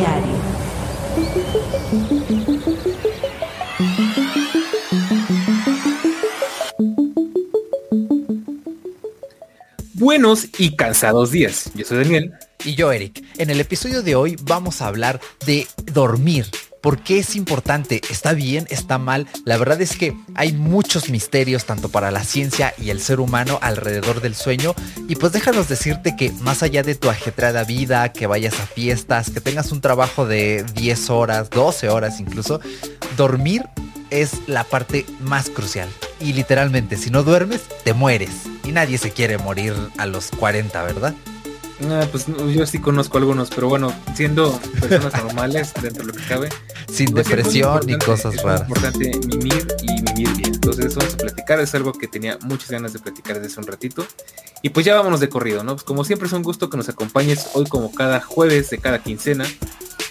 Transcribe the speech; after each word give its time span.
Diario. 0.00 0.32
Buenos 9.92 10.48
y 10.56 10.74
cansados 10.74 11.32
días. 11.32 11.70
Yo 11.74 11.84
soy 11.84 11.98
Daniel. 11.98 12.32
Y 12.64 12.76
yo, 12.76 12.92
Eric. 12.92 13.22
En 13.36 13.50
el 13.50 13.60
episodio 13.60 14.02
de 14.02 14.14
hoy 14.14 14.38
vamos 14.44 14.80
a 14.80 14.86
hablar 14.86 15.20
de 15.44 15.66
dormir. 15.92 16.46
¿Por 16.80 17.02
qué 17.02 17.18
es 17.18 17.36
importante? 17.36 18.00
¿Está 18.10 18.32
bien? 18.32 18.66
¿Está 18.70 18.98
mal? 18.98 19.26
La 19.44 19.58
verdad 19.58 19.80
es 19.82 19.96
que 19.96 20.16
hay 20.34 20.52
muchos 20.52 21.10
misterios 21.10 21.66
tanto 21.66 21.90
para 21.90 22.10
la 22.10 22.24
ciencia 22.24 22.72
y 22.78 22.90
el 22.90 23.00
ser 23.00 23.20
humano 23.20 23.58
alrededor 23.60 24.22
del 24.22 24.34
sueño. 24.34 24.74
Y 25.08 25.16
pues 25.16 25.32
déjanos 25.32 25.68
decirte 25.68 26.16
que 26.16 26.30
más 26.40 26.62
allá 26.62 26.82
de 26.82 26.94
tu 26.94 27.10
ajetreada 27.10 27.64
vida, 27.64 28.12
que 28.12 28.26
vayas 28.26 28.58
a 28.60 28.66
fiestas, 28.66 29.30
que 29.30 29.40
tengas 29.40 29.72
un 29.72 29.80
trabajo 29.80 30.26
de 30.26 30.64
10 30.74 31.10
horas, 31.10 31.50
12 31.50 31.90
horas 31.90 32.18
incluso, 32.18 32.60
dormir 33.16 33.62
es 34.08 34.48
la 34.48 34.64
parte 34.64 35.04
más 35.20 35.50
crucial. 35.50 35.88
Y 36.18 36.32
literalmente, 36.32 36.96
si 36.96 37.10
no 37.10 37.22
duermes, 37.22 37.62
te 37.84 37.94
mueres. 37.94 38.30
Y 38.64 38.72
nadie 38.72 38.98
se 38.98 39.10
quiere 39.10 39.38
morir 39.38 39.74
a 39.98 40.06
los 40.06 40.30
40, 40.30 40.82
¿verdad? 40.82 41.14
Ah, 41.88 42.06
pues 42.10 42.26
yo 42.26 42.66
sí 42.66 42.78
conozco 42.78 43.18
algunos, 43.18 43.48
pero 43.50 43.68
bueno, 43.68 43.92
siendo 44.14 44.58
personas 44.80 45.24
normales 45.24 45.72
dentro 45.82 46.04
de 46.04 46.12
lo 46.12 46.18
que 46.18 46.24
cabe. 46.26 46.48
Sin 46.92 47.10
pues, 47.12 47.26
depresión 47.26 47.80
ni 47.86 47.96
cosas 47.98 48.34
es 48.34 48.42
raras. 48.42 48.62
Es 48.62 48.68
importante 48.68 49.18
mimir 49.26 49.66
y 49.82 50.02
mimir 50.02 50.36
bien. 50.36 50.54
Entonces 50.54 50.94
vamos 50.94 51.14
a 51.14 51.16
platicar, 51.16 51.60
es 51.60 51.74
algo 51.74 51.92
que 51.92 52.06
tenía 52.06 52.38
muchas 52.42 52.70
ganas 52.70 52.92
de 52.92 52.98
platicar 52.98 53.36
desde 53.36 53.48
hace 53.48 53.60
un 53.60 53.66
ratito. 53.66 54.06
Y 54.62 54.70
pues 54.70 54.84
ya 54.84 54.94
vámonos 54.94 55.20
de 55.20 55.30
corrido, 55.30 55.64
¿no? 55.64 55.74
Pues 55.74 55.84
como 55.84 56.04
siempre 56.04 56.26
es 56.26 56.32
un 56.34 56.42
gusto 56.42 56.68
que 56.68 56.76
nos 56.76 56.88
acompañes 56.88 57.48
hoy 57.54 57.64
como 57.64 57.92
cada 57.92 58.20
jueves 58.20 58.68
de 58.68 58.78
cada 58.78 59.02
quincena. 59.02 59.46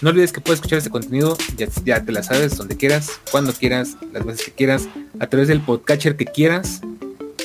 No 0.02 0.10
olvides 0.10 0.32
que 0.32 0.40
puedes 0.40 0.58
escuchar 0.58 0.78
este 0.78 0.90
contenido, 0.90 1.36
ya, 1.56 1.68
ya 1.84 2.02
te 2.04 2.10
la 2.10 2.22
sabes, 2.22 2.56
donde 2.56 2.76
quieras, 2.76 3.20
cuando 3.30 3.52
quieras, 3.52 3.96
las 4.12 4.24
veces 4.24 4.46
que 4.46 4.52
quieras, 4.52 4.88
a 5.20 5.26
través 5.26 5.46
del 5.46 5.60
podcatcher 5.60 6.16
que 6.16 6.24
quieras. 6.24 6.80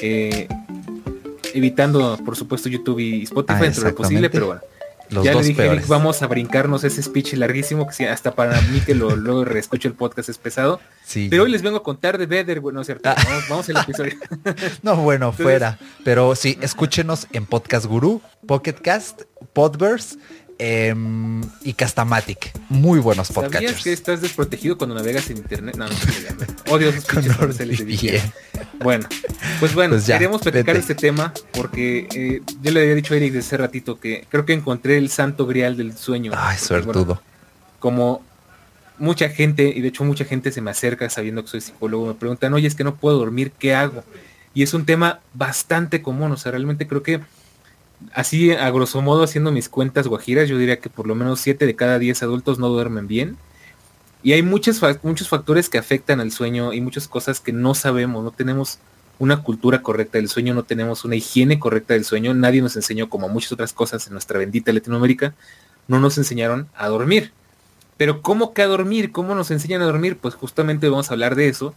Eh, 0.02 0.48
evitando, 1.56 2.18
por 2.24 2.36
supuesto, 2.36 2.70
YouTube 2.70 3.00
y 3.00 3.24
Spotify 3.24 3.58
Ah, 3.58 3.62
dentro 3.64 3.84
de 3.84 3.90
lo 3.92 3.96
posible, 3.96 4.30
pero 4.30 4.48
bueno. 4.48 4.62
Los 5.12 5.24
ya 5.24 5.34
dos 5.34 5.44
le 5.44 5.50
dije, 5.50 5.62
peores. 5.62 5.78
Eric, 5.82 5.88
vamos 5.88 6.24
a 6.24 6.28
brincarnos 6.28 6.84
ese 6.84 7.04
speech 7.04 7.34
larguísimo 7.34 7.88
que 7.88 8.10
hasta 8.10 8.34
para 8.34 8.60
mí 8.62 8.80
que 8.80 8.96
lo, 8.96 9.16
luego 9.16 9.46
reescucho 9.46 9.88
el 9.88 9.94
podcast 9.94 10.30
es 10.30 10.40
pesado. 10.40 10.80
Sí. 11.06 11.28
Pero 11.30 11.44
hoy 11.44 11.52
les 11.52 11.62
vengo 11.62 11.78
a 11.78 11.84
contar 11.84 12.18
de 12.18 12.26
Vedder, 12.26 12.60
bueno, 12.60 12.84
cierto. 12.84 13.10
Ah. 13.10 13.16
Vamos, 13.24 13.44
vamos 13.48 13.70
al 13.70 13.78
episodio. 13.78 14.14
No, 14.82 14.96
bueno, 14.96 15.28
Entonces- 15.28 15.44
fuera. 15.44 15.78
Pero 16.04 16.34
sí, 16.36 16.58
escúchenos 16.60 17.28
en 17.34 17.46
Podcast 17.46 17.86
Guru, 17.86 18.20
Pocket 18.48 18.74
Cast, 18.82 19.22
Podverse 19.54 20.18
em, 20.58 21.42
y 21.64 21.74
Castamatic. 21.74 22.52
Muy 22.70 23.00
buenos 23.00 23.28
¿Sabías 23.28 23.52
podcasters. 23.52 23.84
que 23.84 23.94
estás 23.94 24.22
desprotegido 24.22 24.78
cuando 24.78 24.96
navegas 24.96 25.30
en 25.30 25.38
internet? 25.38 25.76
No, 25.76 25.86
no, 25.88 25.94
no. 25.94 26.72
Odio 26.74 26.90
esos 26.90 27.06
pinches. 27.06 28.24
Bueno, 28.80 29.08
pues 29.60 29.74
bueno, 29.74 29.94
Pues 29.94 30.06
ya, 30.08 30.18
queremos 30.18 30.42
platicar 30.42 30.76
este 30.76 30.96
tema 30.96 31.34
porque 31.54 32.08
eh, 32.14 32.42
yo 32.62 32.72
le 32.72 32.82
había 32.82 32.96
dicho 32.96 33.14
a 33.14 33.18
Eric 33.18 33.34
desde 33.34 33.48
hace 33.48 33.58
ratito 33.58 34.00
que 34.00 34.26
creo 34.30 34.46
que 34.46 34.54
encontré 34.54 34.98
el 34.98 35.10
santo 35.10 35.46
grial 35.46 35.78
del 35.78 35.98
sueño. 35.98 36.32
Ay, 36.36 36.58
bueno, 36.70 36.84
suertudo. 36.84 37.22
como 37.80 38.24
mucha 38.98 39.30
gente, 39.30 39.74
y 39.76 39.82
de 39.82 39.90
hecho 39.90 40.04
mucha 40.04 40.26
gente 40.26 40.52
se 40.52 40.62
me 40.62 40.72
acerca 40.72 41.10
sabiendo 41.10 41.44
que 41.44 41.50
soy 41.50 41.62
psicólogo, 41.62 42.08
me 42.08 42.14
preguntan, 42.14 42.54
oye, 42.54 42.68
es 42.68 42.76
que 42.76 42.84
no 42.84 42.96
puedo 42.96 43.18
dormir, 43.18 43.52
¿qué 43.58 43.76
hago? 43.76 44.04
Y 44.54 44.64
es 44.64 44.74
un 44.74 44.86
tema 44.86 45.20
bastante 45.34 46.02
común, 46.02 46.32
o 46.32 46.38
sea, 46.38 46.52
realmente 46.52 46.88
creo 46.88 47.04
que 47.04 47.20
así 48.14 48.52
a 48.52 48.70
grosso 48.72 49.02
modo 49.02 49.24
haciendo 49.24 49.52
mis 49.52 49.70
cuentas 49.70 50.08
guajiras, 50.08 50.50
yo 50.50 50.58
diría 50.58 50.80
que 50.80 50.90
por 50.90 51.08
lo 51.08 51.16
menos 51.16 51.40
7 51.40 51.66
de 51.66 51.76
cada 51.76 52.00
10 52.00 52.24
adultos 52.24 52.60
no 52.60 52.70
duermen 52.70 53.08
bien. 53.08 53.38
Y 54.24 54.34
hay 54.34 54.42
muchos, 54.42 54.82
muchos 55.04 55.30
factores 55.30 55.70
que 55.70 55.78
afectan 55.78 56.20
al 56.20 56.32
sueño 56.32 56.74
y 56.74 56.82
muchas 56.82 57.08
cosas 57.08 57.40
que 57.40 57.54
no 57.54 57.76
sabemos, 57.76 58.24
no 58.24 58.32
tenemos 58.32 58.80
una 59.20 59.44
cultura 59.44 59.82
correcta 59.82 60.18
del 60.18 60.30
sueño, 60.30 60.54
no 60.54 60.64
tenemos 60.64 61.06
una 61.06 61.16
higiene 61.16 61.60
correcta 61.60 61.94
del 61.94 62.06
sueño, 62.06 62.34
nadie 62.34 62.62
nos 62.62 62.76
enseñó, 62.76 63.10
como 63.10 63.30
muchas 63.30 63.52
otras 63.52 63.72
cosas 63.72 64.08
en 64.08 64.14
nuestra 64.14 64.40
bendita 64.40 64.74
Latinoamérica, 64.74 65.36
no 65.88 66.00
nos 66.00 66.18
enseñaron 66.18 66.68
a 66.76 66.88
dormir. 66.88 67.32
Pero 67.98 68.22
¿cómo 68.22 68.54
que 68.54 68.62
a 68.62 68.68
dormir? 68.68 69.12
¿Cómo 69.12 69.36
nos 69.36 69.52
enseñan 69.52 69.82
a 69.82 69.86
dormir? 69.86 70.18
Pues 70.18 70.36
justamente 70.36 70.90
vamos 70.90 71.10
a 71.10 71.14
hablar 71.14 71.36
de 71.36 71.48
eso. 71.48 71.74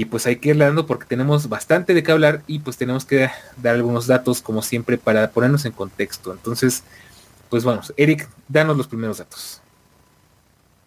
Y 0.00 0.06
pues 0.06 0.24
hay 0.24 0.36
que 0.36 0.48
irle 0.48 0.64
dando 0.64 0.86
porque 0.86 1.04
tenemos 1.04 1.50
bastante 1.50 1.92
de 1.92 2.02
qué 2.02 2.10
hablar 2.10 2.40
y 2.46 2.60
pues 2.60 2.78
tenemos 2.78 3.04
que 3.04 3.28
dar 3.58 3.74
algunos 3.74 4.06
datos 4.06 4.40
como 4.40 4.62
siempre 4.62 4.96
para 4.96 5.28
ponernos 5.28 5.66
en 5.66 5.72
contexto. 5.72 6.32
Entonces, 6.32 6.84
pues 7.50 7.64
vamos, 7.64 7.92
Eric, 7.98 8.26
danos 8.48 8.78
los 8.78 8.88
primeros 8.88 9.18
datos. 9.18 9.60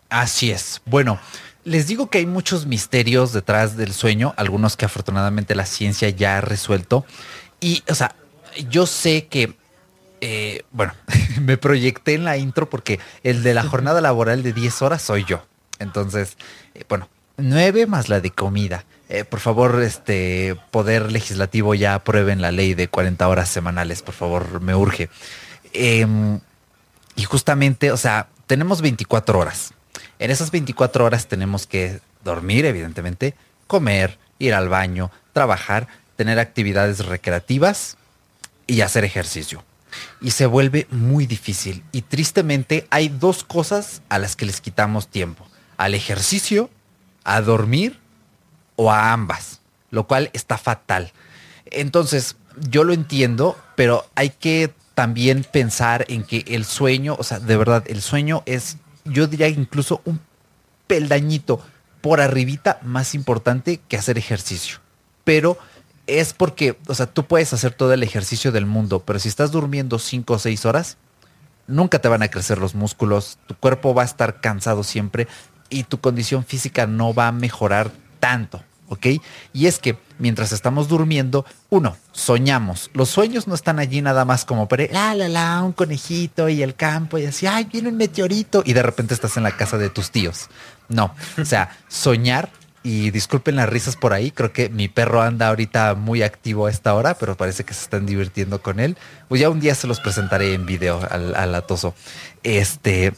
Así 0.10 0.50
es. 0.50 0.82
Bueno, 0.86 1.20
les 1.64 1.86
digo 1.86 2.10
que 2.10 2.18
hay 2.18 2.26
muchos 2.26 2.66
misterios 2.66 3.34
detrás 3.34 3.78
del 3.78 3.94
sueño, 3.94 4.34
algunos 4.36 4.78
que 4.78 4.86
afortunadamente 4.86 5.54
la 5.54 5.68
ciencia 5.68 6.10
ya 6.10 6.40
ha 6.40 6.42
resuelto. 6.42 7.06
Y, 7.60 7.84
o 7.88 7.94
sea, 7.94 8.16
yo 8.68 8.88
sé 8.88 9.28
que, 9.28 9.56
eh, 10.22 10.64
bueno, 10.72 10.94
me 11.40 11.58
proyecté 11.58 12.16
en 12.16 12.24
la 12.24 12.38
intro 12.38 12.68
porque 12.68 13.00
el 13.22 13.44
de 13.44 13.54
la 13.54 13.62
jornada 13.62 14.02
laboral 14.02 14.42
de 14.42 14.54
10 14.54 14.82
horas 14.82 15.04
soy 15.04 15.24
yo. 15.24 15.46
Entonces, 15.78 16.36
eh, 16.74 16.84
bueno, 16.90 17.10
9 17.38 17.86
más 17.86 18.10
la 18.10 18.20
de 18.20 18.32
comida. 18.32 18.86
Eh, 19.10 19.26
por 19.26 19.40
favor, 19.40 19.82
este 19.82 20.56
poder 20.72 21.12
legislativo 21.12 21.76
ya 21.76 21.96
aprueben 21.96 22.42
la 22.42 22.52
ley 22.52 22.74
de 22.74 22.88
40 22.88 23.28
horas 23.28 23.50
semanales, 23.50 24.02
por 24.02 24.14
favor, 24.14 24.62
me 24.62 24.76
urge. 24.76 25.10
Em, 25.74 26.40
y 27.16 27.24
justamente, 27.24 27.92
o 27.92 27.98
sea, 27.98 28.30
tenemos 28.48 28.82
24 28.82 29.38
horas. 29.40 29.74
En 30.20 30.32
esas 30.32 30.52
24 30.52 31.06
horas 31.06 31.28
tenemos 31.28 31.68
que 31.68 32.00
dormir, 32.24 32.66
evidentemente, 32.66 33.36
comer, 33.68 34.18
ir 34.40 34.54
al 34.54 34.70
baño, 34.70 35.12
trabajar, 35.34 35.88
tener 36.16 36.40
actividades 36.40 37.06
recreativas 37.06 37.98
y 38.68 38.82
hacer 38.82 39.04
ejercicio. 39.04 39.64
Y 40.22 40.32
se 40.32 40.46
vuelve 40.46 40.88
muy 40.90 41.28
difícil. 41.28 41.84
Y 41.92 42.02
tristemente 42.04 42.88
hay 42.90 43.10
dos 43.10 43.44
cosas 43.44 44.02
a 44.10 44.18
las 44.18 44.36
que 44.36 44.46
les 44.46 44.62
quitamos 44.62 45.08
tiempo. 45.08 45.46
Al 45.78 45.94
ejercicio, 45.94 46.70
a 47.24 47.42
dormir 47.42 48.00
o 48.76 48.92
a 48.92 49.12
ambas. 49.12 49.62
Lo 49.92 50.08
cual 50.08 50.30
está 50.34 50.58
fatal. 50.58 51.12
Entonces, 51.66 52.36
yo 52.70 52.84
lo 52.84 52.94
entiendo, 52.94 53.58
pero 53.76 54.06
hay 54.16 54.30
que 54.30 54.74
también 54.96 55.44
pensar 55.44 56.06
en 56.08 56.24
que 56.24 56.44
el 56.48 56.66
sueño, 56.66 57.16
o 57.18 57.24
sea, 57.24 57.40
de 57.40 57.58
verdad, 57.58 57.84
el 57.88 58.02
sueño 58.02 58.44
es, 58.46 58.78
yo 59.06 59.28
diría 59.28 59.48
incluso 59.48 60.02
un 60.06 60.20
peldañito 60.88 61.62
por 62.02 62.22
arribita 62.22 62.80
más 62.84 63.16
importante 63.16 63.80
que 63.88 63.98
hacer 63.98 64.18
ejercicio. 64.18 64.80
Pero 65.24 65.58
es 66.06 66.34
porque, 66.34 66.78
o 66.88 66.96
sea, 66.96 67.06
tú 67.06 67.26
puedes 67.26 67.54
hacer 67.54 67.74
todo 67.74 67.94
el 67.94 68.04
ejercicio 68.04 68.52
del 68.52 68.66
mundo, 68.66 69.00
pero 69.00 69.20
si 69.20 69.30
estás 69.30 69.52
durmiendo 69.52 70.00
5 70.00 70.34
o 70.34 70.40
6 70.40 70.66
horas, 70.66 70.98
nunca 71.66 72.00
te 72.00 72.10
van 72.10 72.24
a 72.24 72.28
crecer 72.28 72.58
los 72.58 72.76
músculos, 72.76 73.38
tu 73.48 73.56
cuerpo 73.56 73.94
va 73.94 74.02
a 74.02 74.06
estar 74.06 74.42
cansado 74.42 74.84
siempre 74.84 75.28
y 75.70 75.84
tu 75.84 76.00
condición 76.00 76.44
física 76.44 76.88
no 76.88 77.14
va 77.14 77.30
a 77.30 77.32
mejorar 77.32 77.92
tanto, 78.24 78.64
¿ok? 78.88 79.06
Y 79.52 79.68
es 79.68 79.80
que 79.80 79.98
mientras 80.18 80.54
estamos 80.54 80.88
durmiendo, 80.88 81.46
uno, 81.70 81.98
soñamos. 82.14 82.90
Los 82.94 83.10
sueños 83.10 83.50
no 83.50 83.54
están 83.54 83.80
allí 83.80 84.02
nada 84.02 84.24
más 84.24 84.46
como 84.46 84.70
para, 84.70 84.86
la, 84.88 85.14
la, 85.14 85.28
la, 85.28 85.62
un 85.62 85.74
conejito 85.74 86.48
y 86.48 86.64
el 86.64 86.74
campo 86.74 87.18
y 87.18 87.26
así, 87.26 87.48
ay, 87.48 87.66
viene 87.66 87.90
un 87.90 87.98
meteorito 87.98 88.64
y 88.66 88.72
de 88.72 88.82
repente 88.82 89.14
estás 89.14 89.36
en 89.36 89.44
la 89.44 89.58
casa 89.58 89.78
de 89.78 89.90
tus 89.90 90.10
tíos. 90.10 90.48
No, 90.88 91.14
o 91.38 91.44
sea, 91.44 91.78
soñar 91.90 92.50
y 92.82 93.12
disculpen 93.12 93.58
las 93.58 93.68
risas 93.68 93.98
por 93.98 94.14
ahí, 94.14 94.32
creo 94.32 94.54
que 94.54 94.70
mi 94.70 94.88
perro 94.88 95.22
anda 95.22 95.50
ahorita 95.50 95.96
muy 95.96 96.22
activo 96.22 96.68
a 96.68 96.72
esta 96.72 96.94
hora, 96.94 97.16
pero 97.16 97.36
parece 97.36 97.66
que 97.66 97.74
se 97.74 97.82
están 97.82 98.06
divirtiendo 98.06 98.62
con 98.62 98.80
él. 98.80 98.96
Pues 99.28 99.42
ya 99.42 99.50
un 99.50 99.60
día 99.60 99.76
se 99.76 99.88
los 99.88 100.00
presentaré 100.00 100.54
en 100.54 100.66
video 100.66 101.02
al, 101.12 101.36
al 101.36 101.54
atoso. 101.56 101.94
Este, 102.42 103.14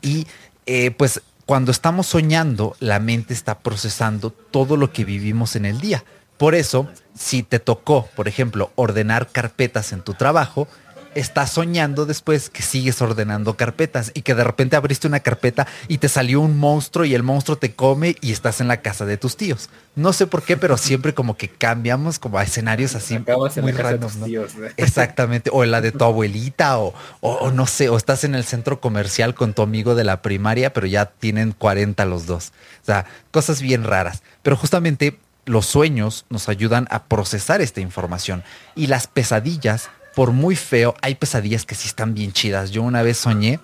y 0.00 0.28
eh, 0.66 0.92
pues 0.92 1.22
cuando 1.46 1.72
estamos 1.72 2.06
soñando, 2.06 2.76
la 2.78 3.00
mente 3.00 3.34
está 3.34 3.58
procesando 3.58 4.30
todo 4.30 4.76
lo 4.76 4.92
que 4.92 5.04
vivimos 5.04 5.56
en 5.56 5.66
el 5.66 5.80
día. 5.80 6.04
Por 6.38 6.54
eso, 6.54 6.88
si 7.14 7.42
te 7.42 7.58
tocó, 7.58 8.08
por 8.16 8.28
ejemplo, 8.28 8.70
ordenar 8.74 9.28
carpetas 9.28 9.92
en 9.92 10.02
tu 10.02 10.14
trabajo, 10.14 10.68
estás 11.14 11.50
soñando 11.50 12.06
después 12.06 12.50
que 12.50 12.62
sigues 12.62 13.00
ordenando 13.02 13.56
carpetas 13.56 14.10
y 14.14 14.22
que 14.22 14.34
de 14.34 14.44
repente 14.44 14.76
abriste 14.76 15.06
una 15.06 15.20
carpeta 15.20 15.66
y 15.88 15.98
te 15.98 16.08
salió 16.08 16.40
un 16.40 16.58
monstruo 16.58 17.04
y 17.04 17.14
el 17.14 17.22
monstruo 17.22 17.56
te 17.56 17.74
come 17.74 18.16
y 18.20 18.32
estás 18.32 18.60
en 18.60 18.68
la 18.68 18.78
casa 18.78 19.04
de 19.04 19.16
tus 19.16 19.36
tíos. 19.36 19.70
No 19.94 20.12
sé 20.12 20.26
por 20.26 20.42
qué, 20.42 20.56
pero 20.56 20.76
siempre 20.76 21.14
como 21.14 21.36
que 21.36 21.48
cambiamos 21.48 22.18
como 22.18 22.38
a 22.38 22.42
escenarios 22.42 22.94
así 22.94 23.16
Acabas 23.16 23.56
en 23.56 23.64
muy 23.64 23.72
la 23.72 23.78
casa 23.78 23.88
de 23.88 23.94
random, 23.94 24.10
tus 24.10 24.20
¿no? 24.20 24.26
tíos, 24.26 24.54
¿no? 24.54 24.66
Exactamente, 24.76 25.50
o 25.52 25.64
en 25.64 25.70
la 25.70 25.80
de 25.80 25.92
tu 25.92 26.04
abuelita, 26.04 26.78
o, 26.78 26.94
o, 27.20 27.32
o 27.32 27.50
no 27.50 27.66
sé, 27.66 27.88
o 27.88 27.96
estás 27.96 28.24
en 28.24 28.34
el 28.34 28.44
centro 28.44 28.80
comercial 28.80 29.34
con 29.34 29.52
tu 29.52 29.62
amigo 29.62 29.94
de 29.94 30.04
la 30.04 30.22
primaria, 30.22 30.72
pero 30.72 30.86
ya 30.86 31.06
tienen 31.06 31.52
40 31.52 32.04
los 32.06 32.26
dos. 32.26 32.52
O 32.82 32.86
sea, 32.86 33.04
cosas 33.30 33.60
bien 33.60 33.84
raras. 33.84 34.22
Pero 34.42 34.56
justamente 34.56 35.18
los 35.44 35.66
sueños 35.66 36.24
nos 36.30 36.48
ayudan 36.48 36.86
a 36.90 37.04
procesar 37.04 37.60
esta 37.60 37.80
información 37.80 38.44
y 38.74 38.86
las 38.86 39.06
pesadillas, 39.06 39.90
por 40.14 40.32
muy 40.32 40.56
feo, 40.56 40.94
hay 41.02 41.14
pesadillas 41.14 41.64
que 41.64 41.74
sí 41.74 41.88
están 41.88 42.14
bien 42.14 42.32
chidas. 42.32 42.70
Yo 42.70 42.82
una 42.82 43.02
vez 43.02 43.18
soñé 43.18 43.60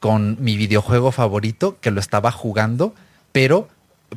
con 0.00 0.36
mi 0.40 0.56
videojuego 0.56 1.12
favorito, 1.12 1.76
que 1.80 1.90
lo 1.90 2.00
estaba 2.00 2.30
jugando, 2.30 2.94
pero 3.32 3.68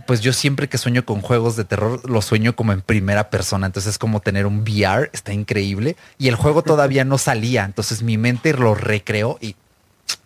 pues 0.05 0.21
yo 0.21 0.31
siempre 0.31 0.69
que 0.69 0.77
sueño 0.77 1.05
con 1.05 1.21
juegos 1.21 1.55
de 1.55 1.65
terror, 1.65 2.07
lo 2.09 2.21
sueño 2.21 2.55
como 2.55 2.71
en 2.71 2.81
primera 2.81 3.29
persona. 3.29 3.65
Entonces 3.65 3.91
es 3.91 3.97
como 3.97 4.21
tener 4.21 4.45
un 4.45 4.59
VR, 4.61 5.09
está 5.13 5.33
increíble. 5.33 5.95
Y 6.17 6.27
el 6.29 6.35
juego 6.35 6.61
todavía 6.61 7.03
no 7.03 7.17
salía. 7.17 7.65
Entonces 7.65 8.01
mi 8.03 8.17
mente 8.17 8.53
lo 8.53 8.73
recreó 8.75 9.37
y 9.41 9.55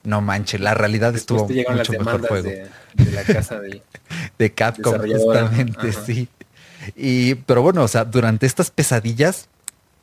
no 0.03 0.21
manches, 0.21 0.61
la 0.61 0.73
realidad 0.73 1.15
estuvo 1.15 1.47
mucho 1.47 1.91
mejor 1.93 2.27
juego. 2.27 2.49
De, 2.49 3.11
la 3.11 3.23
casa 3.23 3.59
de 4.39 4.53
Capcom, 4.53 4.97
justamente, 4.97 5.93
sí. 5.93 6.27
Y, 6.95 7.35
pero 7.35 7.61
bueno, 7.61 7.83
o 7.83 7.87
sea, 7.87 8.05
durante 8.05 8.45
estas 8.45 8.69
pesadillas, 8.69 9.47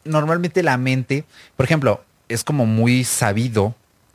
normalmente 0.04 0.62
la 0.62 0.76
mente, 0.76 1.25
por 1.56 1.64
ejemplo, 1.64 2.04
es 2.28 2.44
como 2.44 2.66
muy 2.66 3.04
sabido 3.04 3.75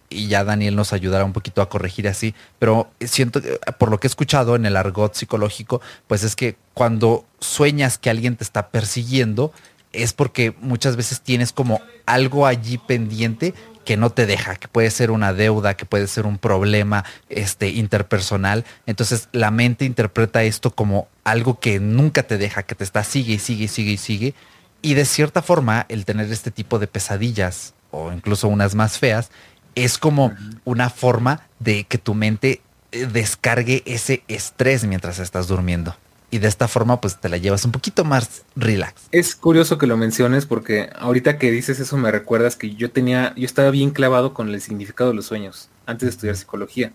y 0.09 0.27
ya 0.27 0.43
Daniel 0.43 0.75
nos 0.75 0.93
ayudará 0.93 1.25
un 1.25 1.33
poquito 1.33 1.61
a 1.61 1.69
corregir 1.69 2.07
así, 2.07 2.33
pero 2.59 2.89
siento, 3.01 3.41
por 3.77 3.91
lo 3.91 3.99
que 3.99 4.07
he 4.07 4.09
escuchado 4.09 4.55
en 4.55 4.65
el 4.65 4.77
argot 4.77 5.13
psicológico, 5.13 5.81
pues 6.07 6.23
es 6.23 6.35
que 6.35 6.55
cuando 6.73 7.25
sueñas 7.39 7.97
que 7.97 8.09
alguien 8.09 8.37
te 8.37 8.43
está 8.43 8.69
persiguiendo, 8.69 9.51
es 9.93 10.13
porque 10.13 10.53
muchas 10.61 10.95
veces 10.95 11.21
tienes 11.21 11.51
como 11.51 11.81
algo 12.05 12.45
allí 12.45 12.77
pendiente 12.77 13.53
que 13.83 13.97
no 13.97 14.09
te 14.09 14.25
deja, 14.25 14.55
que 14.55 14.67
puede 14.67 14.91
ser 14.91 15.11
una 15.11 15.33
deuda, 15.33 15.75
que 15.75 15.85
puede 15.85 16.07
ser 16.07 16.25
un 16.25 16.37
problema 16.37 17.05
este, 17.29 17.69
interpersonal. 17.69 18.65
Entonces 18.85 19.29
la 19.31 19.49
mente 19.49 19.85
interpreta 19.85 20.43
esto 20.43 20.71
como 20.71 21.07
algo 21.23 21.59
que 21.59 21.79
nunca 21.79 22.23
te 22.23 22.37
deja, 22.37 22.63
que 22.63 22.75
te 22.75 22.83
está 22.83 23.03
sigue 23.03 23.35
y 23.35 23.39
sigue 23.39 23.65
y 23.65 23.67
sigue 23.69 23.91
y 23.91 23.97
sigue. 23.97 24.33
Y 24.81 24.93
de 24.93 25.05
cierta 25.05 25.41
forma, 25.41 25.85
el 25.89 26.05
tener 26.05 26.31
este 26.31 26.51
tipo 26.51 26.79
de 26.79 26.87
pesadillas, 26.87 27.73
o 27.91 28.11
incluso 28.11 28.47
unas 28.47 28.75
más 28.75 28.99
feas, 28.99 29.29
es 29.75 29.97
como 29.97 30.33
una 30.65 30.89
forma 30.89 31.41
de 31.59 31.83
que 31.85 31.97
tu 31.97 32.13
mente 32.13 32.61
eh, 32.91 33.05
descargue 33.05 33.83
ese 33.85 34.23
estrés 34.27 34.85
mientras 34.85 35.19
estás 35.19 35.47
durmiendo. 35.47 35.95
Y 36.29 36.39
de 36.39 36.47
esta 36.47 36.67
forma, 36.67 36.99
pues 36.99 37.19
te 37.21 37.29
la 37.29 37.37
llevas 37.37 37.63
un 37.63 37.71
poquito 37.71 38.03
más 38.03 38.43
relax. 38.55 39.03
Es 39.11 39.35
curioso 39.35 39.77
que 39.77 39.87
lo 39.87 39.95
menciones 39.95 40.45
porque 40.45 40.89
ahorita 40.99 41.37
que 41.37 41.51
dices 41.51 41.79
eso 41.79 41.95
me 41.95 42.11
recuerdas 42.11 42.55
que 42.55 42.75
yo 42.75 42.91
tenía, 42.91 43.33
yo 43.35 43.45
estaba 43.45 43.71
bien 43.71 43.91
clavado 43.91 44.33
con 44.33 44.49
el 44.49 44.59
significado 44.59 45.11
de 45.11 45.15
los 45.15 45.25
sueños 45.25 45.69
antes 45.85 46.07
de 46.07 46.09
estudiar 46.09 46.35
psicología. 46.35 46.91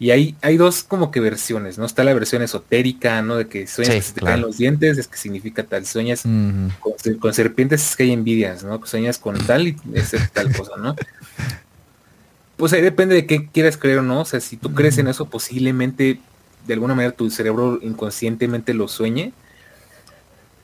Y 0.00 0.10
hay, 0.10 0.36
hay 0.42 0.56
dos 0.56 0.84
como 0.84 1.10
que 1.10 1.18
versiones, 1.18 1.76
¿no? 1.76 1.84
Está 1.84 2.04
la 2.04 2.14
versión 2.14 2.42
esotérica, 2.42 3.20
¿no? 3.22 3.36
De 3.36 3.48
que 3.48 3.66
sueñas 3.66 3.94
que 3.96 4.02
se 4.02 4.12
te 4.12 4.20
caen 4.20 4.42
los 4.42 4.58
dientes, 4.58 4.96
es 4.96 5.08
que 5.08 5.16
significa 5.16 5.64
tal. 5.64 5.86
Sueñas 5.86 6.22
con, 7.20 7.34
serpientes 7.34 7.90
es 7.90 7.96
que 7.96 8.04
hay 8.04 8.12
envidias, 8.12 8.62
¿no? 8.62 8.84
Sueñas 8.86 9.18
con 9.18 9.36
tal 9.44 9.68
y 9.68 9.76
es 9.94 10.14
tal 10.32 10.54
cosa, 10.54 10.76
¿no? 10.76 10.94
Pues 12.56 12.72
ahí 12.72 12.80
depende 12.80 13.14
de 13.14 13.26
qué 13.26 13.48
quieras 13.48 13.76
creer 13.76 13.98
o 13.98 14.02
no. 14.02 14.20
O 14.20 14.24
sea, 14.24 14.40
si 14.40 14.56
tú 14.56 14.72
crees 14.72 14.98
en 14.98 15.08
eso, 15.08 15.26
posiblemente 15.26 16.20
de 16.66 16.74
alguna 16.74 16.94
manera 16.94 17.12
tu 17.12 17.28
cerebro 17.30 17.80
inconscientemente 17.82 18.74
lo 18.74 18.86
sueñe. 18.86 19.32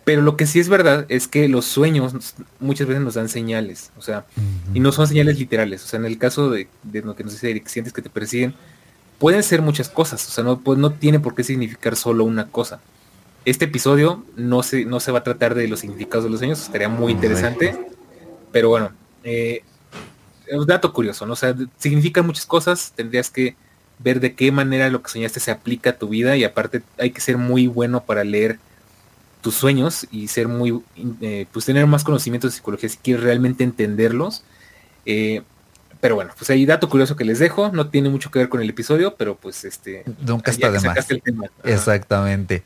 Pero 0.04 0.20
lo 0.20 0.36
que 0.36 0.46
sí 0.46 0.60
es 0.60 0.68
verdad 0.68 1.06
es 1.08 1.26
que 1.26 1.48
los 1.48 1.64
sueños 1.64 2.34
muchas 2.60 2.86
veces 2.86 3.02
nos 3.02 3.14
dan 3.14 3.30
señales, 3.30 3.90
o 3.96 4.02
sea, 4.02 4.26
y 4.74 4.80
no 4.80 4.92
son 4.92 5.08
señales 5.08 5.38
literales. 5.38 5.82
O 5.82 5.86
sea, 5.86 5.98
en 5.98 6.04
el 6.04 6.18
caso 6.18 6.50
de, 6.50 6.68
lo 6.92 7.16
que 7.16 7.24
nos 7.24 7.32
dice 7.32 7.50
Eric, 7.50 7.66
sientes 7.68 7.94
que 7.94 8.02
te 8.02 8.10
persiguen, 8.10 8.54
pueden 9.18 9.42
ser 9.42 9.62
muchas 9.62 9.88
cosas, 9.88 10.26
o 10.26 10.30
sea, 10.30 10.44
no, 10.44 10.60
pues, 10.60 10.78
no 10.78 10.92
tiene 10.92 11.20
por 11.20 11.34
qué 11.34 11.44
significar 11.44 11.96
solo 11.96 12.24
una 12.24 12.48
cosa. 12.48 12.80
Este 13.44 13.66
episodio 13.66 14.24
no 14.36 14.62
se, 14.62 14.84
no 14.84 15.00
se 15.00 15.12
va 15.12 15.18
a 15.18 15.24
tratar 15.24 15.54
de 15.54 15.68
los 15.68 15.80
significados 15.80 16.24
de 16.24 16.30
los 16.30 16.38
sueños, 16.38 16.62
estaría 16.62 16.88
muy 16.88 17.12
interesante, 17.12 17.78
pero 18.52 18.70
bueno, 18.70 18.92
eh, 19.22 19.62
un 20.52 20.66
dato 20.66 20.92
curioso, 20.92 21.26
¿no? 21.26 21.34
O 21.34 21.36
sea, 21.36 21.54
significan 21.78 22.26
muchas 22.26 22.46
cosas, 22.46 22.92
tendrías 22.94 23.30
que 23.30 23.56
ver 23.98 24.20
de 24.20 24.34
qué 24.34 24.50
manera 24.50 24.88
lo 24.90 25.02
que 25.02 25.10
soñaste 25.10 25.40
se 25.40 25.50
aplica 25.50 25.90
a 25.90 25.98
tu 25.98 26.08
vida 26.08 26.36
y 26.36 26.44
aparte 26.44 26.82
hay 26.98 27.10
que 27.10 27.20
ser 27.20 27.38
muy 27.38 27.66
bueno 27.66 28.04
para 28.04 28.24
leer 28.24 28.58
tus 29.40 29.54
sueños 29.54 30.06
y 30.10 30.28
ser 30.28 30.48
muy, 30.48 30.82
eh, 31.20 31.46
pues 31.52 31.66
tener 31.66 31.86
más 31.86 32.02
conocimientos 32.02 32.50
de 32.52 32.56
psicología 32.56 32.88
si 32.88 32.96
quieres 32.98 33.22
realmente 33.22 33.62
entenderlos. 33.62 34.42
Eh, 35.06 35.42
pero 36.04 36.16
bueno, 36.16 36.32
pues 36.36 36.50
hay 36.50 36.66
dato 36.66 36.90
curioso 36.90 37.16
que 37.16 37.24
les 37.24 37.38
dejo, 37.38 37.70
no 37.72 37.88
tiene 37.88 38.10
mucho 38.10 38.30
que 38.30 38.38
ver 38.38 38.50
con 38.50 38.60
el 38.60 38.68
episodio, 38.68 39.14
pero 39.16 39.36
pues 39.36 39.64
este... 39.64 40.04
Nunca 40.20 40.50
está 40.50 40.70
de 40.70 40.78
más. 40.80 40.98
Exactamente. 41.64 42.62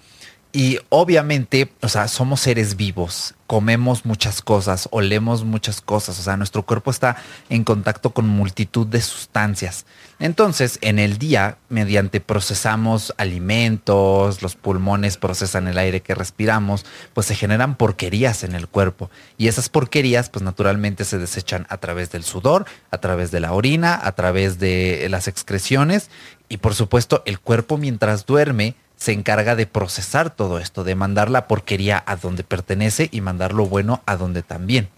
Y 0.59 0.81
obviamente, 0.89 1.71
o 1.83 1.89
sea, 1.89 2.09
somos 2.09 2.41
seres 2.41 2.75
vivos, 2.75 3.37
comemos 3.47 4.05
muchas 4.05 4.43
cosas, 4.43 4.89
olemos 4.91 5.45
muchas 5.45 5.81
cosas, 5.81 6.19
o 6.19 6.23
sea, 6.25 6.37
nuestro 6.37 6.65
cuerpo 6.65 6.91
está 6.91 7.15
en 7.49 7.63
contacto 7.63 8.11
con 8.11 8.27
multitud 8.27 8.85
de 8.85 9.01
sustancias. 9.01 9.87
Entonces, 10.19 10.81
en 10.83 10.99
el 10.99 11.19
día, 11.19 11.59
mediante 11.69 12.21
procesamos 12.21 13.15
alimentos, 13.19 14.43
los 14.43 14.57
pulmones 14.57 15.17
procesan 15.17 15.69
el 15.69 15.79
aire 15.79 16.01
que 16.01 16.17
respiramos, 16.17 16.85
pues 17.15 17.29
se 17.29 17.37
generan 17.37 17.77
porquerías 17.77 18.43
en 18.43 18.57
el 18.57 18.67
cuerpo. 18.67 19.13
Y 19.37 19.47
esas 19.47 19.69
porquerías, 19.69 20.29
pues 20.29 20.43
naturalmente 20.43 21.05
se 21.05 21.19
desechan 21.19 21.69
a 21.69 21.77
través 21.77 22.11
del 22.11 22.25
sudor, 22.25 22.67
a 22.91 22.99
través 22.99 23.31
de 23.31 23.39
la 23.39 23.53
orina, 23.53 24.01
a 24.03 24.11
través 24.11 24.59
de 24.59 25.07
las 25.09 25.29
excreciones. 25.29 26.11
Y 26.49 26.57
por 26.57 26.75
supuesto, 26.75 27.23
el 27.27 27.39
cuerpo 27.39 27.77
mientras 27.77 28.27
duerme, 28.27 28.75
se 28.99 29.13
encarga 29.13 29.55
de 29.55 29.67
procesar 29.67 30.29
todo 30.29 30.59
esto, 30.59 30.83
de 30.83 30.97
mandar 30.97 31.31
la 31.31 31.47
porquería 31.47 32.03
a 32.05 32.17
donde 32.17 32.43
pertenece 32.43 33.09
y 33.13 33.21
mandar 33.21 33.53
lo 33.53 33.67
bueno 33.67 34.03
a 34.07 34.17
donde 34.17 34.43
también. 34.43 34.89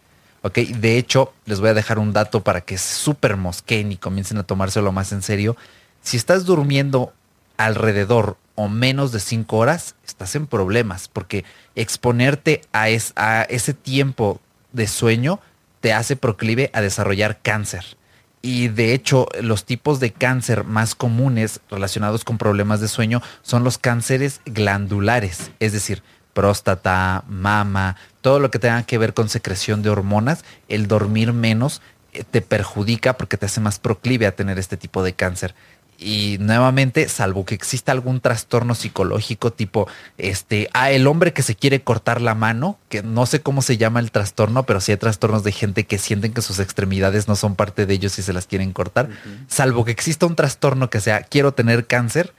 De 0.54 0.96
hecho, 0.96 1.34
les 1.44 1.60
voy 1.60 1.68
a 1.68 1.74
dejar 1.74 1.98
un 1.98 2.14
dato 2.14 2.42
para 2.42 2.62
que 2.62 2.78
se 2.78 2.94
super 2.94 3.36
mosqueen 3.36 3.92
y 3.92 3.98
comiencen 3.98 4.38
a 4.38 4.42
tomárselo 4.42 4.90
más 4.90 5.12
en 5.12 5.20
serio. 5.20 5.54
Si 6.00 6.16
estás 6.16 6.46
durmiendo 6.46 7.12
alrededor 7.58 8.38
o 8.54 8.68
menos 8.68 9.12
de 9.12 9.20
cinco 9.20 9.58
horas, 9.58 9.94
estás 10.06 10.34
en 10.34 10.46
problemas, 10.46 11.08
porque 11.08 11.44
exponerte 11.74 12.62
a 12.72 12.88
ese 12.88 13.74
tiempo 13.74 14.40
de 14.72 14.86
sueño 14.86 15.40
te 15.82 15.92
hace 15.92 16.16
proclive 16.16 16.70
a 16.72 16.80
desarrollar 16.80 17.40
cáncer. 17.42 17.98
Y 18.42 18.68
de 18.68 18.94
hecho, 18.94 19.26
los 19.42 19.64
tipos 19.64 20.00
de 20.00 20.12
cáncer 20.12 20.64
más 20.64 20.94
comunes 20.94 21.60
relacionados 21.70 22.24
con 22.24 22.38
problemas 22.38 22.80
de 22.80 22.88
sueño 22.88 23.20
son 23.42 23.64
los 23.64 23.76
cánceres 23.76 24.40
glandulares, 24.46 25.50
es 25.60 25.72
decir, 25.72 26.02
próstata, 26.32 27.24
mama, 27.28 27.96
todo 28.22 28.38
lo 28.38 28.50
que 28.50 28.58
tenga 28.58 28.82
que 28.84 28.98
ver 28.98 29.12
con 29.12 29.28
secreción 29.28 29.82
de 29.82 29.90
hormonas, 29.90 30.44
el 30.68 30.86
dormir 30.86 31.32
menos 31.32 31.82
eh, 32.12 32.24
te 32.28 32.40
perjudica 32.40 33.16
porque 33.16 33.36
te 33.36 33.46
hace 33.46 33.60
más 33.60 33.78
proclive 33.78 34.26
a 34.26 34.34
tener 34.34 34.58
este 34.58 34.76
tipo 34.76 35.02
de 35.02 35.12
cáncer 35.12 35.54
y 36.00 36.38
nuevamente, 36.40 37.08
salvo 37.08 37.44
que 37.44 37.54
exista 37.54 37.92
algún 37.92 38.20
trastorno 38.20 38.74
psicológico 38.74 39.52
tipo, 39.52 39.86
este, 40.16 40.70
a 40.72 40.84
ah, 40.84 40.90
el 40.90 41.06
hombre 41.06 41.34
que 41.34 41.42
se 41.42 41.54
quiere 41.54 41.82
cortar 41.82 42.22
la 42.22 42.34
mano, 42.34 42.78
que 42.88 43.02
no 43.02 43.26
sé 43.26 43.42
cómo 43.42 43.60
se 43.60 43.76
llama 43.76 44.00
el 44.00 44.10
trastorno, 44.10 44.64
pero 44.64 44.80
sí 44.80 44.92
hay 44.92 44.98
trastornos 44.98 45.44
de 45.44 45.52
gente 45.52 45.84
que 45.84 45.98
sienten 45.98 46.32
que 46.32 46.40
sus 46.40 46.58
extremidades 46.58 47.28
no 47.28 47.36
son 47.36 47.54
parte 47.54 47.84
de 47.84 47.94
ellos 47.94 48.18
y 48.18 48.22
se 48.22 48.32
las 48.32 48.46
quieren 48.46 48.72
cortar. 48.72 49.10
Salvo 49.46 49.84
que 49.84 49.90
exista 49.90 50.24
un 50.24 50.36
trastorno 50.36 50.88
que 50.88 51.00
sea, 51.00 51.22
quiero 51.22 51.52
tener 51.52 51.86
cáncer, 51.86 52.32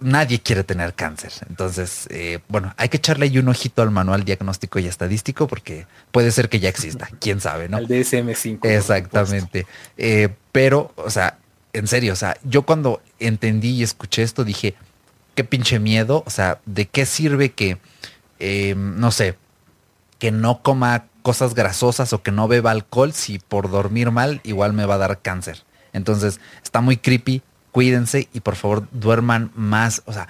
nadie 0.00 0.40
quiere 0.40 0.64
tener 0.64 0.94
cáncer. 0.94 1.32
Entonces, 1.48 2.08
eh, 2.10 2.40
bueno, 2.48 2.74
hay 2.76 2.88
que 2.88 2.96
echarle 2.96 3.26
ahí 3.26 3.38
un 3.38 3.48
ojito 3.48 3.82
al 3.82 3.92
manual 3.92 4.24
diagnóstico 4.24 4.80
y 4.80 4.86
estadístico 4.88 5.46
porque 5.46 5.86
puede 6.10 6.32
ser 6.32 6.48
que 6.48 6.58
ya 6.58 6.68
exista, 6.68 7.08
quién 7.20 7.40
sabe, 7.40 7.68
¿no? 7.68 7.76
Al 7.76 7.86
DSM5. 7.86 8.66
Exactamente. 8.66 9.66
Eh, 9.96 10.28
pero, 10.50 10.92
o 10.96 11.10
sea, 11.10 11.38
en 11.72 11.86
serio, 11.86 12.12
o 12.12 12.16
sea, 12.16 12.36
yo 12.42 12.62
cuando 12.62 13.02
entendí 13.18 13.70
y 13.70 13.82
escuché 13.82 14.22
esto 14.22 14.44
dije, 14.44 14.74
qué 15.34 15.44
pinche 15.44 15.78
miedo, 15.78 16.22
o 16.26 16.30
sea, 16.30 16.60
¿de 16.66 16.86
qué 16.86 17.06
sirve 17.06 17.52
que, 17.52 17.78
eh, 18.38 18.74
no 18.76 19.10
sé, 19.10 19.36
que 20.18 20.30
no 20.30 20.62
coma 20.62 21.06
cosas 21.22 21.54
grasosas 21.54 22.12
o 22.12 22.22
que 22.22 22.32
no 22.32 22.48
beba 22.48 22.70
alcohol 22.70 23.12
si 23.12 23.38
por 23.38 23.70
dormir 23.70 24.10
mal 24.10 24.40
igual 24.44 24.72
me 24.72 24.86
va 24.86 24.94
a 24.94 24.98
dar 24.98 25.20
cáncer? 25.20 25.62
Entonces, 25.92 26.40
está 26.62 26.80
muy 26.80 26.96
creepy, 26.96 27.42
cuídense 27.72 28.28
y 28.32 28.40
por 28.40 28.56
favor 28.56 28.88
duerman 28.92 29.50
más, 29.54 30.02
o 30.06 30.12
sea, 30.12 30.28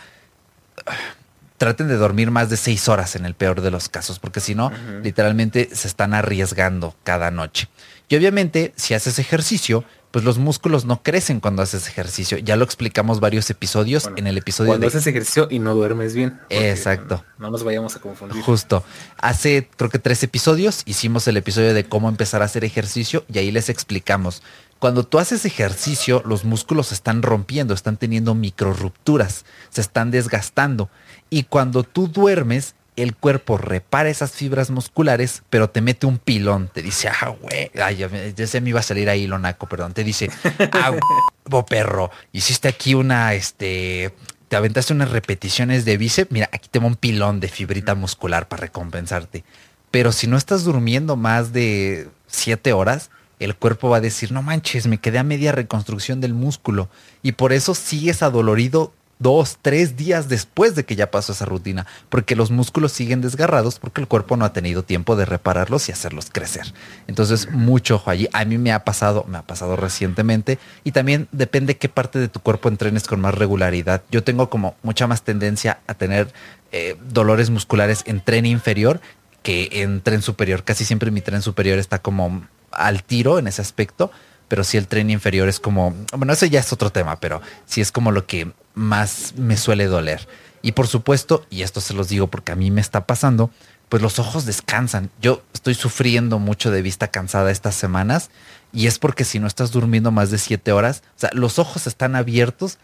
traten 1.58 1.88
de 1.88 1.96
dormir 1.96 2.30
más 2.30 2.48
de 2.48 2.56
seis 2.56 2.88
horas 2.88 3.16
en 3.16 3.26
el 3.26 3.34
peor 3.34 3.60
de 3.60 3.70
los 3.70 3.88
casos, 3.88 4.18
porque 4.18 4.40
si 4.40 4.54
no, 4.54 4.72
literalmente 5.02 5.68
se 5.74 5.88
están 5.88 6.14
arriesgando 6.14 6.94
cada 7.04 7.30
noche. 7.30 7.68
Y 8.08 8.16
obviamente, 8.16 8.72
si 8.76 8.94
haces 8.94 9.18
ejercicio, 9.18 9.84
pues 10.10 10.24
los 10.24 10.38
músculos 10.38 10.84
no 10.84 11.02
crecen 11.02 11.40
cuando 11.40 11.62
haces 11.62 11.86
ejercicio. 11.86 12.38
Ya 12.38 12.56
lo 12.56 12.64
explicamos 12.64 13.20
varios 13.20 13.48
episodios 13.50 14.10
en 14.16 14.26
el 14.26 14.38
episodio 14.38 14.70
cuando 14.70 14.86
haces 14.86 15.06
ejercicio 15.06 15.46
y 15.50 15.58
no 15.60 15.74
duermes 15.74 16.14
bien. 16.14 16.40
Exacto. 16.48 17.24
No, 17.38 17.50
nos 17.50 17.62
vayamos 17.62 17.94
a 17.96 18.00
confundir. 18.00 18.42
Justo. 18.42 18.84
Hace 19.18 19.68
creo 19.76 19.90
que 19.90 19.98
tres 19.98 20.22
episodios 20.22 20.82
hicimos 20.84 21.28
el 21.28 21.36
episodio 21.36 21.74
de 21.74 21.84
cómo 21.84 22.08
empezar 22.08 22.42
a 22.42 22.46
hacer 22.46 22.64
ejercicio 22.64 23.24
y 23.32 23.38
ahí 23.38 23.50
les 23.50 23.68
explicamos. 23.68 24.42
Cuando 24.80 25.04
tú 25.04 25.18
haces 25.18 25.44
ejercicio, 25.44 26.22
los 26.24 26.44
músculos 26.44 26.88
se 26.88 26.94
están 26.94 27.22
rompiendo, 27.22 27.74
están 27.74 27.98
teniendo 27.98 28.34
micro 28.34 28.72
rupturas, 28.72 29.44
se 29.68 29.82
están 29.82 30.10
desgastando. 30.10 30.88
Y 31.28 31.44
cuando 31.44 31.84
tú 31.84 32.08
duermes, 32.08 32.74
el 33.02 33.14
cuerpo 33.14 33.58
repara 33.58 34.08
esas 34.08 34.32
fibras 34.32 34.70
musculares, 34.70 35.42
pero 35.50 35.70
te 35.70 35.80
mete 35.80 36.06
un 36.06 36.18
pilón. 36.18 36.70
Te 36.72 36.82
dice, 36.82 37.08
ah, 37.08 37.28
güey, 37.28 37.70
ay, 37.82 37.96
ya, 37.96 38.08
ya, 38.08 38.46
se 38.46 38.60
me 38.60 38.70
iba 38.70 38.80
a 38.80 38.82
salir 38.84 39.08
ahí 39.08 39.26
lo 39.26 39.38
naco, 39.38 39.68
perdón. 39.68 39.92
Te 39.92 40.04
dice, 40.04 40.30
ah, 40.72 40.90
güey, 41.46 41.64
perro, 41.64 42.10
hiciste 42.32 42.68
aquí 42.68 42.94
una, 42.94 43.34
este, 43.34 44.12
te 44.48 44.56
aventaste 44.56 44.92
unas 44.92 45.10
repeticiones 45.10 45.84
de 45.84 45.96
bíceps. 45.96 46.32
Mira, 46.32 46.48
aquí 46.52 46.68
tengo 46.70 46.86
un 46.86 46.96
pilón 46.96 47.40
de 47.40 47.48
fibrita 47.48 47.94
muscular 47.94 48.48
para 48.48 48.62
recompensarte. 48.62 49.44
Pero 49.90 50.12
si 50.12 50.26
no 50.26 50.36
estás 50.36 50.64
durmiendo 50.64 51.16
más 51.16 51.52
de 51.52 52.08
siete 52.26 52.72
horas, 52.72 53.10
el 53.40 53.56
cuerpo 53.56 53.88
va 53.88 53.96
a 53.96 54.00
decir, 54.02 54.32
no 54.32 54.42
manches, 54.42 54.86
me 54.86 54.98
quedé 54.98 55.18
a 55.18 55.24
media 55.24 55.52
reconstrucción 55.52 56.20
del 56.20 56.34
músculo. 56.34 56.88
Y 57.22 57.32
por 57.32 57.52
eso 57.52 57.74
sigues 57.74 58.22
adolorido 58.22 58.92
dos, 59.20 59.58
tres 59.62 59.96
días 59.96 60.28
después 60.28 60.74
de 60.74 60.84
que 60.84 60.96
ya 60.96 61.10
pasó 61.10 61.32
esa 61.32 61.44
rutina, 61.44 61.86
porque 62.08 62.34
los 62.34 62.50
músculos 62.50 62.90
siguen 62.90 63.20
desgarrados 63.20 63.78
porque 63.78 64.00
el 64.00 64.08
cuerpo 64.08 64.36
no 64.36 64.44
ha 64.44 64.52
tenido 64.52 64.82
tiempo 64.82 65.14
de 65.14 65.26
repararlos 65.26 65.88
y 65.88 65.92
hacerlos 65.92 66.30
crecer. 66.32 66.74
Entonces, 67.06 67.48
mucho 67.52 67.96
ojo 67.96 68.10
allí. 68.10 68.28
A 68.32 68.44
mí 68.44 68.58
me 68.58 68.72
ha 68.72 68.84
pasado, 68.84 69.24
me 69.28 69.38
ha 69.38 69.42
pasado 69.42 69.76
recientemente 69.76 70.58
y 70.82 70.90
también 70.92 71.28
depende 71.30 71.76
qué 71.76 71.88
parte 71.88 72.18
de 72.18 72.28
tu 72.28 72.40
cuerpo 72.40 72.68
entrenes 72.68 73.06
con 73.06 73.20
más 73.20 73.34
regularidad. 73.34 74.02
Yo 74.10 74.24
tengo 74.24 74.50
como 74.50 74.74
mucha 74.82 75.06
más 75.06 75.22
tendencia 75.22 75.80
a 75.86 75.94
tener 75.94 76.32
eh, 76.72 76.96
dolores 77.08 77.50
musculares 77.50 78.02
en 78.06 78.20
tren 78.20 78.46
inferior 78.46 79.00
que 79.42 79.68
en 79.72 80.00
tren 80.00 80.22
superior. 80.22 80.64
Casi 80.64 80.84
siempre 80.84 81.10
mi 81.10 81.20
tren 81.20 81.42
superior 81.42 81.78
está 81.78 81.98
como 82.00 82.46
al 82.72 83.02
tiro 83.02 83.38
en 83.38 83.48
ese 83.48 83.60
aspecto, 83.60 84.10
pero 84.48 84.64
si 84.64 84.76
el 84.76 84.86
tren 84.86 85.10
inferior 85.10 85.48
es 85.48 85.60
como, 85.60 85.94
bueno, 86.16 86.32
ese 86.32 86.50
ya 86.50 86.60
es 86.60 86.72
otro 86.72 86.90
tema, 86.90 87.20
pero 87.20 87.40
sí 87.66 87.80
es 87.80 87.92
como 87.92 88.12
lo 88.12 88.26
que 88.26 88.52
más 88.74 89.34
me 89.36 89.56
suele 89.56 89.86
doler. 89.86 90.26
Y 90.62 90.72
por 90.72 90.86
supuesto, 90.86 91.46
y 91.50 91.62
esto 91.62 91.80
se 91.80 91.94
los 91.94 92.08
digo 92.08 92.26
porque 92.26 92.52
a 92.52 92.56
mí 92.56 92.70
me 92.70 92.80
está 92.80 93.06
pasando, 93.06 93.50
pues 93.88 94.02
los 94.02 94.18
ojos 94.18 94.46
descansan. 94.46 95.10
Yo 95.20 95.42
estoy 95.52 95.74
sufriendo 95.74 96.38
mucho 96.38 96.70
de 96.70 96.82
vista 96.82 97.08
cansada 97.08 97.50
estas 97.50 97.74
semanas 97.74 98.30
y 98.72 98.86
es 98.86 98.98
porque 98.98 99.24
si 99.24 99.38
no 99.38 99.46
estás 99.46 99.72
durmiendo 99.72 100.10
más 100.10 100.30
de 100.30 100.38
siete 100.38 100.72
horas, 100.72 101.02
o 101.16 101.20
sea, 101.20 101.30
los 101.32 101.58
ojos 101.58 101.86
están 101.86 102.14
abiertos 102.14 102.78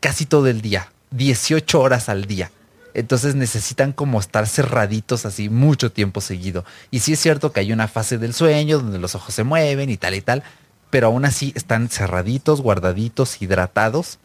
casi 0.00 0.26
todo 0.26 0.46
el 0.46 0.60
día, 0.60 0.92
18 1.10 1.80
horas 1.80 2.08
al 2.08 2.26
día. 2.26 2.50
Entonces 2.94 3.34
necesitan 3.34 3.92
como 3.92 4.18
estar 4.20 4.46
cerraditos 4.46 5.26
así 5.26 5.48
mucho 5.48 5.92
tiempo 5.92 6.20
seguido. 6.20 6.64
Y 6.90 7.00
sí 7.00 7.12
es 7.12 7.20
cierto 7.20 7.52
que 7.52 7.60
hay 7.60 7.72
una 7.72 7.88
fase 7.88 8.18
del 8.18 8.34
sueño 8.34 8.78
donde 8.78 8.98
los 8.98 9.14
ojos 9.14 9.34
se 9.34 9.44
mueven 9.44 9.90
y 9.90 9.96
tal 9.96 10.14
y 10.14 10.20
tal, 10.20 10.42
pero 10.90 11.08
aún 11.08 11.24
así 11.24 11.52
están 11.54 11.88
cerraditos, 11.88 12.60
guardaditos, 12.60 13.42
hidratados. 13.42 14.18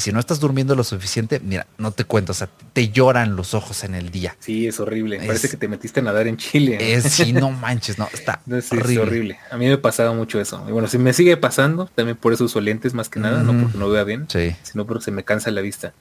Y 0.00 0.02
si 0.02 0.12
no 0.12 0.18
estás 0.18 0.40
durmiendo 0.40 0.74
lo 0.74 0.82
suficiente, 0.82 1.42
mira, 1.44 1.66
no 1.76 1.92
te 1.92 2.04
cuento, 2.04 2.32
o 2.32 2.34
sea, 2.34 2.48
te 2.72 2.88
lloran 2.88 3.36
los 3.36 3.52
ojos 3.52 3.84
en 3.84 3.94
el 3.94 4.10
día. 4.10 4.34
Sí, 4.40 4.66
es 4.66 4.80
horrible. 4.80 5.18
Parece 5.18 5.50
que 5.50 5.58
te 5.58 5.68
metiste 5.68 6.00
a 6.00 6.02
nadar 6.02 6.26
en 6.26 6.38
Chile. 6.38 6.94
Es, 6.94 7.04
sí, 7.04 7.34
no 7.34 7.50
manches, 7.50 7.98
no, 7.98 8.08
está 8.10 8.40
horrible. 8.70 9.00
horrible. 9.00 9.38
A 9.50 9.58
mí 9.58 9.66
me 9.66 9.74
ha 9.74 9.82
pasado 9.82 10.14
mucho 10.14 10.40
eso. 10.40 10.64
Y 10.66 10.72
bueno, 10.72 10.88
si 10.88 10.96
me 10.96 11.12
sigue 11.12 11.36
pasando, 11.36 11.84
también 11.94 12.16
por 12.16 12.32
eso 12.32 12.44
uso 12.44 12.62
lentes 12.62 12.94
más 12.94 13.10
que 13.10 13.20
nada, 13.20 13.42
no 13.42 13.52
porque 13.60 13.76
no 13.76 13.90
vea 13.90 14.04
bien, 14.04 14.26
sino 14.62 14.86
porque 14.86 15.04
se 15.04 15.10
me 15.10 15.22
cansa 15.22 15.50
la 15.50 15.60
vista. 15.60 15.92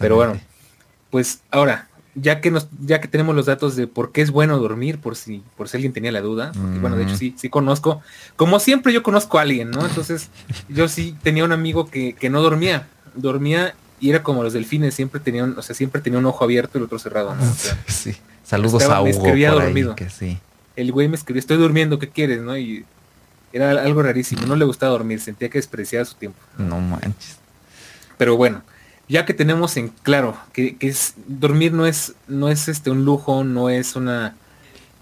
Pero 0.00 0.16
bueno, 0.16 0.40
pues 1.10 1.38
ahora, 1.52 1.88
ya 2.16 2.40
que 2.40 2.50
nos, 2.50 2.66
ya 2.80 3.00
que 3.00 3.06
tenemos 3.06 3.36
los 3.36 3.46
datos 3.46 3.76
de 3.76 3.86
por 3.86 4.10
qué 4.10 4.22
es 4.22 4.32
bueno 4.32 4.58
dormir, 4.58 4.98
por 4.98 5.14
si, 5.14 5.44
por 5.56 5.68
si 5.68 5.76
alguien 5.76 5.92
tenía 5.92 6.10
la 6.10 6.20
duda, 6.20 6.50
porque 6.52 6.80
bueno, 6.80 6.96
de 6.96 7.04
hecho 7.04 7.16
sí, 7.16 7.32
sí 7.38 7.48
conozco, 7.48 8.02
como 8.34 8.58
siempre 8.58 8.92
yo 8.92 9.04
conozco 9.04 9.38
a 9.38 9.42
alguien, 9.42 9.70
¿no? 9.70 9.86
Entonces, 9.86 10.30
yo 10.68 10.88
sí 10.88 11.14
tenía 11.22 11.44
un 11.44 11.52
amigo 11.52 11.88
que, 11.88 12.14
que 12.14 12.28
no 12.28 12.42
dormía, 12.42 12.88
dormía 13.16 13.74
y 14.00 14.10
era 14.10 14.22
como 14.22 14.42
los 14.42 14.52
delfines, 14.52 14.94
siempre 14.94 15.20
tenían, 15.20 15.58
o 15.58 15.62
sea, 15.62 15.74
siempre 15.74 16.00
tenía 16.00 16.18
un 16.18 16.26
ojo 16.26 16.44
abierto 16.44 16.78
y 16.78 16.78
el 16.78 16.84
otro 16.84 16.98
cerrado, 16.98 17.34
¿no? 17.34 17.42
sí. 17.86 18.16
Saludos 18.44 18.82
a 18.84 19.00
Hugo. 19.00 19.04
Me 19.04 19.10
escribía 19.10 19.50
dormido. 19.50 19.96
que 19.96 20.08
sí. 20.08 20.38
El 20.76 20.92
güey 20.92 21.08
me 21.08 21.16
escribió, 21.16 21.40
estoy 21.40 21.56
durmiendo, 21.56 21.98
¿qué 21.98 22.08
quieres? 22.10 22.42
¿no? 22.42 22.56
Y 22.56 22.84
era 23.52 23.70
algo 23.70 24.02
rarísimo, 24.02 24.46
no 24.46 24.56
le 24.56 24.64
gustaba 24.64 24.92
dormir, 24.92 25.20
sentía 25.20 25.48
que 25.48 25.58
despreciaba 25.58 26.04
su 26.04 26.14
tiempo. 26.14 26.38
No 26.58 26.78
manches. 26.78 27.38
Pero 28.18 28.36
bueno, 28.36 28.62
ya 29.08 29.24
que 29.24 29.34
tenemos 29.34 29.76
en 29.76 29.88
claro 29.88 30.36
que, 30.52 30.76
es 30.80 31.14
dormir 31.26 31.72
no 31.72 31.86
es 31.86 32.14
no 32.28 32.48
es 32.48 32.68
este 32.68 32.90
un 32.90 33.04
lujo 33.04 33.44
no 33.44 33.70
es 33.70 33.96
una 33.96 34.34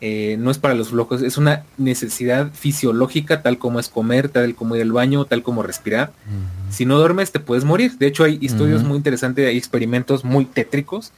eh, 0.07 0.37
no 0.39 0.51
es 0.51 0.59
para 0.59 0.75
los 0.75 0.91
flojos 0.91 1.23
es 1.23 1.39
una 1.39 1.65
necesidad 1.79 2.53
fisiológica 2.53 3.41
tal 3.41 3.57
como 3.57 3.81
es 3.81 3.89
comer 3.89 4.29
tal 4.29 4.55
como 4.55 4.77
ir 4.77 4.83
al 4.83 4.93
baño 4.93 5.25
tal 5.25 5.43
como 5.43 5.63
respirar. 5.63 6.13
Si 6.69 6.85
no 6.85 6.99
duermes 6.99 7.33
te 7.33 7.41
puedes 7.41 7.65
morir. 7.65 7.97
De 7.97 8.07
hecho 8.07 8.25
hay 8.25 8.39
estudios 8.43 8.83
muy 8.85 8.99
interesantes 8.99 9.49
hay 9.49 9.57
experimentos 9.57 10.23
muy 10.23 10.45
tétricos. 10.45 11.13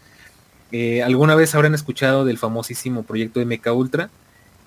Eh, 0.70 1.02
alguna 1.02 1.34
vez 1.34 1.52
habrán 1.56 1.74
escuchado 1.74 2.24
del 2.24 2.38
famosísimo 2.38 3.02
proyecto 3.02 3.40
de 3.40 3.46
Meca 3.46 3.72
Ultra. 3.72 4.08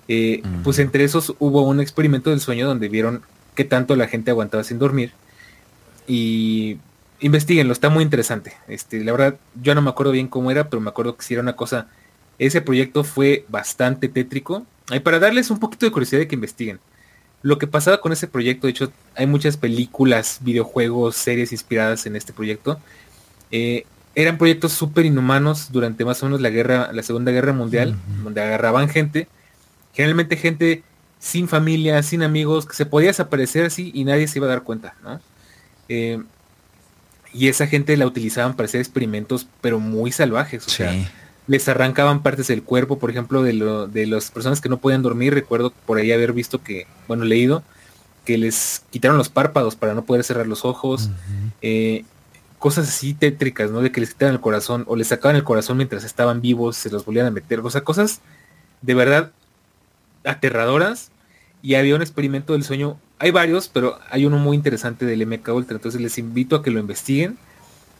Eh, 0.06 0.42
pues 0.64 0.78
entre 0.80 1.04
esos 1.04 1.34
hubo 1.38 1.62
un 1.62 1.80
experimento 1.80 2.28
del 2.28 2.40
sueño 2.40 2.66
donde 2.66 2.90
vieron 2.90 3.22
qué 3.54 3.64
tanto 3.64 3.96
la 3.96 4.06
gente 4.06 4.30
aguantaba 4.30 4.64
sin 4.64 4.78
dormir. 4.78 5.12
Y 6.06 6.76
investiguenlo, 7.20 7.72
está 7.72 7.88
muy 7.88 8.04
interesante. 8.04 8.52
Este, 8.68 9.02
la 9.02 9.12
verdad, 9.12 9.36
yo 9.62 9.74
no 9.74 9.80
me 9.80 9.88
acuerdo 9.88 10.12
bien 10.12 10.28
cómo 10.28 10.50
era, 10.50 10.68
pero 10.68 10.82
me 10.82 10.90
acuerdo 10.90 11.16
que 11.16 11.24
si 11.24 11.32
era 11.32 11.42
una 11.42 11.56
cosa. 11.56 11.86
Ese 12.40 12.62
proyecto 12.62 13.04
fue 13.04 13.44
bastante 13.48 14.08
tétrico. 14.08 14.66
Y 14.90 14.98
para 15.00 15.18
darles 15.18 15.50
un 15.50 15.60
poquito 15.60 15.84
de 15.84 15.92
curiosidad 15.92 16.20
de 16.20 16.26
que 16.26 16.34
investiguen. 16.34 16.80
Lo 17.42 17.58
que 17.58 17.66
pasaba 17.66 18.00
con 18.00 18.12
ese 18.12 18.26
proyecto, 18.26 18.66
de 18.66 18.72
hecho, 18.72 18.92
hay 19.14 19.26
muchas 19.26 19.58
películas, 19.58 20.38
videojuegos, 20.40 21.16
series 21.16 21.52
inspiradas 21.52 22.06
en 22.06 22.16
este 22.16 22.32
proyecto. 22.32 22.80
Eh, 23.50 23.84
eran 24.14 24.38
proyectos 24.38 24.72
súper 24.72 25.04
inhumanos 25.04 25.70
durante 25.70 26.04
más 26.06 26.22
o 26.22 26.26
menos 26.26 26.40
la 26.40 26.48
guerra, 26.48 26.90
la 26.92 27.02
Segunda 27.02 27.30
Guerra 27.30 27.52
Mundial, 27.52 27.94
donde 28.24 28.40
agarraban 28.40 28.88
gente, 28.88 29.28
generalmente 29.92 30.36
gente 30.36 30.82
sin 31.18 31.46
familia, 31.46 32.02
sin 32.02 32.22
amigos, 32.22 32.64
que 32.66 32.74
se 32.74 32.86
podía 32.86 33.08
desaparecer 33.08 33.66
así 33.66 33.90
y 33.94 34.04
nadie 34.04 34.26
se 34.26 34.38
iba 34.38 34.46
a 34.46 34.50
dar 34.50 34.62
cuenta, 34.62 34.94
¿no? 35.02 35.20
Eh, 35.88 36.22
y 37.32 37.48
esa 37.48 37.66
gente 37.66 37.96
la 37.98 38.06
utilizaban 38.06 38.56
para 38.56 38.64
hacer 38.64 38.80
experimentos, 38.80 39.46
pero 39.60 39.78
muy 39.78 40.10
salvajes. 40.10 40.66
O 40.66 40.70
sea, 40.70 40.92
les 41.50 41.68
arrancaban 41.68 42.22
partes 42.22 42.46
del 42.46 42.62
cuerpo, 42.62 43.00
por 43.00 43.10
ejemplo, 43.10 43.42
de, 43.42 43.54
lo, 43.54 43.88
de 43.88 44.06
las 44.06 44.30
personas 44.30 44.60
que 44.60 44.68
no 44.68 44.76
podían 44.78 45.02
dormir. 45.02 45.34
Recuerdo 45.34 45.72
por 45.84 45.98
ahí 45.98 46.12
haber 46.12 46.32
visto 46.32 46.62
que, 46.62 46.86
bueno, 47.08 47.24
leído, 47.24 47.64
que 48.24 48.38
les 48.38 48.84
quitaron 48.90 49.18
los 49.18 49.30
párpados 49.30 49.74
para 49.74 49.92
no 49.94 50.04
poder 50.04 50.22
cerrar 50.22 50.46
los 50.46 50.64
ojos. 50.64 51.10
Eh, 51.60 52.04
cosas 52.60 52.86
así 52.86 53.14
tétricas, 53.14 53.72
¿no? 53.72 53.80
De 53.80 53.90
que 53.90 54.00
les 54.00 54.10
quitaran 54.12 54.36
el 54.36 54.40
corazón 54.40 54.84
o 54.86 54.94
les 54.94 55.08
sacaban 55.08 55.34
el 55.34 55.42
corazón 55.42 55.76
mientras 55.76 56.04
estaban 56.04 56.40
vivos, 56.40 56.76
se 56.76 56.88
los 56.88 57.04
volvían 57.04 57.26
a 57.26 57.32
meter. 57.32 57.58
O 57.58 57.68
sea, 57.68 57.80
cosas 57.80 58.20
de 58.80 58.94
verdad 58.94 59.32
aterradoras. 60.24 61.10
Y 61.62 61.74
había 61.74 61.96
un 61.96 62.00
experimento 62.00 62.52
del 62.52 62.62
sueño 62.62 62.96
hay 63.18 63.32
varios, 63.32 63.68
pero 63.68 63.98
hay 64.08 64.24
uno 64.24 64.38
muy 64.38 64.56
interesante 64.56 65.04
del 65.04 65.26
MK 65.26 65.48
Ultra, 65.48 65.76
entonces 65.76 66.00
les 66.00 66.16
invito 66.16 66.54
a 66.54 66.62
que 66.62 66.70
lo 66.70 66.78
investiguen. 66.78 67.36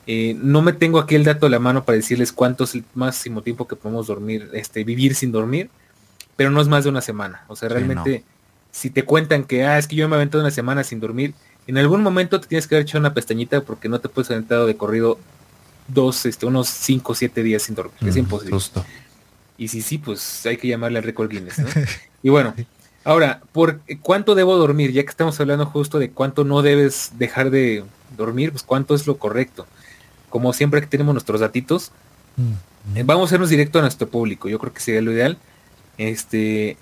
Eh, 0.07 0.37
no 0.41 0.63
me 0.63 0.73
tengo 0.73 0.99
aquí 0.99 1.15
el 1.15 1.25
dato 1.25 1.47
a 1.47 1.51
la 1.51 1.59
mano 1.59 1.85
para 1.85 1.97
decirles 1.97 2.33
cuánto 2.33 2.65
es 2.65 2.75
el 2.75 2.85
máximo 2.95 3.43
tiempo 3.43 3.69
que 3.69 3.77
podemos 3.77 4.07
dormir, 4.07 4.51
este, 4.55 4.83
vivir 4.85 5.15
sin 5.15 5.31
dormir, 5.31 5.71
pero 6.37 6.51
no 6.51 6.61
es 6.61 6.69
más 6.69 6.85
de 6.85 6.91
una 6.91 7.01
semana. 7.01 7.45
O 7.49 7.57
sea, 7.57 7.69
realmente, 7.69 8.25
si 8.71 8.91
te 8.91 9.05
cuentan 9.05 9.45
que, 9.45 9.65
ah, 9.65 9.79
es 9.79 9.87
que 9.87 9.97
yo 9.97 10.09
me 10.09 10.17
he 10.17 10.19
aventado 10.19 10.43
una 10.43 10.51
semana 10.51 10.85
sin 10.85 11.01
dormir, 11.01 11.35
en 11.67 11.79
algún 11.79 12.03
momento 12.03 12.41
te 12.41 12.49
tienes 12.49 12.67
que 12.67 12.75
haber 12.75 12.87
echado 12.87 13.01
una 13.01 13.15
pestañita 13.15 13.61
porque 13.61 13.89
no 13.89 14.01
te 14.01 14.09
puedes 14.09 14.31
haber 14.31 14.39
aventado 14.39 14.67
de 14.67 14.77
corrido 14.77 15.19
dos, 15.87 16.27
este, 16.27 16.47
unos 16.47 16.69
cinco 16.69 17.13
o 17.13 17.15
siete 17.15 17.43
días 17.43 17.63
sin 17.63 17.75
dormir. 17.75 17.97
es 18.01 18.17
imposible. 18.17 18.59
Y 19.59 19.69
si 19.69 19.83
sí, 19.83 19.99
pues 19.99 20.47
hay 20.47 20.57
que 20.57 20.69
llamarle 20.69 20.99
al 20.99 21.05
récord 21.05 21.31
Guinness. 21.31 21.57
y 22.23 22.31
bueno, 22.31 22.55
Ahora, 23.03 23.41
¿por 23.53 23.81
cuánto 24.03 24.35
debo 24.35 24.57
dormir? 24.57 24.93
Ya 24.93 25.03
que 25.03 25.09
estamos 25.09 25.41
hablando 25.41 25.65
justo 25.67 25.99
de 25.99 26.11
cuánto 26.11 26.45
no 26.45 26.61
debes 26.61 27.13
dejar 27.17 27.51
de 27.51 27.85
dormir, 28.17 28.51
pues 28.51 28.63
cuánto 28.63 28.95
es 28.95 29.07
lo 29.07 29.17
correcto. 29.17 29.67
Como 30.31 30.53
siempre 30.53 30.81
que 30.81 30.87
tenemos 30.87 31.15
nuestros 31.15 31.41
datitos, 31.41 31.93
mm. 32.37 32.97
eh, 32.97 33.03
vamos 33.05 33.31
a 33.31 33.35
irnos 33.35 33.51
directo 33.51 33.79
a 33.79 33.83
nuestro 33.83 34.09
público. 34.09 34.49
Yo 34.49 34.59
creo 34.59 34.73
que 34.73 34.81
sería 34.81 35.03
lo 35.03 35.13
ideal. 35.13 35.37
Este, 35.99 36.79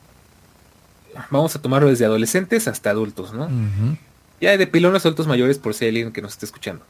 vamos 1.30 1.56
a 1.56 1.60
tomarlo 1.60 1.88
desde 1.88 2.04
adolescentes 2.04 2.68
hasta 2.68 2.90
adultos, 2.90 3.32
¿no? 3.32 3.48
Ya 4.40 4.56
de 4.56 4.66
pilones 4.68 5.04
adultos 5.04 5.26
mayores 5.26 5.58
por 5.58 5.74
si 5.74 5.84
hay 5.84 5.88
alguien 5.88 6.12
que 6.12 6.22
nos 6.22 6.32
esté 6.32 6.46
escuchando. 6.46 6.84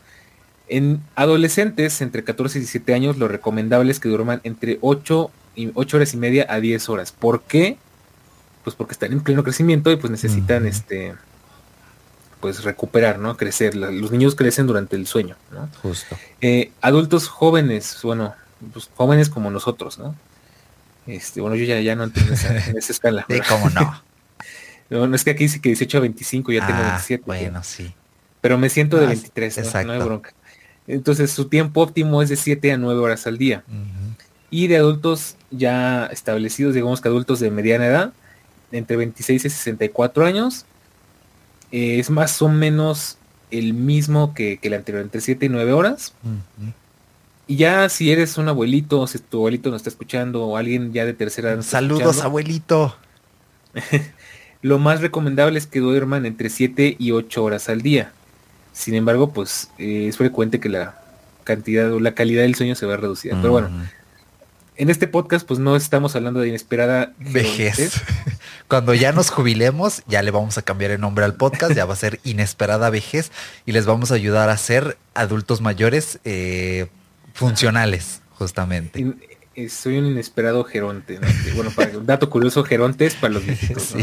En 0.69 1.01
adolescentes 1.15 2.03
entre 2.03 2.23
14 2.23 2.59
y 2.59 2.61
17 2.61 2.93
años, 2.93 3.17
lo 3.17 3.27
recomendable 3.27 3.91
es 3.91 4.01
que 4.01 4.11
duerman 4.11 4.43
entre 4.45 4.77
8, 4.83 5.31
y 5.57 5.71
8 5.73 5.97
horas 5.97 6.13
y 6.13 6.19
media 6.19 6.47
a 6.51 6.61
10 6.61 6.91
horas. 6.91 7.13
¿Por 7.13 7.41
qué? 7.43 7.79
pues 8.69 8.77
porque 8.77 8.93
están 8.93 9.13
en 9.13 9.21
pleno 9.21 9.43
crecimiento 9.43 9.91
y 9.91 9.97
pues 9.97 10.11
necesitan 10.11 10.67
este 10.67 11.15
pues 12.41 12.65
recuperar, 12.65 13.19
¿no? 13.19 13.37
Crecer. 13.37 13.75
los 13.75 14.11
niños 14.11 14.35
crecen 14.35 14.67
durante 14.67 14.97
el 14.97 15.07
sueño, 15.07 15.37
¿no? 15.51 15.69
Justo. 15.83 16.17
Eh, 16.41 16.73
adultos 16.81 17.29
jóvenes, 17.29 17.99
bueno, 18.03 18.35
pues 18.73 18.91
jóvenes 18.97 19.29
como 19.29 19.51
nosotros, 19.51 19.99
¿no? 19.99 20.15
Este, 21.07 21.41
bueno, 21.41 21.57
yo 21.57 21.65
ya, 21.65 21.81
ya 21.81 21.97
no 21.97 22.05
entiendo 22.05 22.35
esa, 22.35 22.57
en 22.57 22.77
esa 22.79 22.93
escala. 22.93 23.27
Sí, 23.29 23.41
cómo 23.49 23.71
no. 24.91 25.07
no. 25.07 25.15
es 25.15 25.25
que 25.25 25.31
aquí 25.31 25.45
dice 25.45 25.61
que 25.61 25.71
18 25.71 25.99
a 25.99 26.01
25, 26.03 26.53
ya 26.53 26.67
tengo 26.67 26.81
27. 26.81 27.23
Ah, 27.23 27.27
bueno, 27.27 27.65
sí. 27.65 27.95
Pero 28.41 28.59
me 28.59 28.69
siento 28.69 28.99
de 28.99 29.07
23, 29.07 29.59
¿no? 29.59 29.83
no 29.85 29.93
hay 29.93 29.99
bronca. 29.99 30.33
Entonces 30.87 31.31
su 31.33 31.49
tiempo 31.49 31.83
óptimo 31.83 32.23
es 32.23 32.29
de 32.29 32.37
7 32.37 32.73
a 32.73 32.79
9 32.79 33.01
horas 33.01 33.27
al 33.27 33.37
día. 33.37 33.65
y 34.51 34.69
de 34.69 34.77
adultos 34.77 35.37
ya 35.51 36.07
establecidos, 36.07 36.75
digamos 36.75 37.01
que 37.01 37.09
adultos 37.09 37.41
de 37.41 37.51
mediana 37.51 37.87
edad, 37.87 38.13
entre 38.73 38.97
26 38.97 39.45
y 39.45 39.51
64 39.51 40.25
años, 40.25 40.65
eh, 41.73 41.99
es 41.99 42.11
más 42.11 42.41
o 42.43 42.49
menos 42.49 43.19
el 43.51 43.75
mismo 43.75 44.35
que, 44.35 44.59
el 44.63 44.75
anterior, 44.75 45.03
entre 45.03 45.21
7 45.21 45.47
y 45.47 45.49
9 45.49 45.73
horas. 45.73 46.15
Y 47.47 47.57
ya 47.57 47.89
si 47.89 48.13
eres 48.13 48.37
un 48.37 48.49
abuelito, 48.49 49.07
si 49.07 49.19
tu 49.19 49.39
abuelito 49.39 49.71
nos 49.71 49.79
está 49.79 49.91
escuchando 49.91 50.45
o 50.45 50.57
alguien 50.57 50.93
ya 50.93 51.05
de 51.05 51.15
tercera 51.15 51.53
edad. 51.53 51.63
Saludos, 51.63 52.21
abuelito. 52.21 52.97
lo 54.63 54.79
más 54.79 55.01
recomendable 55.01 55.59
es 55.59 55.67
que 55.67 55.81
duerman 55.81 56.27
entre 56.27 56.51
7 56.51 56.97
y 56.99 57.13
8 57.13 57.43
horas 57.43 57.69
al 57.69 57.81
día. 57.83 58.13
Sin 58.73 58.95
embargo, 58.95 59.33
pues 59.33 59.71
eh, 59.79 60.07
es 60.09 60.17
frecuente 60.17 60.61
que 60.61 60.69
la 60.69 61.01
cantidad 61.45 61.91
o 61.93 62.01
la 62.01 62.15
calidad 62.15 62.43
del 62.43 62.55
sueño 62.55 62.75
se 62.75 62.87
va 62.87 62.95
a 62.95 62.99
reducir. 62.99 63.33
Pero 63.41 63.51
bueno, 63.51 63.71
en 64.77 64.91
este 64.91 65.09
podcast 65.09 65.47
pues 65.47 65.59
no 65.59 65.75
estamos 65.75 66.15
hablando 66.15 66.41
de 66.41 66.49
inesperada 66.49 67.13
vejez. 67.19 68.03
Cuando 68.69 68.93
ya 68.93 69.13
nos 69.13 69.31
jubilemos, 69.31 70.03
ya 70.07 70.21
le 70.23 70.31
vamos 70.31 70.59
a 70.59 70.63
cambiar 70.63 70.91
el 70.91 71.01
nombre 71.01 71.25
al 71.25 71.35
podcast, 71.35 71.73
ya 71.73 71.87
va 71.87 71.95
a 71.95 71.97
ser 71.97 72.21
inesperada 72.23 72.91
vejez 72.91 73.33
y 73.65 73.73
les 73.73 73.87
vamos 73.87 74.13
a 74.13 74.15
ayudar 74.15 74.51
a 74.51 74.57
ser 74.59 74.99
adultos 75.15 75.63
mayores 75.63 76.19
eh, 76.25 76.89
funcionales, 77.33 78.21
justamente. 78.35 79.15
Eh, 79.55 79.71
soy 79.71 79.97
un 79.97 80.07
inesperado 80.07 80.65
geronte. 80.65 81.19
Bueno, 81.55 81.71
para 81.71 81.97
un 81.97 82.05
dato 82.05 82.29
curioso, 82.29 82.63
geronte 82.63 83.07
es 83.07 83.15
para 83.15 83.33
los 83.33 83.45
viejitos. 83.47 83.95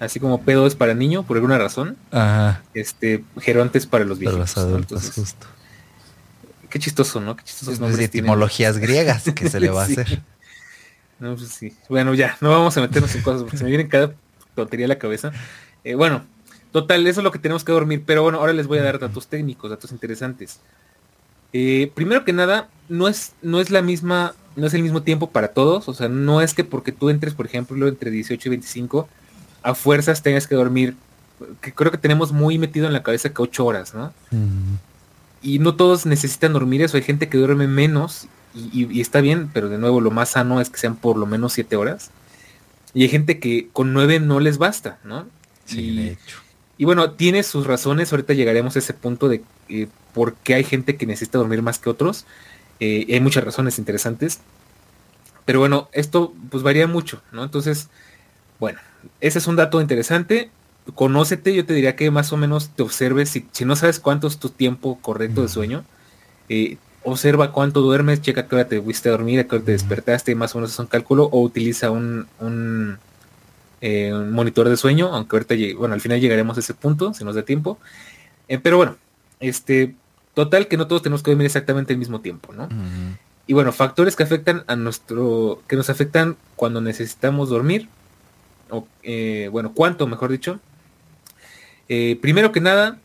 Así 0.00 0.20
como 0.20 0.42
pedo 0.42 0.66
es 0.66 0.74
para 0.74 0.92
niño, 0.92 1.22
por 1.22 1.38
alguna 1.38 1.56
razón. 1.56 1.96
Ajá. 2.10 2.62
Este, 2.74 3.24
geronte 3.40 3.78
es 3.78 3.86
para 3.86 4.04
los 4.04 4.18
viejitos. 4.18 4.52
Para 4.54 4.64
los 4.64 4.72
adultos, 4.72 5.12
justo. 5.14 5.46
Qué 6.68 6.78
chistoso, 6.78 7.22
¿no? 7.22 7.36
Qué 7.36 7.44
chistosos 7.44 7.80
nombres. 7.80 8.04
etimologías 8.04 8.76
griegas 8.76 9.24
que 9.34 9.48
se 9.48 9.60
le 9.60 9.70
va 9.70 9.82
a 9.82 9.86
hacer. 9.86 10.20
No, 11.20 11.34
pues 11.34 11.48
sí. 11.48 11.72
Bueno, 11.88 12.14
ya, 12.14 12.36
no 12.40 12.50
vamos 12.50 12.76
a 12.76 12.80
meternos 12.80 13.14
en 13.14 13.22
cosas 13.22 13.42
porque 13.42 13.56
se 13.56 13.64
me 13.64 13.70
viene 13.70 13.88
cada 13.88 14.14
tontería 14.54 14.86
a 14.86 14.88
la 14.88 14.98
cabeza. 14.98 15.32
Eh, 15.84 15.94
bueno, 15.94 16.24
total, 16.72 17.06
eso 17.06 17.20
es 17.20 17.24
lo 17.24 17.32
que 17.32 17.38
tenemos 17.38 17.64
que 17.64 17.72
dormir. 17.72 18.02
Pero 18.06 18.22
bueno, 18.22 18.38
ahora 18.38 18.52
les 18.52 18.66
voy 18.66 18.78
a 18.78 18.82
dar 18.82 18.98
datos 18.98 19.26
técnicos, 19.26 19.70
datos 19.70 19.90
interesantes. 19.90 20.60
Eh, 21.52 21.90
primero 21.94 22.24
que 22.24 22.32
nada, 22.32 22.68
no 22.88 23.08
es, 23.08 23.32
no 23.42 23.60
es 23.60 23.70
la 23.70 23.82
misma, 23.82 24.34
no 24.54 24.66
es 24.66 24.74
el 24.74 24.82
mismo 24.82 25.02
tiempo 25.02 25.30
para 25.30 25.48
todos. 25.48 25.88
O 25.88 25.94
sea, 25.94 26.08
no 26.08 26.40
es 26.40 26.54
que 26.54 26.64
porque 26.64 26.92
tú 26.92 27.10
entres, 27.10 27.34
por 27.34 27.46
ejemplo, 27.46 27.88
entre 27.88 28.10
18 28.10 28.48
y 28.48 28.50
25, 28.50 29.08
a 29.62 29.74
fuerzas 29.74 30.22
tengas 30.22 30.46
que 30.46 30.54
dormir. 30.54 30.94
Que 31.60 31.72
creo 31.72 31.90
que 31.90 31.98
tenemos 31.98 32.32
muy 32.32 32.58
metido 32.58 32.86
en 32.86 32.92
la 32.92 33.02
cabeza 33.02 33.30
que 33.30 33.42
8 33.42 33.64
horas, 33.64 33.94
¿no? 33.94 34.12
Y 35.40 35.60
no 35.60 35.76
todos 35.76 36.04
necesitan 36.04 36.52
dormir 36.52 36.82
eso. 36.82 36.96
Hay 36.96 37.04
gente 37.04 37.28
que 37.28 37.38
duerme 37.38 37.68
menos 37.68 38.26
y, 38.54 39.00
está 39.00 39.20
bien, 39.20 39.50
pero 39.52 39.68
de 39.68 39.78
nuevo 39.78 40.00
lo 40.00 40.10
más 40.10 40.30
sano 40.30 40.60
es 40.60 40.70
que 40.70 40.78
sean 40.78 40.96
por 40.96 41.16
lo 41.16 41.26
menos 41.26 41.52
7 41.52 41.76
horas. 41.76 42.10
Y 42.94 43.02
hay 43.02 43.08
gente 43.08 43.38
que 43.38 43.68
con 43.72 43.92
9 43.92 44.20
no 44.20 44.40
les 44.40 44.58
basta, 44.58 44.98
¿no? 45.04 45.26
Sí, 45.64 45.80
y, 45.80 45.96
de 45.96 46.12
hecho. 46.12 46.38
Y 46.78 46.84
bueno, 46.84 47.12
tiene 47.12 47.42
sus 47.42 47.66
razones. 47.66 48.12
Ahorita 48.12 48.32
llegaremos 48.34 48.76
a 48.76 48.78
ese 48.78 48.94
punto 48.94 49.28
de 49.28 49.42
eh, 49.68 49.88
por 50.14 50.34
qué 50.34 50.54
hay 50.54 50.64
gente 50.64 50.96
que 50.96 51.06
necesita 51.06 51.38
dormir 51.38 51.60
más 51.60 51.78
que 51.78 51.90
otros. 51.90 52.24
Eh, 52.80 53.06
hay 53.10 53.20
muchas 53.20 53.44
razones 53.44 53.78
interesantes. 53.78 54.40
Pero 55.44 55.60
bueno, 55.60 55.88
esto 55.92 56.34
pues 56.50 56.62
varía 56.62 56.86
mucho, 56.86 57.22
¿no? 57.32 57.42
Entonces, 57.42 57.88
bueno, 58.60 58.80
ese 59.20 59.38
es 59.38 59.46
un 59.46 59.56
dato 59.56 59.80
interesante. 59.80 60.50
Conócete, 60.94 61.54
yo 61.54 61.66
te 61.66 61.74
diría 61.74 61.96
que 61.96 62.10
más 62.10 62.32
o 62.32 62.36
menos 62.36 62.70
te 62.70 62.82
observes, 62.82 63.30
si, 63.30 63.46
si 63.52 63.64
no 63.64 63.76
sabes 63.76 63.98
cuánto 63.98 64.26
es 64.26 64.38
tu 64.38 64.50
tiempo 64.50 64.98
correcto 65.00 65.42
de 65.42 65.48
sueño, 65.48 65.84
eh, 66.48 66.78
observa 67.08 67.52
cuánto 67.52 67.80
duermes, 67.80 68.20
checa 68.22 68.46
qué 68.46 68.54
hora 68.54 68.68
te 68.68 68.80
fuiste 68.80 69.08
a 69.08 69.12
dormir, 69.12 69.40
a 69.40 69.44
qué 69.44 69.56
hora 69.56 69.64
te 69.64 69.72
despertaste, 69.72 70.34
más 70.34 70.54
o 70.54 70.58
menos 70.58 70.72
es 70.72 70.78
un 70.78 70.86
cálculo, 70.86 71.24
o 71.24 71.40
utiliza 71.40 71.90
un, 71.90 72.26
un, 72.40 72.98
eh, 73.80 74.12
monitor 74.12 74.68
de 74.68 74.76
sueño, 74.76 75.08
aunque 75.14 75.36
ahorita, 75.36 75.54
bueno, 75.76 75.94
al 75.94 76.00
final 76.00 76.20
llegaremos 76.20 76.56
a 76.56 76.60
ese 76.60 76.74
punto, 76.74 77.14
si 77.14 77.24
nos 77.24 77.34
da 77.34 77.42
tiempo. 77.42 77.78
Eh, 78.48 78.58
pero 78.58 78.76
bueno, 78.76 78.96
este, 79.40 79.94
total 80.34 80.68
que 80.68 80.76
no 80.76 80.86
todos 80.86 81.02
tenemos 81.02 81.22
que 81.22 81.30
dormir 81.30 81.46
exactamente 81.46 81.92
el 81.92 81.98
mismo 81.98 82.20
tiempo, 82.20 82.52
¿no? 82.52 82.68
Y 83.46 83.54
bueno, 83.54 83.72
factores 83.72 84.14
que 84.14 84.24
afectan 84.24 84.64
a 84.66 84.76
nuestro, 84.76 85.62
que 85.68 85.76
nos 85.76 85.90
afectan 85.90 86.36
cuando 86.56 86.80
necesitamos 86.80 87.48
dormir, 87.48 87.88
o 88.70 88.86
eh, 89.02 89.48
bueno, 89.50 89.72
cuánto, 89.74 90.06
mejor 90.06 90.30
dicho. 90.30 90.60
primero 91.86 92.52
que 92.52 92.60
nada, 92.60 92.98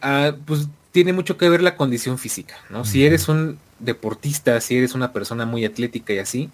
ah, 0.00 0.32
pues 0.46 0.68
tiene 0.92 1.12
mucho 1.14 1.38
que 1.38 1.48
ver 1.48 1.62
la 1.62 1.76
condición 1.76 2.18
física, 2.18 2.54
¿no? 2.70 2.84
Si 2.84 3.04
eres 3.04 3.28
un 3.28 3.58
deportista, 3.78 4.60
si 4.60 4.76
eres 4.76 4.94
una 4.94 5.12
persona 5.12 5.46
muy 5.46 5.64
atlética 5.64 6.12
y 6.12 6.18
así, 6.18 6.50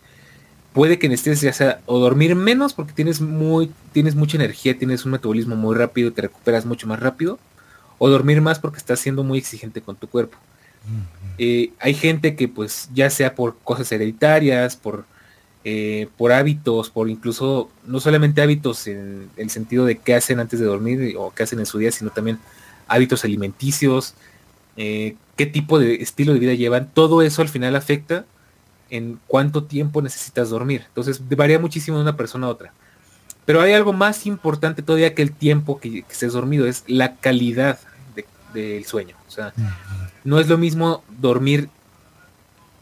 puede 0.73 0.99
que 0.99 1.09
necesites 1.09 1.41
ya 1.41 1.53
sea 1.53 1.81
o 1.87 1.99
dormir 1.99 2.37
menos 2.37 2.73
porque 2.73 2.93
tienes 2.93 3.21
muy 3.21 3.71
tienes 3.93 4.15
mucha 4.15 4.37
energía, 4.37 4.79
tienes 4.79 5.05
un 5.05 5.13
metabolismo 5.13 5.57
muy 5.57 5.75
rápido, 5.77 6.13
te 6.13 6.23
recuperas 6.23 6.65
mucho 6.67 6.87
más 6.87 7.01
rápido, 7.01 7.39
o 7.99 8.09
dormir 8.09 8.41
más 8.41 8.61
porque 8.61 8.79
estás 8.79 9.01
siendo 9.01 9.25
muy 9.25 9.39
exigente 9.39 9.83
con 9.83 9.97
tu 9.97 10.09
cuerpo. 10.09 10.39
Eh, 11.37 11.73
hay 11.81 11.95
gente 11.95 12.35
que 12.35 12.49
pues 12.49 12.89
ya 12.95 13.11
sea 13.11 13.35
por 13.35 13.59
cosas 13.59 13.91
hereditarias, 13.91 14.77
por 14.77 15.05
eh, 15.65 16.09
por 16.17 16.31
hábitos, 16.31 16.91
por 16.91 17.11
incluso 17.11 17.69
no 17.85 17.99
solamente 17.99 18.41
hábitos 18.41 18.87
en 18.87 19.29
el 19.37 19.51
sentido 19.51 19.85
de 19.85 19.99
qué 19.99 20.15
hacen 20.15 20.39
antes 20.39 20.61
de 20.61 20.67
dormir 20.67 21.17
o 21.19 21.35
qué 21.35 21.43
hacen 21.43 21.59
en 21.59 21.67
su 21.67 21.79
día, 21.79 21.91
sino 21.91 22.11
también 22.11 22.39
hábitos 22.89 23.25
alimenticios, 23.25 24.15
eh, 24.77 25.17
qué 25.37 25.47
tipo 25.47 25.79
de 25.79 25.97
estilo 25.97 26.33
de 26.33 26.41
vida 26.41 26.55
llevan, 26.55 26.91
todo 26.93 27.23
eso 27.23 27.43
al 27.43 27.49
final 27.49 27.77
afecta 27.77 28.25
en 28.91 29.21
cuánto 29.27 29.65
tiempo 29.65 30.03
necesitas 30.03 30.51
dormir. 30.51 30.85
Entonces 30.89 31.21
varía 31.29 31.59
muchísimo 31.59 31.99
de 31.99 32.03
una 32.03 32.17
persona 32.17 32.47
a 32.47 32.51
otra. 32.51 32.73
Pero 33.45 33.61
hay 33.61 33.73
algo 33.73 33.93
más 33.93 34.27
importante 34.27 34.83
todavía 34.83 35.15
que 35.15 35.23
el 35.23 35.33
tiempo 35.33 35.81
que, 35.81 36.05
estés 36.09 36.33
dormido, 36.33 36.67
es 36.67 36.85
la 36.87 37.17
calidad 37.17 37.79
del 38.53 38.85
sueño. 38.85 39.17
O 39.27 39.31
sea, 39.31 39.53
no 40.25 40.39
es 40.39 40.49
lo 40.49 40.59
mismo 40.59 41.03
dormir, 41.19 41.69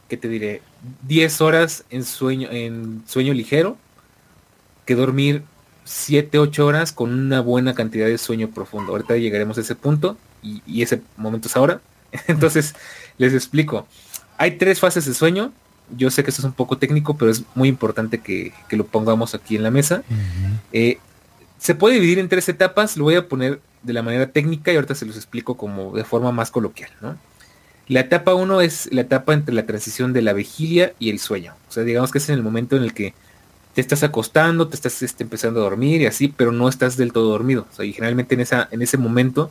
que 0.09 0.17
te 0.17 0.29
diré, 0.29 0.63
10 1.07 1.41
horas 1.41 1.85
en 1.91 2.05
sueño, 2.05 2.49
en 2.51 3.03
sueño 3.07 3.33
ligero, 3.33 3.77
que 4.85 4.95
dormir 4.95 5.43
7, 5.87 6.39
8 6.39 6.67
horas 6.67 6.93
con 6.93 7.15
una 7.15 7.41
buena 7.41 7.75
cantidad 7.75 8.07
de 8.07 8.19
sueño 8.19 8.51
profundo. 8.51 8.93
Ahorita 8.93 9.17
llegaremos 9.17 9.57
a 9.57 9.61
ese 9.61 9.77
punto 9.77 10.19
y, 10.43 10.83
ese 10.83 11.01
momento 11.17 11.49
es 11.49 11.57
ahora. 11.57 11.81
Entonces, 12.27 12.75
les 13.19 13.33
explico. 13.33 13.87
Hay 14.37 14.59
tres 14.59 14.81
fases 14.81 15.07
de 15.07 15.15
sueño. 15.15 15.53
Yo 15.97 16.11
sé 16.11 16.25
que 16.25 16.31
esto 16.31 16.43
es 16.43 16.47
un 16.47 16.53
poco 16.53 16.77
técnico, 16.77 17.17
pero 17.17 17.31
es 17.31 17.45
muy 17.55 17.69
importante 17.69 18.19
que, 18.19 18.53
lo 18.71 18.85
pongamos 18.85 19.35
aquí 19.35 19.57
en 19.57 19.63
la 19.63 19.71
mesa. 19.71 20.03
Eh, 20.73 20.99
se 21.59 21.77
puede 21.77 21.95
dividir 21.95 22.19
en 22.19 22.29
tres 22.29 22.49
etapas. 22.49 22.97
Lo 22.97 23.05
voy 23.05 23.15
a 23.15 23.29
poner 23.29 23.61
de 23.85 23.93
la 23.93 24.03
manera 24.03 24.27
técnica 24.33 24.73
y 24.73 24.75
ahorita 24.75 24.97
se 24.97 25.07
los 25.07 25.17
explico 25.17 25.57
como 25.57 25.95
de 25.97 26.05
forma 26.05 26.33
más 26.33 26.51
coloquial. 26.51 26.91
La 27.87 28.01
etapa 28.01 28.35
1 28.35 28.61
es 28.63 28.89
la 28.93 29.03
etapa 29.03 29.33
entre 29.33 29.55
la 29.55 29.65
transición 29.65 30.13
de 30.13 30.23
la 30.23 30.33
vigilia 30.33 30.95
y 30.99 31.11
el 31.11 31.21
sueño. 31.21 31.55
O 31.69 31.73
sea, 31.73 31.85
digamos 31.85 32.11
que 32.11 32.19
es 32.19 32.29
en 32.29 32.35
el 32.35 32.43
momento 32.43 32.77
en 32.77 32.83
el 32.83 32.93
que 32.93 33.15
te 33.77 33.83
estás 33.83 34.03
acostando, 34.03 34.69
te 34.69 34.75
estás 34.75 35.03
este, 35.03 35.23
empezando 35.23 35.61
a 35.61 35.65
dormir 35.65 36.01
y 36.01 36.07
así, 36.07 36.29
pero 36.29 36.51
no 36.51 36.67
estás 36.67 36.97
del 36.97 37.13
todo 37.13 37.29
dormido. 37.29 37.67
O 37.71 37.75
sea, 37.75 37.85
y 37.85 37.93
generalmente 37.93 38.35
en, 38.35 38.41
esa, 38.41 38.71
en 38.71 38.81
ese 38.81 38.97
momento 38.97 39.51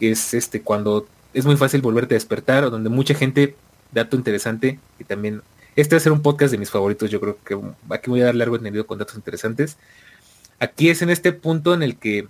es 0.00 0.34
este 0.34 0.62
cuando 0.62 1.06
es 1.32 1.46
muy 1.46 1.56
fácil 1.56 1.80
volverte 1.80 2.14
a 2.14 2.16
despertar, 2.16 2.64
o 2.64 2.70
donde 2.70 2.90
mucha 2.90 3.14
gente, 3.14 3.54
dato 3.92 4.16
interesante, 4.16 4.80
y 4.98 5.04
también, 5.04 5.42
este 5.76 5.94
va 5.94 5.98
a 5.98 6.00
ser 6.00 6.10
un 6.10 6.22
podcast 6.22 6.50
de 6.50 6.58
mis 6.58 6.72
favoritos, 6.72 7.08
yo 7.08 7.20
creo 7.20 7.38
que 7.44 7.56
aquí 7.90 8.10
voy 8.10 8.20
a 8.20 8.24
dar 8.24 8.34
largo 8.34 8.56
entendido 8.56 8.84
con 8.84 8.98
datos 8.98 9.14
interesantes. 9.14 9.76
Aquí 10.58 10.90
es 10.90 11.00
en 11.02 11.10
este 11.10 11.30
punto 11.30 11.72
en 11.72 11.84
el 11.84 11.98
que, 11.98 12.26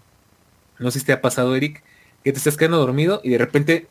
no 0.78 0.90
sé 0.90 1.00
si 1.00 1.06
te 1.06 1.14
ha 1.14 1.22
pasado, 1.22 1.56
Eric, 1.56 1.82
que 2.24 2.32
te 2.32 2.36
estás 2.36 2.58
quedando 2.58 2.76
dormido 2.76 3.22
y 3.24 3.30
de 3.30 3.38
repente 3.38 3.88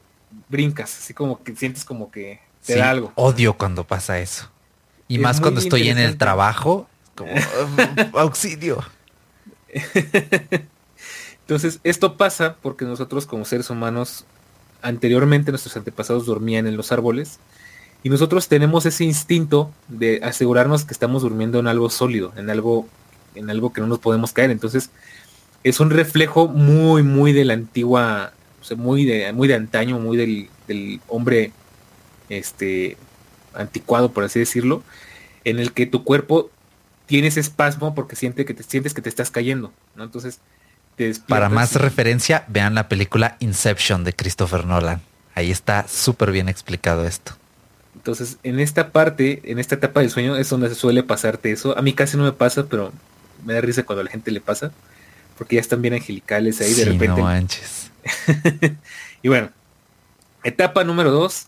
brincas, 0.47 0.95
así 0.99 1.15
como 1.15 1.41
que 1.41 1.55
sientes 1.55 1.85
como 1.85 2.11
que 2.11 2.39
te 2.63 2.75
da 2.75 2.91
algo. 2.91 3.13
Odio 3.15 3.57
cuando 3.57 3.83
pasa 3.83 4.19
eso. 4.19 4.51
Y 5.07 5.17
más 5.17 5.41
cuando 5.41 5.59
estoy 5.59 5.89
en 5.89 5.97
el 5.97 6.19
trabajo 6.19 6.87
como 7.15 7.31
auxilio. 8.13 8.83
Entonces, 11.41 11.79
esto 11.83 12.17
pasa 12.17 12.55
porque 12.61 12.85
nosotros 12.85 13.25
como 13.25 13.45
seres 13.45 13.69
humanos, 13.69 14.25
anteriormente 14.81 15.51
nuestros 15.51 15.75
antepasados 15.77 16.25
dormían 16.25 16.67
en 16.67 16.77
los 16.77 16.91
árboles 16.91 17.39
y 18.03 18.09
nosotros 18.09 18.47
tenemos 18.47 18.85
ese 18.85 19.03
instinto 19.03 19.71
de 19.87 20.19
asegurarnos 20.23 20.85
que 20.85 20.93
estamos 20.93 21.23
durmiendo 21.23 21.59
en 21.59 21.67
algo 21.67 21.89
sólido, 21.89 22.33
en 22.35 22.49
algo, 22.49 22.87
en 23.33 23.49
algo 23.49 23.73
que 23.73 23.81
no 23.81 23.87
nos 23.87 23.99
podemos 23.99 24.31
caer. 24.31 24.51
Entonces, 24.51 24.91
es 25.63 25.79
un 25.79 25.89
reflejo 25.89 26.47
muy, 26.47 27.01
muy 27.01 27.33
de 27.33 27.45
la 27.45 27.53
antigua, 27.53 28.33
muy 28.77 29.05
de, 29.05 29.33
muy 29.33 29.47
de 29.47 29.55
antaño, 29.55 29.99
muy 29.99 30.17
del, 30.17 30.49
del 30.67 31.01
hombre 31.07 31.51
este 32.29 32.97
anticuado, 33.53 34.11
por 34.11 34.23
así 34.23 34.39
decirlo, 34.39 34.83
en 35.43 35.59
el 35.59 35.73
que 35.73 35.85
tu 35.85 36.03
cuerpo 36.03 36.49
tienes 37.05 37.37
espasmo 37.37 37.95
porque 37.95 38.15
siente 38.15 38.45
que 38.45 38.53
te 38.53 38.63
sientes 38.63 38.93
que 38.93 39.01
te 39.01 39.09
estás 39.09 39.31
cayendo, 39.31 39.73
¿no? 39.95 40.03
Entonces, 40.03 40.39
para 41.27 41.49
más 41.49 41.75
referencia, 41.75 42.45
vean 42.47 42.73
la 42.75 42.87
película 42.87 43.35
Inception 43.39 44.03
de 44.03 44.13
Christopher 44.13 44.65
Nolan. 44.65 45.01
Ahí 45.33 45.51
está 45.51 45.87
súper 45.87 46.31
bien 46.31 46.47
explicado 46.47 47.05
esto. 47.05 47.33
Entonces, 47.95 48.37
en 48.43 48.59
esta 48.59 48.91
parte, 48.91 49.41
en 49.45 49.59
esta 49.59 49.75
etapa 49.75 49.99
del 49.99 50.09
sueño, 50.09 50.37
es 50.37 50.49
donde 50.49 50.69
se 50.69 50.75
suele 50.75 51.03
pasarte 51.03 51.51
eso. 51.51 51.77
A 51.77 51.81
mí 51.81 51.93
casi 51.93 52.17
no 52.17 52.23
me 52.23 52.31
pasa, 52.31 52.67
pero 52.67 52.93
me 53.43 53.53
da 53.53 53.61
risa 53.61 53.83
cuando 53.83 54.01
a 54.01 54.03
la 54.05 54.11
gente 54.11 54.31
le 54.31 54.41
pasa, 54.41 54.71
porque 55.37 55.55
ya 55.55 55.61
están 55.61 55.81
bien 55.81 55.95
angelicales 55.95 56.61
ahí 56.61 56.73
de 56.73 56.85
repente. 56.85 57.07
No 57.07 57.17
manches. 57.23 57.91
y 59.21 59.27
bueno, 59.27 59.49
etapa 60.43 60.83
número 60.83 61.11
dos. 61.11 61.47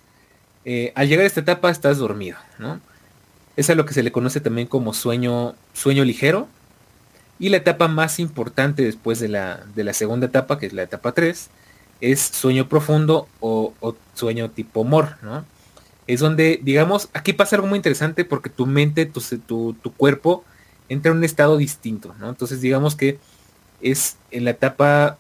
Eh, 0.66 0.92
al 0.96 1.08
llegar 1.08 1.24
a 1.24 1.28
esta 1.28 1.40
etapa 1.40 1.70
estás 1.70 1.98
dormido, 1.98 2.38
¿no? 2.60 2.82
Es 3.58 3.70
a 3.70 3.76
lo 3.76 3.86
que 3.86 3.94
se 3.94 4.04
le 4.04 4.14
conoce 4.14 4.40
también 4.40 4.68
como 4.68 4.94
sueño, 4.94 5.56
sueño 5.74 6.06
ligero. 6.06 6.48
Y 7.40 7.50
la 7.50 7.58
etapa 7.58 7.90
más 7.90 8.20
importante 8.20 8.84
después 8.84 9.20
de 9.20 9.28
la, 9.28 9.66
de 9.76 9.84
la 9.84 9.94
segunda 9.94 10.28
etapa, 10.28 10.58
que 10.58 10.68
es 10.68 10.74
la 10.74 10.84
etapa 10.84 11.12
3, 11.12 11.50
es 12.02 12.22
sueño 12.22 12.70
profundo 12.70 13.28
o, 13.40 13.74
sueño 14.14 14.50
tipo 14.50 14.84
mor, 14.84 15.18
¿no? 15.22 15.46
Es 16.08 16.22
donde, 16.22 16.60
digamos, 16.64 17.10
aquí 17.14 17.34
pasa 17.34 17.58
algo 17.58 17.68
muy 17.68 17.78
interesante 17.78 18.24
porque 18.24 18.50
tu 18.50 18.66
mente, 18.66 19.06
tu, 19.06 19.22
tu, 19.74 19.94
cuerpo 19.94 20.46
entra 20.88 21.12
en 21.12 21.18
un 21.18 21.24
estado 21.24 21.58
distinto, 21.58 22.16
¿no? 22.20 22.30
Entonces 22.30 22.62
digamos 22.62 22.96
que 22.96 23.20
es 23.82 24.18
en 24.32 24.46
la 24.46 24.52
etapa 24.52 25.18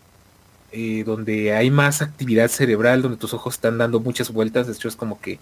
eh, 0.71 1.03
donde 1.05 1.53
hay 1.53 1.69
más 1.71 2.01
actividad 2.01 2.47
cerebral, 2.47 3.01
donde 3.01 3.17
tus 3.17 3.33
ojos 3.33 3.55
están 3.55 3.77
dando 3.77 3.99
muchas 3.99 4.31
vueltas, 4.31 4.67
de 4.67 4.73
hecho 4.73 4.87
es 4.87 4.95
como 4.95 5.19
que, 5.19 5.39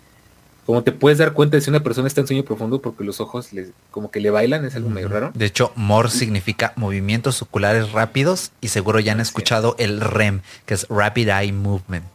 como 0.66 0.82
te 0.82 0.92
puedes 0.92 1.20
dar 1.20 1.34
cuenta 1.34 1.58
de 1.58 1.62
si 1.62 1.70
una 1.70 1.82
persona 1.82 2.08
está 2.08 2.22
en 2.22 2.28
sueño 2.28 2.44
profundo 2.44 2.82
porque 2.82 3.04
los 3.04 3.22
ojos 3.22 3.54
les, 3.54 3.70
como 3.92 4.10
que 4.10 4.20
le 4.20 4.32
bailan, 4.32 4.66
es 4.66 4.76
algo 4.76 4.90
medio 4.90 5.10
raro. 5.10 5.32
De 5.36 5.46
hecho, 5.46 5.72
MOR 5.76 6.10
significa 6.10 6.74
movimientos 6.76 7.42
oculares 7.42 7.92
rápidos 7.92 8.52
y 8.62 8.70
seguro 8.70 9.00
ya 9.00 9.12
han 9.12 9.20
escuchado 9.20 9.76
el 9.78 10.02
REM, 10.02 10.42
que 10.66 10.74
es 10.74 10.88
Rapid 10.90 11.30
Eye 11.30 11.54
Movement. 11.54 12.06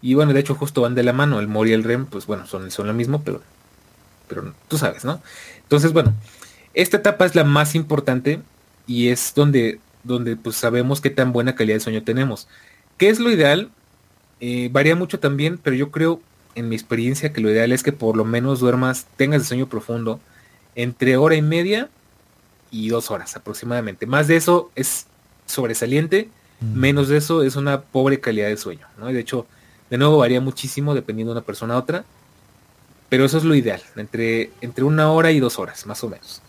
Y 0.00 0.14
bueno, 0.14 0.32
de 0.32 0.40
hecho 0.40 0.54
justo 0.54 0.80
van 0.82 0.94
de 0.94 1.02
la 1.02 1.12
mano, 1.12 1.38
el 1.38 1.48
MOR 1.48 1.68
y 1.68 1.72
el 1.72 1.84
REM, 1.84 2.06
pues 2.06 2.26
bueno, 2.26 2.46
son, 2.46 2.70
son 2.70 2.86
lo 2.86 2.94
mismo, 2.94 3.22
pero, 3.22 3.42
pero 4.26 4.54
tú 4.68 4.78
sabes, 4.78 5.04
¿no? 5.04 5.20
Entonces, 5.62 5.92
bueno, 5.92 6.14
esta 6.72 6.96
etapa 6.96 7.26
es 7.26 7.34
la 7.34 7.44
más 7.44 7.74
importante 7.74 8.40
y 8.86 9.08
es 9.08 9.32
donde, 9.34 9.80
donde 10.02 10.36
pues 10.36 10.56
sabemos 10.56 11.02
qué 11.02 11.10
tan 11.10 11.32
buena 11.32 11.54
calidad 11.54 11.76
de 11.76 11.80
sueño 11.80 12.02
tenemos. 12.04 12.48
¿Qué 12.96 13.10
es 13.10 13.20
lo 13.20 13.30
ideal? 13.30 13.70
Eh, 14.40 14.70
varía 14.72 14.96
mucho 14.96 15.18
también, 15.18 15.58
pero 15.58 15.76
yo 15.76 15.90
creo 15.90 16.22
en 16.54 16.68
mi 16.68 16.76
experiencia 16.76 17.32
que 17.32 17.40
lo 17.40 17.50
ideal 17.50 17.72
es 17.72 17.82
que 17.82 17.92
por 17.92 18.16
lo 18.16 18.24
menos 18.24 18.60
duermas, 18.60 19.06
tengas 19.16 19.42
el 19.42 19.46
sueño 19.46 19.68
profundo 19.68 20.20
entre 20.74 21.16
hora 21.16 21.34
y 21.34 21.42
media 21.42 21.88
y 22.70 22.88
dos 22.88 23.10
horas 23.10 23.36
aproximadamente. 23.36 24.06
Más 24.06 24.28
de 24.28 24.36
eso 24.36 24.70
es 24.74 25.06
sobresaliente, 25.46 26.28
menos 26.60 27.08
de 27.08 27.16
eso 27.16 27.42
es 27.42 27.56
una 27.56 27.80
pobre 27.80 28.20
calidad 28.20 28.48
de 28.48 28.56
sueño. 28.56 28.86
¿no? 28.98 29.06
de 29.06 29.20
hecho, 29.20 29.46
de 29.90 29.98
nuevo 29.98 30.18
varía 30.18 30.40
muchísimo 30.40 30.94
dependiendo 30.94 31.32
de 31.32 31.38
una 31.38 31.46
persona 31.46 31.74
a 31.74 31.78
otra, 31.78 32.04
pero 33.08 33.24
eso 33.24 33.38
es 33.38 33.44
lo 33.44 33.54
ideal, 33.54 33.82
entre, 33.96 34.50
entre 34.60 34.84
una 34.84 35.10
hora 35.10 35.30
y 35.30 35.40
dos 35.40 35.58
horas, 35.58 35.86
más 35.86 36.04
o 36.04 36.08
menos. 36.08 36.42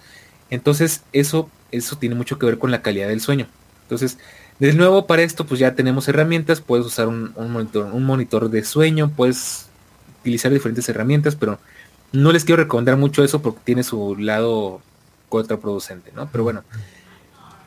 Entonces, 0.49 1.03
eso, 1.13 1.49
eso 1.71 1.97
tiene 1.97 2.15
mucho 2.15 2.37
que 2.37 2.45
ver 2.45 2.57
con 2.57 2.71
la 2.71 2.81
calidad 2.81 3.07
del 3.07 3.21
sueño. 3.21 3.47
Entonces, 3.83 4.17
de 4.59 4.73
nuevo, 4.73 5.07
para 5.07 5.21
esto, 5.21 5.45
pues 5.45 5.59
ya 5.59 5.73
tenemos 5.73 6.07
herramientas. 6.09 6.59
Puedes 6.59 6.85
usar 6.85 7.07
un, 7.07 7.33
monitor, 7.37 7.85
un 7.85 8.03
monitor 8.03 8.49
de 8.49 8.63
sueño, 8.65 9.09
puedes 9.15 9.68
utilizar 10.21 10.51
diferentes 10.51 10.87
herramientas, 10.89 11.35
pero 11.35 11.59
no 12.11 12.31
les 12.31 12.45
quiero 12.45 12.63
recomendar 12.63 12.97
mucho 12.97 13.23
eso 13.23 13.41
porque 13.41 13.61
tiene 13.63 13.83
su 13.83 14.15
lado 14.17 14.81
contraproducente, 15.29 16.11
¿no? 16.15 16.29
Pero 16.31 16.43
bueno, 16.43 16.63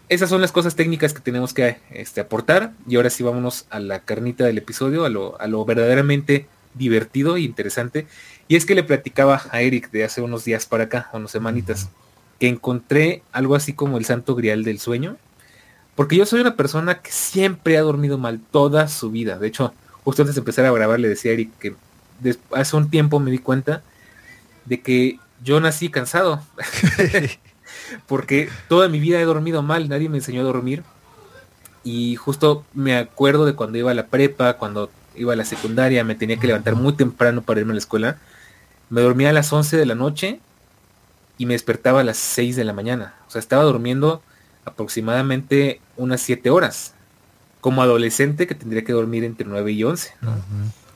esas 0.09 0.29
son 0.29 0.41
las 0.41 0.53
cosas 0.53 0.75
técnicas 0.75 1.15
que 1.15 1.21
tenemos 1.21 1.55
que 1.55 1.79
este, 1.91 2.21
aportar. 2.21 2.73
Y 2.87 2.97
ahora 2.97 3.11
sí 3.11 3.23
vámonos 3.23 3.67
a 3.71 3.81
la 3.81 4.01
carnita 4.01 4.45
del 4.45 4.59
episodio, 4.59 5.05
a 5.05 5.09
lo, 5.09 5.41
a 5.41 5.47
lo 5.47 5.65
verdaderamente 5.65 6.47
divertido 6.75 7.37
e 7.37 7.41
interesante. 7.43 8.07
Y 8.49 8.57
es 8.57 8.67
que 8.67 8.75
le 8.75 8.83
platicaba 8.83 9.43
a 9.51 9.63
Eric 9.63 9.91
de 9.91 10.05
hace 10.05 10.21
unos 10.21 10.45
días 10.45 10.67
para 10.67 10.85
acá, 10.85 11.09
unas 11.13 11.31
semanitas, 11.31 11.89
que 12.39 12.49
encontré 12.49 13.23
algo 13.33 13.55
así 13.55 13.73
como 13.73 13.97
el 13.97 14.05
santo 14.05 14.35
grial 14.35 14.65
del 14.65 14.81
sueño. 14.81 15.17
Porque 15.95 16.17
yo 16.17 16.27
soy 16.27 16.41
una 16.41 16.57
persona 16.57 17.01
que 17.01 17.13
siempre 17.13 17.79
ha 17.79 17.83
dormido 17.83 18.19
mal 18.19 18.41
toda 18.51 18.89
su 18.89 19.11
vida. 19.11 19.39
De 19.39 19.49
hecho, 19.49 19.73
justo 20.05 20.23
antes 20.23 20.35
de 20.35 20.41
empezar 20.41 20.65
a 20.65 20.73
grabar 20.73 20.99
le 21.01 21.09
decía 21.09 21.31
a 21.31 21.35
Eric 21.35 21.51
que 21.59 21.75
hace 22.53 22.77
un 22.77 22.91
tiempo 22.91 23.21
me 23.21 23.31
di 23.31 23.39
cuenta 23.39 23.83
de 24.65 24.81
que 24.81 25.19
yo 25.43 25.61
nací 25.61 25.89
cansado. 25.89 26.43
Porque 28.07 28.49
toda 28.69 28.89
mi 28.89 29.01
vida 29.01 29.21
he 29.21 29.25
dormido 29.25 29.63
mal, 29.63 29.89
nadie 29.89 30.09
me 30.09 30.19
enseñó 30.19 30.41
a 30.41 30.45
dormir. 30.45 30.83
Y 31.85 32.17
justo 32.17 32.65
me 32.75 32.97
acuerdo 32.97 33.45
de 33.45 33.55
cuando 33.55 33.79
iba 33.79 33.91
a 33.91 33.95
la 33.95 34.07
prepa, 34.07 34.55
cuando 34.55 34.91
iba 35.17 35.33
a 35.33 35.37
la 35.37 35.45
secundaria, 35.45 36.05
me 36.05 36.15
tenía 36.15 36.39
que 36.39 36.47
levantar 36.47 36.75
muy 36.75 36.93
temprano 36.95 37.43
para 37.43 37.61
irme 37.61 37.73
a 37.73 37.75
la 37.75 37.81
escuela. 37.81 38.19
Me 38.89 39.01
dormía 39.01 39.31
a 39.31 39.33
las 39.33 39.53
11 39.53 39.77
de 39.77 39.87
la 39.87 39.95
noche 39.95 40.41
y 41.39 41.47
me 41.47 41.55
despertaba 41.55 42.01
a 42.01 42.05
las 42.05 42.19
6 42.19 42.57
de 42.57 42.65
la 42.65 42.73
mañana. 42.73 43.15
O 43.27 43.31
sea, 43.31 43.41
estaba 43.41 43.65
durmiendo 43.65 44.23
aproximadamente 44.65 45.81
unas 45.97 46.21
7 46.21 46.51
horas. 46.51 46.95
Como 47.61 47.83
adolescente 47.83 48.47
que 48.47 48.55
tendría 48.55 48.85
que 48.85 48.93
dormir 48.93 49.25
entre 49.25 49.47
9 49.47 49.73
y 49.73 49.85
11. 49.85 50.15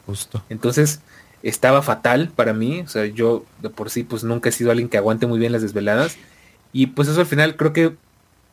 Justo. 0.06 0.42
Entonces, 0.48 1.00
estaba 1.42 1.82
fatal 1.82 2.30
para 2.34 2.52
mí. 2.52 2.80
O 2.80 2.88
sea, 2.88 3.06
yo 3.06 3.44
de 3.62 3.70
por 3.70 3.90
sí 3.90 4.04
pues 4.04 4.24
nunca 4.24 4.48
he 4.48 4.52
sido 4.52 4.70
alguien 4.70 4.88
que 4.88 4.96
aguante 4.96 5.26
muy 5.26 5.38
bien 5.38 5.52
las 5.52 5.62
desveladas. 5.62 6.16
Y 6.72 6.88
pues 6.88 7.08
eso 7.08 7.20
al 7.20 7.26
final 7.26 7.56
creo 7.56 7.72
que 7.72 7.94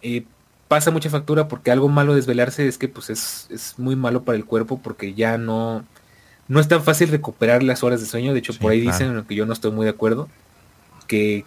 eh, 0.01 0.23
pasa 0.67 0.91
mucha 0.91 1.09
factura 1.09 1.47
porque 1.47 1.71
algo 1.71 1.89
malo 1.89 2.15
desvelarse 2.15 2.67
es 2.67 2.77
que 2.77 2.87
pues 2.87 3.09
es, 3.09 3.47
es, 3.49 3.75
muy 3.77 3.95
malo 3.95 4.23
para 4.23 4.37
el 4.37 4.45
cuerpo 4.45 4.79
porque 4.81 5.13
ya 5.13 5.37
no, 5.37 5.83
no 6.47 6.59
es 6.59 6.67
tan 6.67 6.83
fácil 6.83 7.09
recuperar 7.09 7.63
las 7.63 7.83
horas 7.83 8.01
de 8.01 8.07
sueño. 8.07 8.33
De 8.33 8.39
hecho, 8.39 8.53
por 8.53 8.71
ahí 8.71 8.79
dicen 8.79 9.07
en 9.07 9.15
lo 9.15 9.27
que 9.27 9.35
yo 9.35 9.45
no 9.45 9.53
estoy 9.53 9.71
muy 9.71 9.85
de 9.85 9.91
acuerdo 9.91 10.29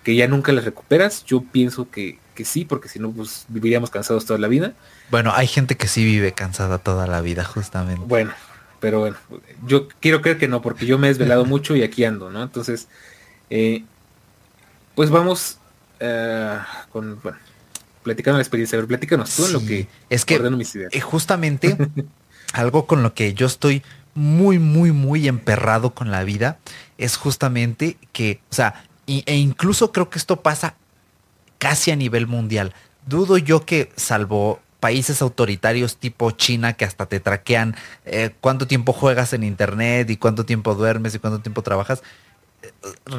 que, 0.05 0.17
ya 0.17 0.29
nunca 0.29 0.53
las 0.53 0.65
recuperas. 0.65 1.25
Yo 1.25 1.43
pienso 1.43 1.91
que, 1.91 2.19
sí, 2.45 2.65
porque 2.65 2.89
si 2.89 2.99
no, 2.99 3.11
pues 3.11 3.47
viviríamos 3.49 3.91
cansados 3.91 4.27
toda 4.27 4.39
la 4.39 4.49
vida. 4.49 4.73
Bueno, 5.11 5.33
hay 5.35 5.47
gente 5.47 5.77
que 5.77 5.89
sí 5.89 6.05
vive 6.05 6.33
cansada 6.33 6.79
toda 6.79 7.07
la 7.07 7.21
vida, 7.21 7.45
justamente. 7.45 8.03
Bueno, 8.07 8.33
pero 8.87 9.01
bueno, 9.01 9.17
yo 9.67 9.89
quiero 9.99 10.23
creer 10.23 10.39
que 10.39 10.47
no, 10.47 10.63
porque 10.63 10.87
yo 10.87 10.97
me 10.97 11.09
he 11.09 11.11
desvelado 11.11 11.45
mucho 11.55 11.75
y 11.75 11.83
aquí 11.83 12.05
ando, 12.05 12.31
¿no? 12.31 12.41
Entonces, 12.41 12.87
eh, 13.51 13.83
pues 14.95 15.11
vamos 15.11 15.59
eh, 15.99 16.57
con, 16.93 17.21
bueno, 17.21 17.37
platicando 18.05 18.39
la 18.39 18.43
experiencia. 18.43 18.79
A 18.79 18.83
ver, 18.83 18.87
platícanos 18.87 19.35
tú 19.35 19.45
en 19.47 19.53
lo 19.55 19.59
que 19.59 19.89
es 20.09 20.25
que 20.25 20.39
mis 20.39 20.73
ideas. 20.77 20.95
Eh, 20.95 21.01
justamente 21.01 21.77
algo 22.53 22.87
con 22.87 23.03
lo 23.03 23.13
que 23.13 23.35
yo 23.35 23.49
estoy 23.49 23.83
muy, 24.15 24.61
muy, 24.61 24.93
muy 24.93 25.27
emperrado 25.27 25.93
con 25.93 26.13
la 26.13 26.23
vida 26.23 26.61
es 26.97 27.17
justamente 27.17 27.97
que, 28.13 28.39
o 28.53 28.55
sea, 28.55 28.85
e 29.09 29.35
incluso 29.35 29.91
creo 29.91 30.11
que 30.11 30.19
esto 30.21 30.43
pasa 30.43 30.77
casi 31.59 31.91
a 31.91 31.97
nivel 31.97 32.29
mundial. 32.29 32.73
Dudo 33.05 33.37
yo 33.37 33.67
que, 33.67 33.91
salvo 33.97 34.61
países 34.81 35.23
autoritarios 35.23 35.97
tipo 35.97 36.31
China 36.31 36.75
que 36.75 36.85
hasta 36.85 37.07
te 37.07 37.21
traquean 37.21 37.77
eh, 38.05 38.31
cuánto 38.41 38.67
tiempo 38.67 38.93
juegas 38.93 39.33
en 39.33 39.43
internet 39.43 40.11
y 40.11 40.17
cuánto 40.17 40.45
tiempo 40.45 40.75
duermes 40.75 41.15
y 41.15 41.19
cuánto 41.19 41.41
tiempo 41.41 41.63
trabajas, 41.63 42.03
eh, 42.63 42.71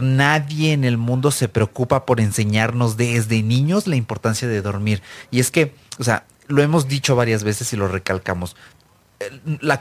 nadie 0.01 0.73
en 0.73 0.83
el 0.83 0.97
mundo 0.97 1.31
se 1.31 1.47
preocupa 1.47 2.05
por 2.05 2.19
enseñarnos 2.19 2.97
desde 2.97 3.43
niños 3.43 3.87
la 3.87 3.95
importancia 3.95 4.47
de 4.47 4.61
dormir. 4.61 5.01
Y 5.31 5.39
es 5.39 5.51
que, 5.51 5.73
o 5.99 6.03
sea, 6.03 6.25
lo 6.47 6.61
hemos 6.61 6.87
dicho 6.87 7.15
varias 7.15 7.43
veces 7.43 7.71
y 7.73 7.77
lo 7.77 7.87
recalcamos. 7.87 8.55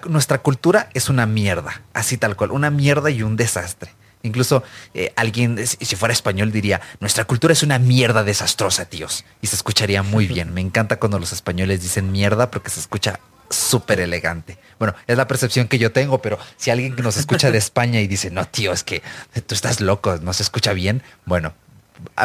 nuestra 0.08 0.38
cultura 0.38 0.88
es 0.94 1.08
una 1.08 1.26
mierda, 1.26 1.82
así 1.92 2.16
tal 2.16 2.36
cual, 2.36 2.52
una 2.52 2.70
mierda 2.70 3.10
y 3.10 3.22
un 3.22 3.36
desastre. 3.36 3.90
Incluso 4.26 4.62
eh, 4.94 5.12
alguien, 5.16 5.64
si 5.66 5.96
fuera 5.96 6.12
español, 6.12 6.52
diría, 6.52 6.80
nuestra 7.00 7.24
cultura 7.24 7.52
es 7.52 7.62
una 7.62 7.78
mierda 7.78 8.24
desastrosa, 8.24 8.84
tíos. 8.84 9.24
Y 9.40 9.46
se 9.46 9.56
escucharía 9.56 10.02
muy 10.02 10.26
bien. 10.26 10.52
Me 10.52 10.60
encanta 10.60 10.98
cuando 10.98 11.18
los 11.18 11.32
españoles 11.32 11.82
dicen 11.82 12.12
mierda 12.12 12.50
porque 12.50 12.70
se 12.70 12.80
escucha 12.80 13.20
súper 13.50 14.00
elegante. 14.00 14.58
Bueno, 14.78 14.94
es 15.06 15.16
la 15.16 15.26
percepción 15.26 15.68
que 15.68 15.78
yo 15.78 15.92
tengo, 15.92 16.20
pero 16.20 16.38
si 16.56 16.70
alguien 16.70 16.96
que 16.96 17.02
nos 17.02 17.16
escucha 17.16 17.50
de 17.50 17.58
España 17.66 18.00
y 18.00 18.06
dice, 18.06 18.30
no, 18.30 18.46
tío, 18.46 18.72
es 18.72 18.82
que 18.82 19.02
tú 19.46 19.54
estás 19.54 19.80
loco, 19.80 20.18
no 20.20 20.32
se 20.32 20.42
escucha 20.42 20.72
bien, 20.72 21.02
bueno, 21.24 21.54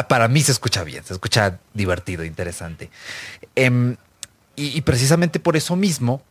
para 0.08 0.28
mí 0.28 0.42
se 0.42 0.52
escucha 0.52 0.84
bien, 0.84 1.04
se 1.04 1.12
escucha 1.12 1.58
divertido, 1.74 2.24
interesante. 2.24 2.90
Em, 3.54 3.96
y 4.54 4.80
precisamente 4.82 5.40
por 5.40 5.56
eso 5.56 5.76
mismo, 5.76 6.22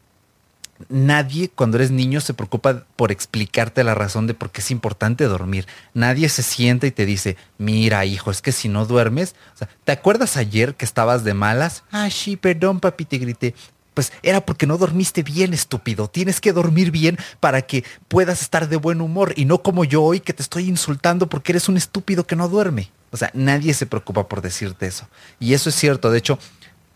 nadie 0.89 1.49
cuando 1.49 1.77
eres 1.77 1.91
niño 1.91 2.21
se 2.21 2.33
preocupa 2.33 2.85
por 2.95 3.11
explicarte 3.11 3.83
la 3.83 3.95
razón 3.95 4.27
de 4.27 4.33
por 4.33 4.51
qué 4.51 4.61
es 4.61 4.71
importante 4.71 5.25
dormir. 5.25 5.67
Nadie 5.93 6.29
se 6.29 6.43
sienta 6.43 6.87
y 6.87 6.91
te 6.91 7.05
dice, 7.05 7.37
mira 7.57 8.05
hijo, 8.05 8.31
es 8.31 8.41
que 8.41 8.51
si 8.51 8.69
no 8.69 8.85
duermes, 8.85 9.35
¿te 9.83 9.91
acuerdas 9.91 10.37
ayer 10.37 10.75
que 10.75 10.85
estabas 10.85 11.23
de 11.23 11.33
malas? 11.33 11.83
Ah, 11.91 12.09
sí, 12.09 12.37
perdón 12.37 12.79
papi, 12.79 13.05
te 13.05 13.17
grité. 13.17 13.55
Pues 13.93 14.13
era 14.23 14.45
porque 14.45 14.67
no 14.67 14.77
dormiste 14.77 15.21
bien, 15.21 15.53
estúpido. 15.53 16.07
Tienes 16.07 16.39
que 16.39 16.53
dormir 16.53 16.91
bien 16.91 17.17
para 17.39 17.61
que 17.61 17.83
puedas 18.07 18.41
estar 18.41 18.69
de 18.69 18.77
buen 18.77 19.01
humor 19.01 19.33
y 19.35 19.45
no 19.45 19.61
como 19.61 19.83
yo 19.83 20.01
hoy 20.01 20.21
que 20.21 20.33
te 20.33 20.41
estoy 20.41 20.69
insultando 20.69 21.27
porque 21.27 21.51
eres 21.51 21.67
un 21.67 21.75
estúpido 21.75 22.25
que 22.25 22.37
no 22.37 22.47
duerme. 22.47 22.91
O 23.11 23.17
sea, 23.17 23.31
nadie 23.33 23.73
se 23.73 23.85
preocupa 23.85 24.27
por 24.27 24.41
decirte 24.41 24.87
eso. 24.87 25.07
Y 25.39 25.53
eso 25.53 25.69
es 25.69 25.75
cierto. 25.75 26.09
De 26.09 26.19
hecho, 26.19 26.39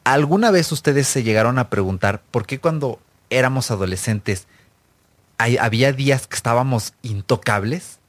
¿alguna 0.06 0.52
vez 0.52 0.72
ustedes 0.72 1.08
se 1.08 1.24
llegaron 1.24 1.60
a 1.60 1.70
preguntar 1.70 2.22
por 2.32 2.46
qué 2.46 2.60
cuando 2.60 3.00
éramos 3.30 3.72
adolescentes, 3.72 4.48
había 5.38 5.92
días 5.92 6.28
que 6.28 6.36
estábamos 6.36 6.94
intocables. 7.02 8.00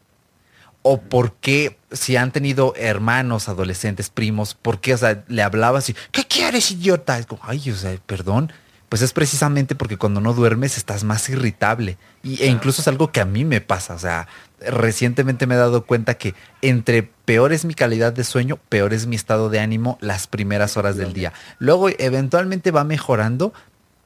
o 0.88 1.00
por 1.00 1.32
qué, 1.32 1.78
si 1.90 2.16
han 2.16 2.30
tenido 2.30 2.72
hermanos, 2.76 3.48
adolescentes, 3.48 4.08
primos, 4.08 4.54
por 4.54 4.80
qué, 4.80 4.94
o 4.94 4.96
sea, 4.96 5.24
le 5.26 5.42
hablaba 5.42 5.80
así, 5.80 5.96
¿qué 6.12 6.22
quieres, 6.24 6.70
idiota? 6.70 7.18
Es 7.18 7.26
como, 7.26 7.42
ay, 7.44 7.70
o 7.70 7.74
sea, 7.74 7.96
perdón. 8.06 8.52
Pues 8.88 9.02
es 9.02 9.12
precisamente 9.12 9.74
porque 9.74 9.96
cuando 9.96 10.20
no 10.20 10.32
duermes 10.32 10.76
estás 10.76 11.02
más 11.02 11.28
irritable. 11.28 11.98
Y, 12.22 12.40
e 12.40 12.46
incluso 12.46 12.82
es 12.82 12.86
algo 12.86 13.10
que 13.10 13.20
a 13.20 13.24
mí 13.24 13.44
me 13.44 13.60
pasa. 13.60 13.94
O 13.94 13.98
sea, 13.98 14.28
recientemente 14.60 15.48
me 15.48 15.56
he 15.56 15.58
dado 15.58 15.84
cuenta 15.86 16.14
que 16.14 16.36
entre 16.62 17.02
peor 17.02 17.52
es 17.52 17.64
mi 17.64 17.74
calidad 17.74 18.12
de 18.12 18.22
sueño, 18.22 18.60
peor 18.68 18.94
es 18.94 19.08
mi 19.08 19.16
estado 19.16 19.50
de 19.50 19.58
ánimo 19.58 19.98
las 20.00 20.28
primeras 20.28 20.76
horas 20.76 20.96
del 20.96 21.14
día. 21.14 21.32
Luego 21.58 21.88
eventualmente 21.98 22.70
va 22.70 22.84
mejorando, 22.84 23.52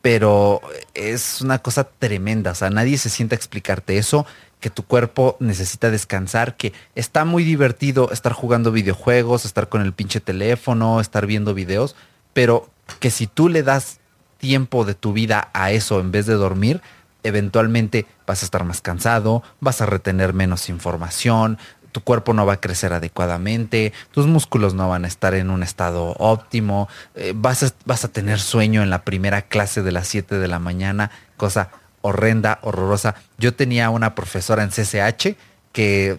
pero 0.03 0.61
es 0.95 1.41
una 1.41 1.59
cosa 1.59 1.85
tremenda. 1.85 2.53
O 2.53 2.55
sea, 2.55 2.71
nadie 2.71 2.99
se 2.99 3.11
sienta 3.11 3.35
a 3.35 3.39
explicarte 3.39 3.99
eso 3.99 4.27
que 4.61 4.71
tu 4.71 4.85
cuerpo 4.85 5.37
necesita 5.41 5.91
descansar, 5.91 6.57
que 6.57 6.73
está 6.95 7.25
muy 7.25 7.45
divertido 7.45 8.11
estar 8.13 8.33
jugando 8.33 8.73
videojuegos, 8.73 9.45
estar 9.45 9.69
con 9.69 9.81
el 9.83 9.93
pinche 9.93 10.21
teléfono, 10.21 11.01
estar 11.01 11.27
viendo 11.27 11.55
videos, 11.55 11.97
pero 12.35 12.69
que 13.01 13.11
si 13.11 13.27
tú 13.27 13.49
le 13.49 13.63
das 13.63 14.01
tiempo 14.39 14.85
de 14.85 14.95
tu 14.95 15.13
vida 15.13 15.51
a 15.55 15.71
eso 15.71 16.01
en 16.01 16.13
vez 16.13 16.27
de 16.27 16.35
dormir, 16.35 16.83
eventualmente 17.23 18.07
vas 18.27 18.43
a 18.43 18.45
estar 18.45 18.65
más 18.65 18.81
cansado, 18.81 19.43
vas 19.61 19.81
a 19.81 19.87
retener 19.87 20.33
menos 20.33 20.69
información, 20.69 21.59
tu 21.93 22.01
cuerpo 22.03 22.35
no 22.35 22.47
va 22.47 22.55
a 22.55 22.61
crecer 22.61 22.93
adecuadamente, 22.93 23.93
tus 24.13 24.27
músculos 24.27 24.75
no 24.75 24.89
van 24.89 25.05
a 25.05 25.09
estar 25.09 25.35
en 25.35 25.51
un 25.51 25.63
estado 25.63 26.15
óptimo, 26.19 26.89
eh, 27.15 27.33
vas, 27.35 27.63
a, 27.63 27.71
vas 27.85 28.05
a 28.05 28.09
tener 28.09 28.41
sueño 28.41 28.83
en 28.83 28.91
la 28.91 29.03
primera 29.03 29.43
clase 29.43 29.83
de 29.83 29.93
las 29.93 30.09
7 30.09 30.39
de 30.39 30.49
la 30.49 30.59
mañana, 30.59 31.11
cosa 31.37 31.71
horrenda, 32.03 32.59
horrorosa. 32.63 33.15
Yo 33.39 33.55
tenía 33.55 33.91
una 33.91 34.15
profesora 34.15 34.63
en 34.63 34.71
CCH 34.71 35.37
que, 35.73 36.19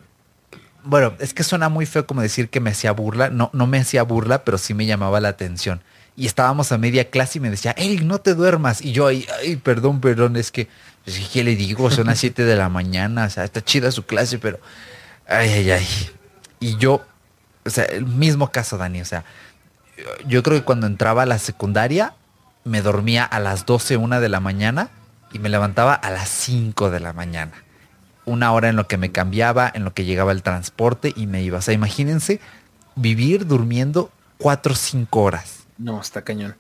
bueno, 0.84 1.14
es 1.20 1.34
que 1.34 1.44
suena 1.44 1.70
muy 1.70 1.86
feo 1.86 2.06
como 2.06 2.22
decir 2.22 2.50
que 2.50 2.60
me 2.60 2.72
hacía 2.72 2.92
burla, 2.92 3.30
no, 3.30 3.50
no 3.54 3.68
me 3.68 3.80
hacía 3.80 4.04
burla, 4.04 4.44
pero 4.44 4.58
sí 4.58 4.74
me 4.74 4.86
llamaba 4.86 5.20
la 5.20 5.30
atención. 5.30 5.82
Y 6.16 6.26
estábamos 6.26 6.72
a 6.72 6.78
media 6.78 7.10
clase 7.10 7.38
y 7.38 7.42
me 7.42 7.50
decía, 7.50 7.74
Eric, 7.78 8.02
no 8.02 8.20
te 8.20 8.36
duermas. 8.36 8.82
Y 8.82 8.92
yo, 8.92 9.08
ay, 9.08 9.26
ay 9.40 9.56
perdón, 9.56 10.02
perdón, 10.02 10.36
es 10.36 10.52
que, 10.52 10.68
pues, 11.06 11.30
¿qué 11.32 11.44
le 11.44 11.56
digo? 11.56 11.90
Son 11.90 12.08
las 12.08 12.20
7 12.20 12.44
de 12.44 12.56
la 12.56 12.70
mañana, 12.70 13.26
o 13.26 13.30
sea, 13.30 13.44
está 13.44 13.64
chida 13.64 13.92
su 13.92 14.06
clase, 14.06 14.38
pero, 14.38 14.60
ay, 15.32 15.50
ay, 15.50 15.72
ay. 15.72 15.88
Y 16.60 16.78
yo, 16.78 17.02
o 17.66 17.70
sea, 17.70 17.86
el 17.86 18.06
mismo 18.06 18.52
caso, 18.52 18.78
Dani, 18.78 19.02
o 19.02 19.06
sea, 19.06 19.24
yo 20.28 20.44
creo 20.44 20.60
que 20.60 20.66
cuando 20.66 20.88
entraba 20.88 21.24
a 21.24 21.26
la 21.26 21.40
secundaria, 21.40 22.14
me 22.64 22.82
dormía 22.82 23.24
a 23.24 23.40
las 23.40 23.66
12, 23.66 23.98
una 23.98 24.20
de 24.20 24.30
la 24.30 24.40
mañana 24.40 24.90
y 25.34 25.40
me 25.40 25.50
levantaba 25.50 25.94
a 25.94 26.12
las 26.12 26.30
5 26.30 26.92
de 26.92 27.00
la 27.00 27.14
mañana. 27.14 27.54
Una 28.26 28.52
hora 28.52 28.70
en 28.70 28.76
lo 28.76 28.88
que 28.88 28.98
me 28.98 29.12
cambiaba, 29.12 29.72
en 29.74 29.84
lo 29.84 29.94
que 29.94 30.06
llegaba 30.06 30.32
el 30.32 30.44
transporte 30.44 31.14
y 31.16 31.26
me 31.26 31.42
iba. 31.42 31.58
O 31.58 31.62
sea, 31.62 31.74
imagínense 31.74 32.40
vivir 32.96 33.48
durmiendo 33.48 34.12
4 34.38 34.74
o 34.74 34.76
5 34.76 35.22
horas. 35.22 35.64
No, 35.78 36.00
está 36.00 36.22
cañón. 36.22 36.56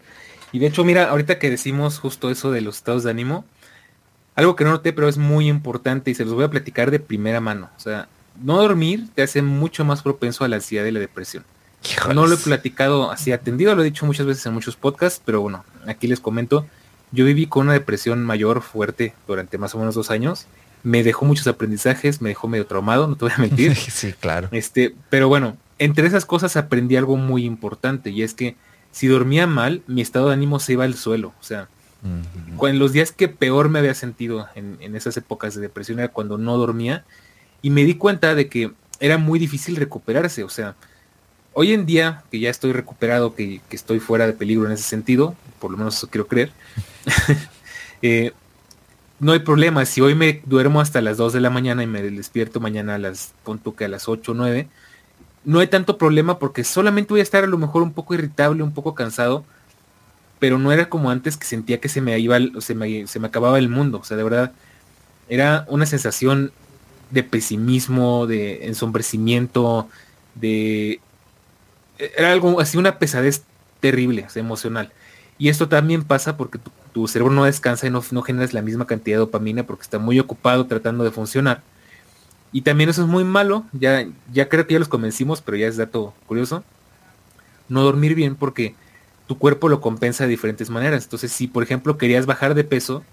Y 0.52 0.60
de 0.60 0.68
hecho, 0.68 0.84
mira, 0.84 1.10
ahorita 1.10 1.40
que 1.40 1.50
decimos 1.50 2.00
justo 2.00 2.32
eso 2.32 2.52
de 2.52 2.62
los 2.62 2.78
estados 2.78 3.04
de 3.04 3.12
ánimo, 3.12 3.46
algo 4.36 4.56
que 4.56 4.64
no 4.64 4.72
noté, 4.72 4.94
pero 4.94 5.08
es 5.08 5.18
muy 5.18 5.48
importante 5.48 6.12
y 6.12 6.16
se 6.16 6.26
los 6.26 6.34
voy 6.34 6.46
a 6.46 6.50
platicar 6.50 6.90
de 6.90 7.00
primera 7.00 7.40
mano. 7.40 7.70
O 7.78 7.80
sea, 7.80 8.08
no 8.44 8.58
dormir 8.58 9.08
te 9.14 9.24
hace 9.24 9.42
mucho 9.42 9.86
más 9.86 10.02
propenso 10.02 10.44
a 10.44 10.48
la 10.48 10.58
ansiedad 10.58 10.86
y 10.86 10.92
la 10.92 11.00
depresión. 11.00 11.44
No 12.14 12.28
lo 12.28 12.36
he 12.36 12.38
platicado 12.38 13.12
así 13.12 13.32
atendido, 13.32 13.74
lo 13.76 13.82
he 13.82 13.86
dicho 13.86 14.06
muchas 14.06 14.26
veces 14.26 14.46
en 14.46 14.54
muchos 14.54 14.76
podcasts, 14.76 15.22
pero 15.24 15.42
bueno, 15.42 15.66
aquí 15.88 16.08
les 16.08 16.20
comento 16.20 16.66
yo 17.12 17.26
viví 17.26 17.46
con 17.46 17.64
una 17.64 17.74
depresión 17.74 18.24
mayor 18.24 18.62
fuerte 18.62 19.14
durante 19.28 19.58
más 19.58 19.76
o 19.76 19.80
menos 19.80 19.96
dos 19.96 20.12
años. 20.12 20.46
Me 20.84 21.04
dejó 21.04 21.26
muchos 21.26 21.46
aprendizajes, 21.48 22.22
me 22.22 22.30
dejó 22.30 22.48
medio 22.48 22.66
traumado, 22.66 23.08
no 23.08 23.16
te 23.16 23.26
voy 23.26 23.34
a 23.36 23.40
mentir. 23.40 23.76
sí, 23.76 24.14
claro. 24.14 24.48
Este, 24.52 24.96
pero 25.10 25.28
bueno, 25.28 25.58
entre 25.78 26.08
esas 26.08 26.26
cosas 26.26 26.56
aprendí 26.56 26.96
algo 26.96 27.18
muy 27.18 27.46
importante 27.46 28.10
y 28.10 28.24
es 28.24 28.34
que 28.34 28.56
si 28.92 29.08
dormía 29.08 29.46
mal, 29.46 29.84
mi 29.88 30.02
estado 30.02 30.28
de 30.28 30.34
ánimo 30.34 30.60
se 30.60 30.74
iba 30.74 30.86
al 30.86 30.96
suelo. 30.96 31.34
O 31.40 31.44
sea, 31.44 31.68
en 32.04 32.80
los 32.80 32.94
días 32.94 33.12
que 33.12 33.28
peor 33.28 33.70
me 33.70 33.80
había 33.80 33.94
sentido 33.94 34.48
en, 34.56 34.78
en, 34.80 34.96
esas 34.96 35.16
épocas 35.18 35.54
de 35.54 35.62
depresión 35.62 36.00
era 36.00 36.08
cuando 36.08 36.38
no 36.38 36.58
dormía 36.58 37.06
y 37.62 37.70
me 37.70 37.84
di 37.84 37.96
cuenta 37.96 38.36
de 38.36 38.48
que 38.48 38.72
era 39.00 39.18
muy 39.18 39.40
difícil 39.40 39.76
recuperarse. 39.76 40.44
O 40.44 40.50
sea, 40.50 40.76
hoy 41.54 41.74
en 41.74 41.86
día 41.86 42.24
que 42.32 42.40
ya 42.40 42.50
estoy 42.50 42.72
recuperado, 42.72 43.36
que, 43.36 43.62
estoy 43.72 44.00
fuera 44.00 44.28
de 44.28 44.34
peligro 44.34 44.66
en 44.66 44.74
ese 44.74 44.84
sentido, 44.84 45.36
por 45.60 45.72
lo 45.72 45.78
menos 45.78 45.98
eso 45.98 46.08
quiero 46.08 46.28
creer, 46.28 46.52
Eh, 48.04 48.32
no 49.20 49.34
hay 49.34 49.40
problema, 49.40 49.86
si 49.86 50.02
hoy 50.02 50.16
me 50.16 50.42
duermo 50.48 50.82
hasta 50.82 51.02
las 51.02 51.18
2 51.18 51.34
de 51.34 51.40
la 51.40 51.52
mañana 51.52 51.84
y 51.84 51.86
me 51.86 52.02
despierto 52.02 52.60
mañana 52.60 52.96
a 52.96 52.98
las, 52.98 53.36
punto 53.44 53.76
que 53.76 53.86
a 53.86 53.88
las 53.88 54.10
8 54.10 54.32
o 54.32 54.34
9, 54.34 54.68
no 55.46 55.60
hay 55.60 55.68
tanto 55.68 56.00
problema 56.00 56.40
porque 56.40 56.64
solamente 56.64 57.14
voy 57.14 57.20
a 57.20 57.24
estar 57.24 57.44
a 57.44 57.48
lo 57.48 57.60
mejor 57.60 57.84
un 57.84 57.94
poco 57.94 58.16
irritable, 58.16 58.64
un 58.64 58.74
poco 58.74 58.96
cansado, 58.96 59.46
pero 60.40 60.58
no 60.58 60.72
era 60.72 60.90
como 60.90 61.12
antes 61.12 61.38
que 61.38 61.46
sentía 61.46 61.80
que 61.80 61.90
se 61.90 62.02
me 62.02 62.18
iba, 62.18 62.40
se 62.60 62.74
me, 62.74 63.06
se 63.06 63.20
me 63.20 63.28
acababa 63.28 63.60
el 63.60 63.70
mundo, 63.70 64.00
o 64.00 64.04
sea, 64.04 64.18
de 64.18 64.24
verdad, 64.24 64.52
era 65.30 65.66
una 65.70 65.86
sensación 65.86 66.52
de 67.12 67.24
pesimismo, 67.24 68.28
de 68.28 68.68
ensombrecimiento, 68.68 69.88
de... 70.36 71.00
Era 71.98 72.32
algo 72.32 72.60
así, 72.60 72.78
una 72.78 72.98
pesadez 72.98 73.44
terrible, 73.80 74.28
emocional. 74.36 74.92
Y 75.38 75.50
esto 75.50 75.68
también 75.68 76.04
pasa 76.04 76.38
porque 76.38 76.60
tu, 76.94 77.08
cerebro 77.08 77.34
no 77.34 77.46
descansa 77.46 77.88
y 77.88 77.90
no, 77.90 78.04
no, 78.12 78.22
generas 78.22 78.54
la 78.54 78.62
misma 78.62 78.88
cantidad 78.88 79.16
de 79.16 79.20
dopamina 79.20 79.64
porque 79.64 79.84
está 79.84 80.00
muy 80.00 80.20
ocupado 80.20 80.66
tratando 80.68 81.04
de 81.04 81.12
funcionar. 81.12 81.62
Y 82.52 82.62
también 82.62 82.90
eso 82.90 83.02
es 83.02 83.08
muy 83.08 83.24
malo, 83.24 83.66
ya, 83.72 84.06
ya 84.32 84.50
creo 84.50 84.68
que 84.68 84.74
ya 84.74 84.80
los 84.80 84.90
convencimos, 84.90 85.42
pero 85.42 85.58
ya 85.58 85.68
es 85.68 85.78
dato 85.78 86.14
curioso. 86.28 86.64
No 87.70 87.84
dormir 87.84 88.14
bien 88.14 88.36
porque 88.36 88.76
tu 89.28 89.38
cuerpo 89.38 89.70
lo 89.70 89.80
compensa 89.80 90.26
de 90.26 90.30
diferentes 90.30 90.70
maneras. 90.70 91.06
Entonces, 91.06 91.32
si 91.32 91.48
por 91.48 91.64
ejemplo 91.64 91.98
querías 91.98 92.26
bajar 92.26 92.54
de 92.54 92.64
peso, 92.64 93.04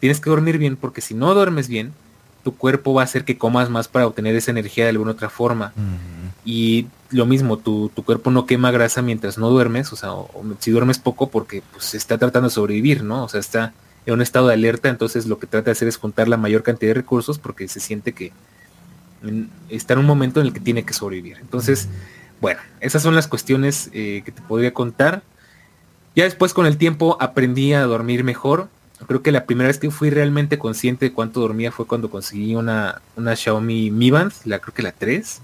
tienes 0.00 0.20
que 0.20 0.30
dormir 0.30 0.58
bien 0.58 0.76
porque 0.76 1.00
si 1.00 1.14
no 1.14 1.32
duermes 1.32 1.68
bien, 1.68 1.92
tu 2.42 2.56
cuerpo 2.56 2.94
va 2.94 3.02
a 3.02 3.04
hacer 3.04 3.24
que 3.24 3.38
comas 3.38 3.70
más 3.70 3.88
para 3.88 4.06
obtener 4.06 4.34
esa 4.34 4.50
energía 4.50 4.84
de 4.84 4.90
alguna 4.90 5.12
otra 5.12 5.28
forma. 5.28 5.72
Y 6.44 6.86
lo 7.10 7.26
mismo, 7.26 7.58
tu, 7.58 7.90
cuerpo 8.04 8.30
no 8.30 8.46
quema 8.46 8.70
grasa 8.70 9.02
mientras 9.02 9.36
no 9.38 9.50
duermes, 9.50 9.92
o 9.92 9.96
sea, 9.96 10.10
si 10.58 10.70
duermes 10.70 10.98
poco 10.98 11.28
porque 11.28 11.62
pues 11.72 11.94
está 11.94 12.18
tratando 12.18 12.48
de 12.48 12.54
sobrevivir, 12.54 13.02
¿no? 13.02 13.24
O 13.24 13.28
sea, 13.28 13.40
está 13.40 13.72
en 14.06 14.14
un 14.14 14.22
estado 14.22 14.48
de 14.48 14.54
alerta, 14.54 14.88
entonces 14.88 15.26
lo 15.26 15.38
que 15.38 15.46
trata 15.46 15.66
de 15.66 15.72
hacer 15.72 15.88
es 15.88 15.96
juntar 15.96 16.28
la 16.28 16.36
mayor 16.36 16.62
cantidad 16.62 16.90
de 16.90 16.94
recursos 16.94 17.38
porque 17.38 17.68
se 17.68 17.80
siente 17.80 18.12
que 18.12 18.32
está 19.68 19.92
en 19.92 20.00
un 20.00 20.06
momento 20.06 20.40
en 20.40 20.46
el 20.46 20.52
que 20.52 20.60
tiene 20.60 20.84
que 20.84 20.94
sobrevivir. 20.94 21.36
Entonces, 21.40 21.88
bueno, 22.40 22.60
esas 22.80 23.02
son 23.02 23.14
las 23.14 23.28
cuestiones 23.28 23.90
eh, 23.92 24.22
que 24.24 24.32
te 24.32 24.40
podría 24.40 24.72
contar. 24.72 25.22
Ya 26.16 26.24
después 26.24 26.54
con 26.54 26.66
el 26.66 26.78
tiempo 26.78 27.18
aprendí 27.20 27.74
a 27.74 27.82
dormir 27.82 28.24
mejor. 28.24 28.68
Creo 29.06 29.22
que 29.22 29.32
la 29.32 29.46
primera 29.46 29.68
vez 29.68 29.78
que 29.78 29.90
fui 29.90 30.10
realmente 30.10 30.58
consciente 30.58 31.06
de 31.06 31.12
cuánto 31.12 31.40
dormía 31.40 31.72
fue 31.72 31.86
cuando 31.86 32.10
conseguí 32.10 32.54
una, 32.54 33.00
una 33.16 33.34
Xiaomi 33.34 33.90
Mi 33.90 34.10
Band, 34.10 34.32
la 34.44 34.58
creo 34.58 34.74
que 34.74 34.82
la 34.82 34.92
3. 34.92 35.40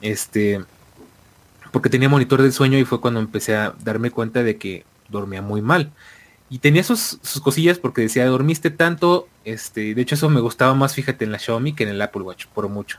Este, 0.00 0.64
porque 1.70 1.90
tenía 1.90 2.08
monitor 2.08 2.42
del 2.42 2.52
sueño 2.52 2.78
y 2.78 2.84
fue 2.84 3.00
cuando 3.00 3.20
empecé 3.20 3.56
a 3.56 3.74
darme 3.82 4.10
cuenta 4.10 4.42
de 4.42 4.56
que 4.56 4.84
dormía 5.08 5.42
muy 5.42 5.60
mal. 5.60 5.90
Y 6.50 6.58
tenía 6.58 6.82
sus, 6.84 7.18
cosillas 7.42 7.78
porque 7.78 8.02
decía, 8.02 8.26
dormiste 8.26 8.70
tanto, 8.70 9.26
este, 9.44 9.94
de 9.94 10.02
hecho 10.02 10.16
eso 10.16 10.28
me 10.28 10.40
gustaba 10.40 10.74
más, 10.74 10.94
fíjate, 10.94 11.24
en 11.24 11.32
la 11.32 11.38
Xiaomi 11.38 11.72
que 11.72 11.84
en 11.84 11.88
el 11.88 12.02
Apple 12.02 12.22
Watch, 12.22 12.46
por 12.46 12.68
mucho. 12.68 12.98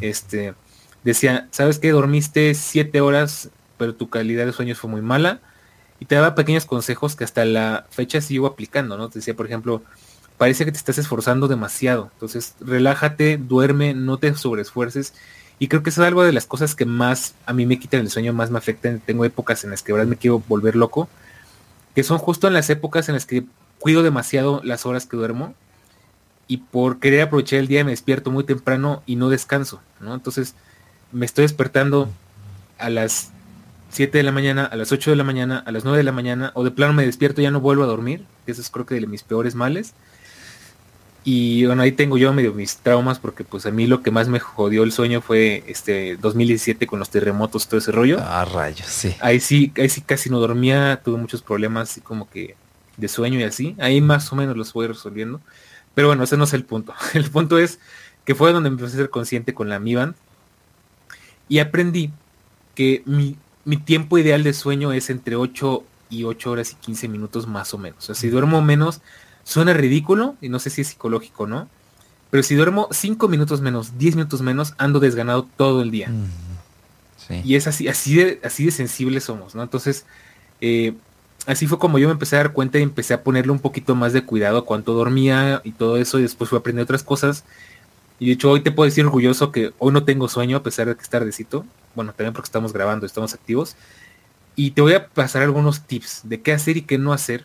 Este, 0.00 0.54
decía, 1.02 1.48
¿sabes 1.50 1.80
qué? 1.80 1.90
Dormiste 1.90 2.54
siete 2.54 3.00
horas, 3.00 3.50
pero 3.76 3.94
tu 3.94 4.08
calidad 4.08 4.46
de 4.46 4.52
sueño 4.52 4.76
fue 4.76 4.88
muy 4.88 5.02
mala. 5.02 5.40
Y 6.00 6.06
te 6.06 6.16
daba 6.16 6.34
pequeños 6.34 6.64
consejos 6.64 7.14
que 7.14 7.24
hasta 7.24 7.44
la 7.44 7.86
fecha 7.90 8.20
sigo 8.20 8.46
aplicando, 8.46 8.96
¿no? 8.96 9.08
Te 9.08 9.20
decía, 9.20 9.36
por 9.36 9.46
ejemplo, 9.46 9.82
parece 10.38 10.64
que 10.64 10.72
te 10.72 10.78
estás 10.78 10.98
esforzando 10.98 11.46
demasiado. 11.46 12.10
Entonces, 12.14 12.54
relájate, 12.60 13.36
duerme, 13.36 13.94
no 13.94 14.16
te 14.18 14.34
sobreesfuerces 14.34 15.12
y 15.60 15.68
creo 15.68 15.82
que 15.82 15.90
eso 15.90 16.00
es 16.02 16.08
algo 16.08 16.24
de 16.24 16.32
las 16.32 16.46
cosas 16.46 16.74
que 16.74 16.86
más 16.86 17.34
a 17.44 17.52
mí 17.52 17.66
me 17.66 17.78
quitan 17.78 18.00
el 18.00 18.10
sueño, 18.10 18.32
más 18.32 18.50
me 18.50 18.56
afectan. 18.56 18.98
Tengo 18.98 19.26
épocas 19.26 19.62
en 19.62 19.70
las 19.70 19.82
que 19.82 19.92
verdad 19.92 20.08
me 20.08 20.16
quiero 20.16 20.42
volver 20.48 20.74
loco, 20.74 21.06
que 21.94 22.02
son 22.02 22.16
justo 22.16 22.48
en 22.48 22.54
las 22.54 22.70
épocas 22.70 23.10
en 23.10 23.14
las 23.14 23.26
que 23.26 23.44
cuido 23.78 24.02
demasiado 24.02 24.62
las 24.64 24.86
horas 24.86 25.04
que 25.04 25.18
duermo 25.18 25.54
y 26.48 26.56
por 26.56 26.98
querer 26.98 27.20
aprovechar 27.20 27.58
el 27.58 27.68
día 27.68 27.84
me 27.84 27.90
despierto 27.90 28.30
muy 28.30 28.44
temprano 28.44 29.02
y 29.04 29.16
no 29.16 29.28
descanso, 29.28 29.82
¿no? 30.00 30.14
Entonces 30.14 30.54
me 31.12 31.26
estoy 31.26 31.42
despertando 31.42 32.08
a 32.78 32.88
las 32.88 33.30
7 33.90 34.18
de 34.18 34.24
la 34.24 34.32
mañana, 34.32 34.64
a 34.64 34.76
las 34.76 34.92
8 34.92 35.10
de 35.10 35.16
la 35.16 35.24
mañana, 35.24 35.62
a 35.66 35.72
las 35.72 35.84
9 35.84 35.98
de 35.98 36.04
la 36.04 36.12
mañana, 36.12 36.52
o 36.54 36.64
de 36.64 36.70
plano 36.70 36.92
me 36.92 37.04
despierto 37.04 37.40
y 37.40 37.44
ya 37.44 37.50
no 37.50 37.60
vuelvo 37.60 37.82
a 37.82 37.86
dormir, 37.86 38.24
que 38.46 38.52
eso 38.52 38.60
es 38.60 38.70
creo 38.70 38.86
que 38.86 38.94
de 38.94 39.06
mis 39.06 39.22
peores 39.22 39.54
males. 39.54 39.94
Y 41.22 41.66
bueno, 41.66 41.82
ahí 41.82 41.92
tengo 41.92 42.16
yo 42.16 42.32
medio 42.32 42.54
mis 42.54 42.78
traumas 42.78 43.18
porque 43.18 43.44
pues 43.44 43.66
a 43.66 43.70
mí 43.70 43.86
lo 43.86 44.02
que 44.02 44.10
más 44.10 44.28
me 44.28 44.40
jodió 44.40 44.84
el 44.84 44.92
sueño 44.92 45.20
fue 45.20 45.64
este 45.66 46.16
2017 46.16 46.86
con 46.86 46.98
los 46.98 47.10
terremotos, 47.10 47.68
todo 47.68 47.78
ese 47.78 47.92
rollo. 47.92 48.18
Ah, 48.20 48.46
rayos, 48.46 48.86
sí. 48.86 49.14
Ahí 49.20 49.38
sí, 49.38 49.72
ahí 49.76 49.90
sí 49.90 50.00
casi 50.00 50.30
no 50.30 50.40
dormía, 50.40 51.02
tuve 51.04 51.18
muchos 51.18 51.42
problemas 51.42 51.90
así 51.90 52.00
como 52.00 52.30
que 52.30 52.56
de 52.96 53.08
sueño 53.08 53.38
y 53.38 53.42
así. 53.42 53.76
Ahí 53.78 54.00
más 54.00 54.32
o 54.32 54.36
menos 54.36 54.56
los 54.56 54.72
voy 54.72 54.86
resolviendo. 54.86 55.40
Pero 55.94 56.08
bueno, 56.08 56.22
ese 56.22 56.38
no 56.38 56.44
es 56.44 56.54
el 56.54 56.64
punto. 56.64 56.94
El 57.14 57.28
punto 57.30 57.58
es 57.58 57.80
que 58.24 58.34
fue 58.34 58.52
donde 58.52 58.68
empecé 58.68 58.94
a 58.94 59.00
ser 59.00 59.10
consciente 59.10 59.52
con 59.52 59.68
la 59.68 59.78
Mi 59.78 59.94
Band. 59.94 60.14
Y 61.48 61.58
aprendí 61.58 62.12
que 62.74 63.02
mi, 63.04 63.36
mi 63.64 63.76
tiempo 63.76 64.18
ideal 64.18 64.42
de 64.42 64.52
sueño 64.52 64.92
es 64.92 65.10
entre 65.10 65.36
8 65.36 65.84
y 66.10 66.24
8 66.24 66.50
horas 66.50 66.72
y 66.72 66.74
15 66.76 67.08
minutos 67.08 67.46
más 67.46 67.72
o 67.74 67.78
menos. 67.78 67.98
O 67.98 68.06
sea, 68.06 68.14
si 68.14 68.28
duermo 68.28 68.62
menos, 68.62 69.00
suena 69.44 69.72
ridículo 69.72 70.36
y 70.40 70.48
no 70.48 70.58
sé 70.58 70.70
si 70.70 70.82
es 70.82 70.88
psicológico, 70.88 71.46
¿no? 71.46 71.68
Pero 72.30 72.42
si 72.42 72.54
duermo 72.54 72.88
5 72.90 73.28
minutos 73.28 73.60
menos, 73.60 73.98
10 73.98 74.16
minutos 74.16 74.40
menos, 74.42 74.74
ando 74.78 75.00
desganado 75.00 75.46
todo 75.56 75.82
el 75.82 75.90
día. 75.90 76.08
Mm, 76.08 77.44
y 77.44 77.56
es 77.56 77.66
así, 77.66 77.88
así 77.88 78.16
de, 78.16 78.40
así 78.44 78.64
de 78.64 78.70
sensibles 78.70 79.24
somos, 79.24 79.54
¿no? 79.54 79.62
Entonces, 79.62 80.04
eh, 80.60 80.94
así 81.46 81.66
fue 81.66 81.78
como 81.78 81.98
yo 81.98 82.08
me 82.08 82.12
empecé 82.12 82.36
a 82.36 82.40
dar 82.40 82.52
cuenta 82.52 82.78
y 82.78 82.82
empecé 82.82 83.14
a 83.14 83.22
ponerle 83.22 83.52
un 83.52 83.58
poquito 83.60 83.94
más 83.94 84.12
de 84.12 84.24
cuidado 84.24 84.58
a 84.58 84.64
cuánto 84.64 84.94
dormía 84.94 85.60
y 85.64 85.72
todo 85.72 85.96
eso, 85.96 86.18
y 86.18 86.22
después 86.22 86.50
fui 86.50 86.56
a 86.56 86.60
aprender 86.60 86.84
otras 86.84 87.02
cosas. 87.02 87.44
Y 88.18 88.26
de 88.26 88.32
hecho 88.32 88.50
hoy 88.50 88.60
te 88.60 88.70
puedo 88.70 88.88
decir 88.88 89.04
orgulloso 89.04 89.50
que 89.50 89.72
hoy 89.78 89.92
no 89.92 90.04
tengo 90.04 90.28
sueño 90.28 90.58
a 90.58 90.62
pesar 90.62 90.88
de 90.88 90.94
que 90.94 91.02
es 91.02 91.08
tardecito. 91.08 91.64
Bueno, 91.94 92.12
también 92.12 92.32
porque 92.32 92.46
estamos 92.46 92.72
grabando, 92.72 93.06
estamos 93.06 93.34
activos. 93.34 93.76
Y 94.56 94.72
te 94.72 94.82
voy 94.82 94.94
a 94.94 95.08
pasar 95.08 95.42
algunos 95.42 95.82
tips 95.82 96.22
de 96.24 96.40
qué 96.40 96.52
hacer 96.52 96.76
y 96.76 96.82
qué 96.82 96.98
no 96.98 97.12
hacer, 97.12 97.44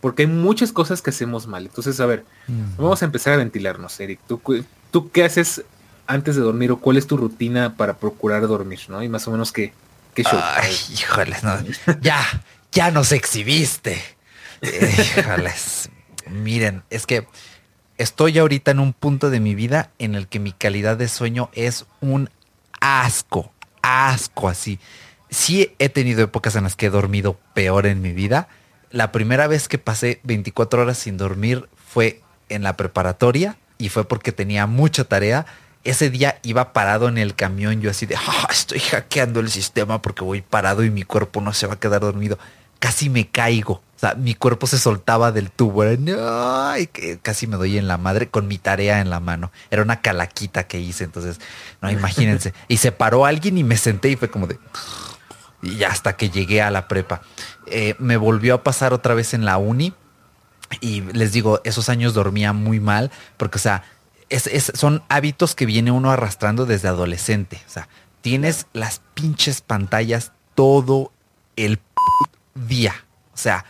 porque 0.00 0.22
hay 0.22 0.28
muchas 0.28 0.72
cosas 0.72 1.02
que 1.02 1.10
hacemos 1.10 1.46
mal. 1.46 1.66
Entonces, 1.66 1.98
a 2.00 2.06
ver, 2.06 2.24
vamos 2.78 3.02
a 3.02 3.04
empezar 3.04 3.34
a 3.34 3.36
ventilarnos, 3.36 3.98
Eric. 4.00 4.20
¿Tú, 4.26 4.40
¿Tú 4.90 5.10
qué 5.10 5.24
haces 5.24 5.64
antes 6.06 6.36
de 6.36 6.42
dormir 6.42 6.70
o 6.70 6.78
cuál 6.78 6.96
es 6.96 7.06
tu 7.06 7.16
rutina 7.16 7.76
para 7.76 7.94
procurar 7.98 8.46
dormir, 8.46 8.80
¿no? 8.88 9.02
Y 9.02 9.08
más 9.08 9.26
o 9.28 9.32
menos 9.32 9.52
qué, 9.52 9.72
qué 10.14 10.22
show. 10.22 10.40
Ay, 10.40 10.74
híjole, 10.92 11.36
no. 11.42 11.58
ya, 12.00 12.24
ya 12.72 12.90
nos 12.90 13.12
exhibiste. 13.12 14.02
Híjoles. 14.62 15.90
Miren, 16.30 16.82
es 16.90 17.06
que 17.06 17.26
estoy 17.98 18.38
ahorita 18.38 18.70
en 18.70 18.80
un 18.80 18.92
punto 18.92 19.30
de 19.30 19.40
mi 19.40 19.54
vida 19.54 19.90
en 19.98 20.14
el 20.14 20.28
que 20.28 20.38
mi 20.38 20.52
calidad 20.52 20.96
de 20.96 21.08
sueño 21.08 21.50
es 21.52 21.86
un 22.00 22.30
asco, 22.80 23.52
asco 23.86 24.48
así. 24.48 24.78
Sí 25.30 25.74
he 25.78 25.88
tenido 25.88 26.22
épocas 26.22 26.56
en 26.56 26.64
las 26.64 26.76
que 26.76 26.86
he 26.86 26.90
dormido 26.90 27.38
peor 27.54 27.86
en 27.86 28.02
mi 28.02 28.12
vida. 28.12 28.48
La 28.90 29.12
primera 29.12 29.46
vez 29.46 29.68
que 29.68 29.78
pasé 29.78 30.20
24 30.24 30.82
horas 30.82 30.98
sin 30.98 31.16
dormir 31.16 31.68
fue 31.76 32.20
en 32.48 32.62
la 32.62 32.76
preparatoria 32.76 33.56
y 33.78 33.88
fue 33.88 34.06
porque 34.06 34.32
tenía 34.32 34.66
mucha 34.66 35.04
tarea. 35.04 35.46
Ese 35.84 36.10
día 36.10 36.38
iba 36.42 36.72
parado 36.72 37.08
en 37.08 37.18
el 37.18 37.34
camión, 37.34 37.80
yo 37.80 37.90
así 37.90 38.06
de, 38.06 38.16
ah, 38.16 38.48
estoy 38.50 38.80
hackeando 38.80 39.40
el 39.40 39.50
sistema 39.50 40.02
porque 40.02 40.24
voy 40.24 40.42
parado 40.42 40.84
y 40.84 40.90
mi 40.90 41.02
cuerpo 41.02 41.40
no 41.40 41.52
se 41.52 41.66
va 41.66 41.74
a 41.74 41.80
quedar 41.80 42.00
dormido 42.00 42.38
casi 42.78 43.10
me 43.10 43.28
caigo. 43.28 43.82
O 43.96 43.98
sea, 43.98 44.14
mi 44.14 44.34
cuerpo 44.34 44.66
se 44.66 44.78
soltaba 44.78 45.32
del 45.32 45.50
tubo. 45.50 45.82
casi 47.22 47.46
me 47.46 47.56
doy 47.56 47.78
en 47.78 47.88
la 47.88 47.96
madre 47.96 48.28
con 48.28 48.46
mi 48.46 48.58
tarea 48.58 49.00
en 49.00 49.08
la 49.08 49.20
mano. 49.20 49.50
Era 49.70 49.82
una 49.82 50.02
calaquita 50.02 50.64
que 50.64 50.78
hice. 50.78 51.04
Entonces, 51.04 51.40
no, 51.80 51.90
imagínense. 51.90 52.52
Y 52.68 52.76
se 52.76 52.92
paró 52.92 53.24
alguien 53.24 53.56
y 53.56 53.64
me 53.64 53.78
senté 53.78 54.10
y 54.10 54.16
fue 54.16 54.30
como 54.30 54.46
de... 54.46 54.58
Y 55.62 55.82
hasta 55.84 56.16
que 56.16 56.28
llegué 56.28 56.60
a 56.60 56.70
la 56.70 56.88
prepa. 56.88 57.22
Eh, 57.66 57.94
me 57.98 58.18
volvió 58.18 58.54
a 58.54 58.62
pasar 58.62 58.92
otra 58.92 59.14
vez 59.14 59.32
en 59.32 59.46
la 59.46 59.56
uni. 59.56 59.94
Y 60.82 61.00
les 61.00 61.32
digo, 61.32 61.62
esos 61.64 61.88
años 61.88 62.12
dormía 62.12 62.52
muy 62.52 62.80
mal. 62.80 63.10
Porque, 63.38 63.56
o 63.56 63.60
sea, 63.60 63.82
son 64.74 65.02
hábitos 65.08 65.54
que 65.54 65.64
viene 65.64 65.90
uno 65.90 66.10
arrastrando 66.10 66.66
desde 66.66 66.88
adolescente. 66.88 67.62
O 67.66 67.70
sea, 67.70 67.88
tienes 68.20 68.66
las 68.74 69.00
pinches 69.14 69.62
pantallas 69.62 70.32
todo 70.54 71.12
el 71.56 71.80
día. 72.54 72.94
O 73.32 73.38
sea, 73.38 73.64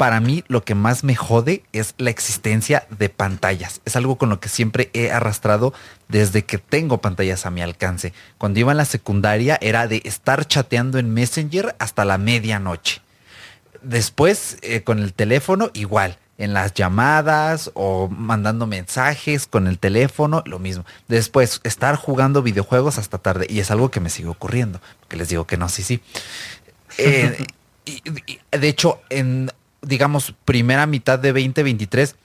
para 0.00 0.18
mí 0.18 0.44
lo 0.48 0.64
que 0.64 0.74
más 0.74 1.04
me 1.04 1.14
jode 1.14 1.62
es 1.74 1.94
la 1.98 2.08
existencia 2.08 2.86
de 2.88 3.10
pantallas. 3.10 3.82
Es 3.84 3.96
algo 3.96 4.16
con 4.16 4.30
lo 4.30 4.40
que 4.40 4.48
siempre 4.48 4.88
he 4.94 5.12
arrastrado 5.12 5.74
desde 6.08 6.46
que 6.46 6.56
tengo 6.56 7.02
pantallas 7.02 7.44
a 7.44 7.50
mi 7.50 7.60
alcance. 7.60 8.14
Cuando 8.38 8.60
iba 8.60 8.70
en 8.70 8.78
la 8.78 8.86
secundaria 8.86 9.58
era 9.60 9.86
de 9.88 10.00
estar 10.06 10.46
chateando 10.46 10.98
en 10.98 11.12
Messenger 11.12 11.76
hasta 11.78 12.06
la 12.06 12.16
medianoche. 12.16 13.02
Después 13.82 14.56
eh, 14.62 14.82
con 14.84 15.00
el 15.00 15.12
teléfono 15.12 15.70
igual. 15.74 16.16
En 16.38 16.54
las 16.54 16.72
llamadas 16.72 17.70
o 17.74 18.08
mandando 18.08 18.66
mensajes 18.66 19.46
con 19.46 19.66
el 19.66 19.78
teléfono, 19.78 20.42
lo 20.46 20.58
mismo. 20.58 20.86
Después, 21.08 21.60
estar 21.62 21.96
jugando 21.96 22.40
videojuegos 22.40 22.96
hasta 22.96 23.18
tarde. 23.18 23.46
Y 23.50 23.60
es 23.60 23.70
algo 23.70 23.90
que 23.90 24.00
me 24.00 24.08
sigue 24.08 24.28
ocurriendo. 24.28 24.80
Porque 25.00 25.16
les 25.16 25.28
digo 25.28 25.46
que 25.46 25.58
no, 25.58 25.68
sí, 25.68 25.82
sí. 25.82 26.00
Eh, 26.96 27.44
de 28.50 28.68
hecho, 28.68 29.02
en, 29.10 29.50
digamos, 29.82 30.34
primera 30.44 30.86
mitad 30.86 31.18
de 31.18 31.32
2023, 31.32 32.16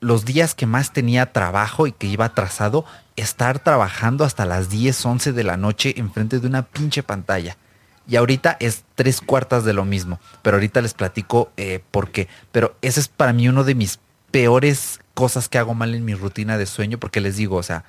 los 0.00 0.24
días 0.24 0.54
que 0.54 0.66
más 0.66 0.92
tenía 0.92 1.32
trabajo 1.32 1.86
y 1.86 1.92
que 1.92 2.06
iba 2.06 2.26
atrasado, 2.26 2.84
estar 3.16 3.58
trabajando 3.58 4.24
hasta 4.24 4.44
las 4.44 4.68
10, 4.68 5.04
11 5.04 5.32
de 5.32 5.44
la 5.44 5.56
noche 5.56 5.94
enfrente 5.96 6.40
de 6.40 6.46
una 6.46 6.62
pinche 6.62 7.02
pantalla. 7.02 7.56
Y 8.06 8.16
ahorita 8.16 8.56
es 8.60 8.84
tres 8.94 9.20
cuartas 9.20 9.64
de 9.64 9.72
lo 9.72 9.84
mismo. 9.84 10.20
Pero 10.42 10.56
ahorita 10.56 10.82
les 10.82 10.94
platico 10.94 11.50
eh, 11.56 11.82
por 11.90 12.10
qué. 12.10 12.28
Pero 12.52 12.76
ese 12.82 13.00
es 13.00 13.08
para 13.08 13.32
mí 13.32 13.48
uno 13.48 13.64
de 13.64 13.74
mis 13.74 13.98
peores 14.30 15.00
cosas 15.14 15.48
que 15.48 15.58
hago 15.58 15.74
mal 15.74 15.94
en 15.94 16.04
mi 16.04 16.14
rutina 16.14 16.58
de 16.58 16.66
sueño. 16.66 16.98
Porque 16.98 17.22
les 17.22 17.36
digo, 17.36 17.56
o 17.56 17.62
sea, 17.62 17.84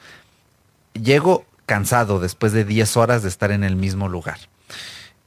llego 0.93 1.45
cansado 1.65 2.19
después 2.19 2.53
de 2.53 2.63
10 2.63 2.95
horas 2.97 3.23
de 3.23 3.29
estar 3.29 3.51
en 3.51 3.63
el 3.63 3.75
mismo 3.75 4.07
lugar. 4.07 4.37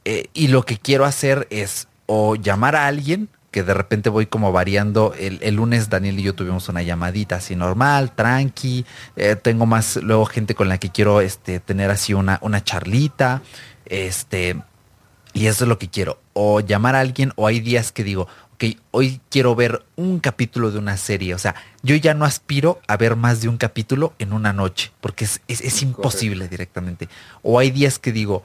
Eh, 0.05 0.29
y 0.33 0.47
lo 0.47 0.65
que 0.65 0.77
quiero 0.77 1.05
hacer 1.05 1.47
es 1.51 1.87
o 2.07 2.35
llamar 2.35 2.75
a 2.75 2.87
alguien, 2.87 3.29
que 3.51 3.63
de 3.63 3.73
repente 3.73 4.09
voy 4.09 4.27
como 4.27 4.51
variando. 4.51 5.13
El, 5.17 5.55
lunes 5.55 5.89
Daniel 5.89 6.19
y 6.19 6.23
yo 6.23 6.35
tuvimos 6.35 6.69
una 6.69 6.81
llamadita 6.81 7.37
así 7.37 7.55
normal, 7.55 8.13
tranqui. 8.15 8.85
Eh, 9.15 9.35
tengo 9.35 9.65
más 9.65 9.97
luego 9.97 10.25
gente 10.25 10.55
con 10.55 10.69
la 10.69 10.77
que 10.77 10.89
quiero 10.89 11.21
este, 11.21 11.59
tener 11.59 11.89
así 11.89 12.13
una, 12.13 12.39
una 12.41 12.63
charlita. 12.63 13.41
Este, 13.85 14.61
y 15.33 15.47
eso 15.47 15.63
es 15.63 15.67
lo 15.67 15.79
que 15.79 15.89
quiero. 15.89 16.19
O 16.33 16.59
llamar 16.59 16.95
a 16.95 16.99
alguien, 16.99 17.33
o 17.35 17.47
hay 17.47 17.59
días 17.59 17.91
que 17.91 18.03
digo, 18.03 18.27
ok, 18.53 18.77
hoy 18.91 19.21
quiero 19.29 19.55
ver 19.55 19.83
un 19.95 20.19
capítulo 20.19 20.71
de 20.71 20.77
una 20.77 20.97
serie. 20.97 21.33
O 21.33 21.39
sea, 21.39 21.55
yo 21.81 21.95
ya 21.95 22.13
no 22.13 22.25
aspiro 22.25 22.79
a 22.87 22.97
ver 22.97 23.15
más 23.15 23.41
de 23.41 23.49
un 23.49 23.57
capítulo 23.57 24.13
en 24.19 24.33
una 24.33 24.53
noche, 24.53 24.91
porque 25.01 25.25
es, 25.25 25.41
es 25.47 25.81
imposible 25.81 26.47
directamente. 26.47 27.09
O 27.41 27.57
hay 27.57 27.71
días 27.71 27.99
que 27.99 28.11
digo, 28.11 28.43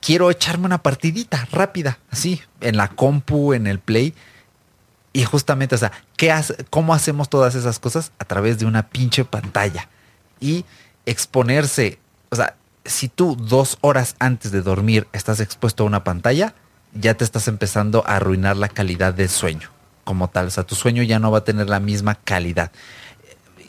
quiero 0.00 0.30
echarme 0.30 0.66
una 0.66 0.82
partidita 0.82 1.48
rápida, 1.52 1.98
así, 2.10 2.40
en 2.60 2.76
la 2.76 2.88
compu, 2.88 3.52
en 3.54 3.66
el 3.66 3.78
play. 3.78 4.14
Y 5.12 5.24
justamente, 5.24 5.74
o 5.74 5.78
sea, 5.78 5.92
¿qué 6.16 6.34
¿cómo 6.70 6.94
hacemos 6.94 7.28
todas 7.28 7.54
esas 7.54 7.78
cosas? 7.78 8.12
A 8.18 8.24
través 8.24 8.58
de 8.58 8.66
una 8.66 8.88
pinche 8.88 9.24
pantalla. 9.24 9.88
Y 10.40 10.64
exponerse, 11.06 11.98
o 12.30 12.36
sea, 12.36 12.56
si 12.84 13.08
tú 13.08 13.36
dos 13.36 13.78
horas 13.80 14.16
antes 14.18 14.52
de 14.52 14.62
dormir 14.62 15.08
estás 15.12 15.40
expuesto 15.40 15.82
a 15.82 15.86
una 15.86 16.04
pantalla, 16.04 16.54
ya 16.94 17.14
te 17.14 17.24
estás 17.24 17.48
empezando 17.48 18.04
a 18.06 18.16
arruinar 18.16 18.56
la 18.56 18.68
calidad 18.68 19.14
del 19.14 19.28
sueño 19.28 19.70
como 20.04 20.28
tal. 20.28 20.46
O 20.46 20.50
sea, 20.50 20.64
tu 20.64 20.74
sueño 20.74 21.02
ya 21.02 21.18
no 21.18 21.30
va 21.30 21.38
a 21.38 21.44
tener 21.44 21.68
la 21.68 21.80
misma 21.80 22.14
calidad. 22.14 22.72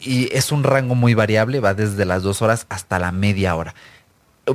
Y 0.02 0.34
es 0.34 0.54
un 0.54 0.64
rango 0.64 0.96
muy 0.96 1.14
variable, 1.14 1.60
va 1.60 1.74
desde 1.74 2.06
las 2.06 2.24
dos 2.24 2.42
horas 2.42 2.66
hasta 2.70 2.98
la 3.00 3.12
media 3.12 3.56
hora. 3.56 3.76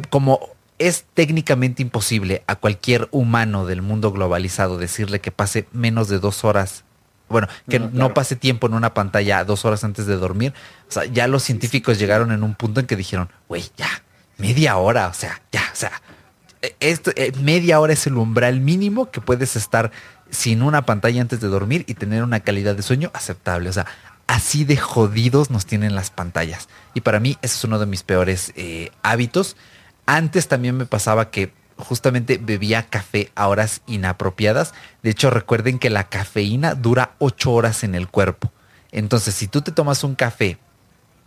Como 0.08 0.53
es 0.78 1.04
técnicamente 1.14 1.82
imposible 1.82 2.42
a 2.46 2.56
cualquier 2.56 3.08
humano 3.10 3.66
del 3.66 3.82
mundo 3.82 4.12
globalizado 4.12 4.78
decirle 4.78 5.20
que 5.20 5.30
pase 5.30 5.66
menos 5.72 6.08
de 6.08 6.18
dos 6.18 6.44
horas. 6.44 6.84
Bueno, 7.28 7.48
que 7.68 7.78
no, 7.78 8.12
pase 8.12 8.36
tiempo 8.36 8.66
en 8.66 8.74
una 8.74 8.92
pantalla 8.92 9.44
dos 9.44 9.64
horas 9.64 9.82
antes 9.82 10.06
de 10.06 10.16
dormir. 10.16 10.52
O 10.88 10.92
sea, 10.92 11.04
ya 11.06 11.26
los 11.26 11.42
científicos 11.42 11.98
llegaron 11.98 12.32
en 12.32 12.42
un 12.42 12.54
punto 12.54 12.80
en 12.80 12.86
que 12.86 12.96
dijeron, 12.96 13.30
güey, 13.48 13.64
ya, 13.76 13.88
media 14.36 14.76
hora, 14.76 15.08
o 15.08 15.14
sea, 15.14 15.40
ya, 15.50 15.62
o 15.72 15.76
sea, 15.76 16.02
e, 16.60 16.76
esto, 16.80 17.12
eh, 17.16 17.32
media 17.40 17.80
hora 17.80 17.92
es 17.92 18.06
el 18.06 18.16
umbral 18.16 18.60
mínimo 18.60 19.10
que 19.10 19.20
puedes 19.20 19.56
estar 19.56 19.90
sin 20.30 20.62
una 20.62 20.84
pantalla 20.84 21.20
antes 21.20 21.40
de 21.40 21.48
dormir 21.48 21.84
y 21.86 21.94
tener 21.94 22.22
una 22.22 22.40
calidad 22.40 22.74
de 22.74 22.82
sueño 22.82 23.10
aceptable. 23.14 23.70
O 23.70 23.72
sea, 23.72 23.86
así 24.26 24.64
de 24.64 24.76
jodidos 24.76 25.50
nos 25.50 25.66
tienen 25.66 25.94
las 25.94 26.10
pantallas. 26.10 26.68
Y 26.92 27.00
para 27.00 27.20
mí, 27.20 27.38
ese 27.42 27.56
es 27.56 27.64
uno 27.64 27.78
de 27.78 27.86
mis 27.86 28.02
peores 28.02 28.52
eh, 28.56 28.90
hábitos. 29.02 29.56
Antes 30.06 30.48
también 30.48 30.76
me 30.76 30.86
pasaba 30.86 31.30
que 31.30 31.52
justamente 31.76 32.38
bebía 32.38 32.84
café 32.84 33.30
a 33.34 33.48
horas 33.48 33.82
inapropiadas. 33.86 34.74
De 35.02 35.10
hecho, 35.10 35.30
recuerden 35.30 35.78
que 35.78 35.90
la 35.90 36.08
cafeína 36.08 36.74
dura 36.74 37.14
ocho 37.18 37.52
horas 37.52 37.84
en 37.84 37.94
el 37.94 38.08
cuerpo. 38.08 38.52
Entonces, 38.92 39.34
si 39.34 39.48
tú 39.48 39.62
te 39.62 39.72
tomas 39.72 40.04
un 40.04 40.14
café 40.14 40.58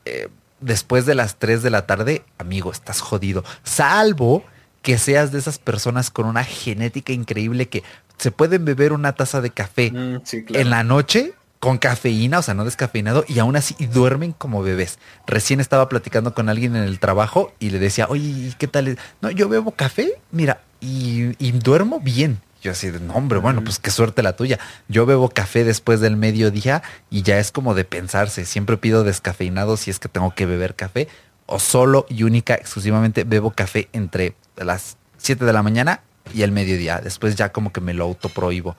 eh, 0.05 0.29
después 0.61 1.05
de 1.05 1.15
las 1.15 1.37
3 1.37 1.63
de 1.63 1.69
la 1.69 1.85
tarde, 1.85 2.23
amigo, 2.37 2.71
estás 2.71 3.01
jodido. 3.01 3.43
Salvo 3.63 4.43
que 4.81 4.97
seas 4.97 5.31
de 5.31 5.39
esas 5.39 5.59
personas 5.59 6.09
con 6.09 6.25
una 6.27 6.43
genética 6.43 7.11
increíble 7.11 7.67
que 7.67 7.83
se 8.17 8.31
pueden 8.31 8.63
beber 8.63 8.93
una 8.93 9.13
taza 9.13 9.41
de 9.41 9.49
café 9.49 9.91
mm, 9.91 10.21
en 10.55 10.69
la 10.69 10.83
noche 10.83 11.33
con 11.59 11.77
cafeína, 11.77 12.39
o 12.39 12.41
sea, 12.41 12.53
no 12.53 12.65
descafeinado, 12.65 13.25
y 13.27 13.39
aún 13.39 13.55
así 13.55 13.75
duermen 13.87 14.33
como 14.33 14.61
bebés. 14.61 14.99
Recién 15.25 15.59
estaba 15.59 15.89
platicando 15.89 16.33
con 16.33 16.49
alguien 16.49 16.75
en 16.75 16.83
el 16.83 16.99
trabajo 16.99 17.53
y 17.59 17.71
le 17.71 17.79
decía, 17.79 18.07
oye, 18.09 18.53
¿qué 18.57 18.67
tal? 18.67 18.97
No, 19.21 19.31
yo 19.31 19.49
bebo 19.49 19.71
café, 19.71 20.13
mira, 20.31 20.61
y, 20.79 21.51
duermo 21.51 21.99
bien. 21.99 22.39
Yo 22.61 22.71
así 22.71 22.89
de, 22.89 22.99
no, 22.99 23.13
hombre, 23.13 23.39
bueno, 23.39 23.63
pues 23.63 23.79
qué 23.79 23.91
suerte 23.91 24.23
la 24.23 24.35
tuya. 24.35 24.59
Yo 24.87 25.05
bebo 25.05 25.29
café 25.29 25.63
después 25.63 25.99
del 25.99 26.17
mediodía 26.17 26.81
y 27.09 27.21
ya 27.21 27.37
es 27.37 27.51
como 27.51 27.75
de 27.75 27.85
pensarse. 27.85 28.45
Siempre 28.45 28.77
pido 28.77 29.03
descafeinado 29.03 29.77
si 29.77 29.91
es 29.91 29.99
que 29.99 30.09
tengo 30.09 30.33
que 30.33 30.45
beber 30.45 30.75
café 30.75 31.07
o 31.45 31.59
solo 31.59 32.05
y 32.09 32.23
única, 32.23 32.55
exclusivamente 32.55 33.23
bebo 33.23 33.51
café 33.51 33.89
entre 33.93 34.35
las 34.57 34.97
7 35.17 35.45
de 35.45 35.53
la 35.53 35.63
mañana 35.63 36.01
y 36.33 36.41
el 36.41 36.51
mediodía. 36.51 36.99
Después 36.99 37.35
ya 37.35 37.51
como 37.51 37.71
que 37.71 37.79
me 37.79 37.93
lo 37.93 38.05
autoprohíbo. 38.05 38.75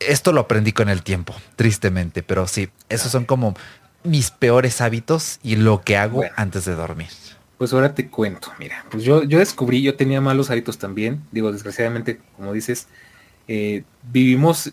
Esto 0.00 0.32
lo 0.32 0.42
aprendí 0.42 0.72
con 0.72 0.88
el 0.88 1.02
tiempo, 1.02 1.34
tristemente, 1.56 2.22
pero 2.22 2.46
sí, 2.46 2.68
esos 2.88 3.12
son 3.12 3.24
como 3.24 3.54
mis 4.02 4.30
peores 4.30 4.80
hábitos 4.80 5.38
y 5.42 5.56
lo 5.56 5.82
que 5.82 5.96
hago 5.96 6.22
antes 6.36 6.64
de 6.64 6.74
dormir. 6.74 7.08
Pues 7.58 7.72
ahora 7.72 7.94
te 7.94 8.08
cuento, 8.08 8.52
mira, 8.58 8.84
pues 8.90 9.04
yo, 9.04 9.22
yo 9.22 9.38
descubrí, 9.38 9.82
yo 9.82 9.94
tenía 9.94 10.20
malos 10.20 10.50
hábitos 10.50 10.78
también, 10.78 11.22
digo, 11.30 11.52
desgraciadamente, 11.52 12.20
como 12.36 12.52
dices, 12.52 12.88
eh, 13.48 13.84
vivimos 14.02 14.72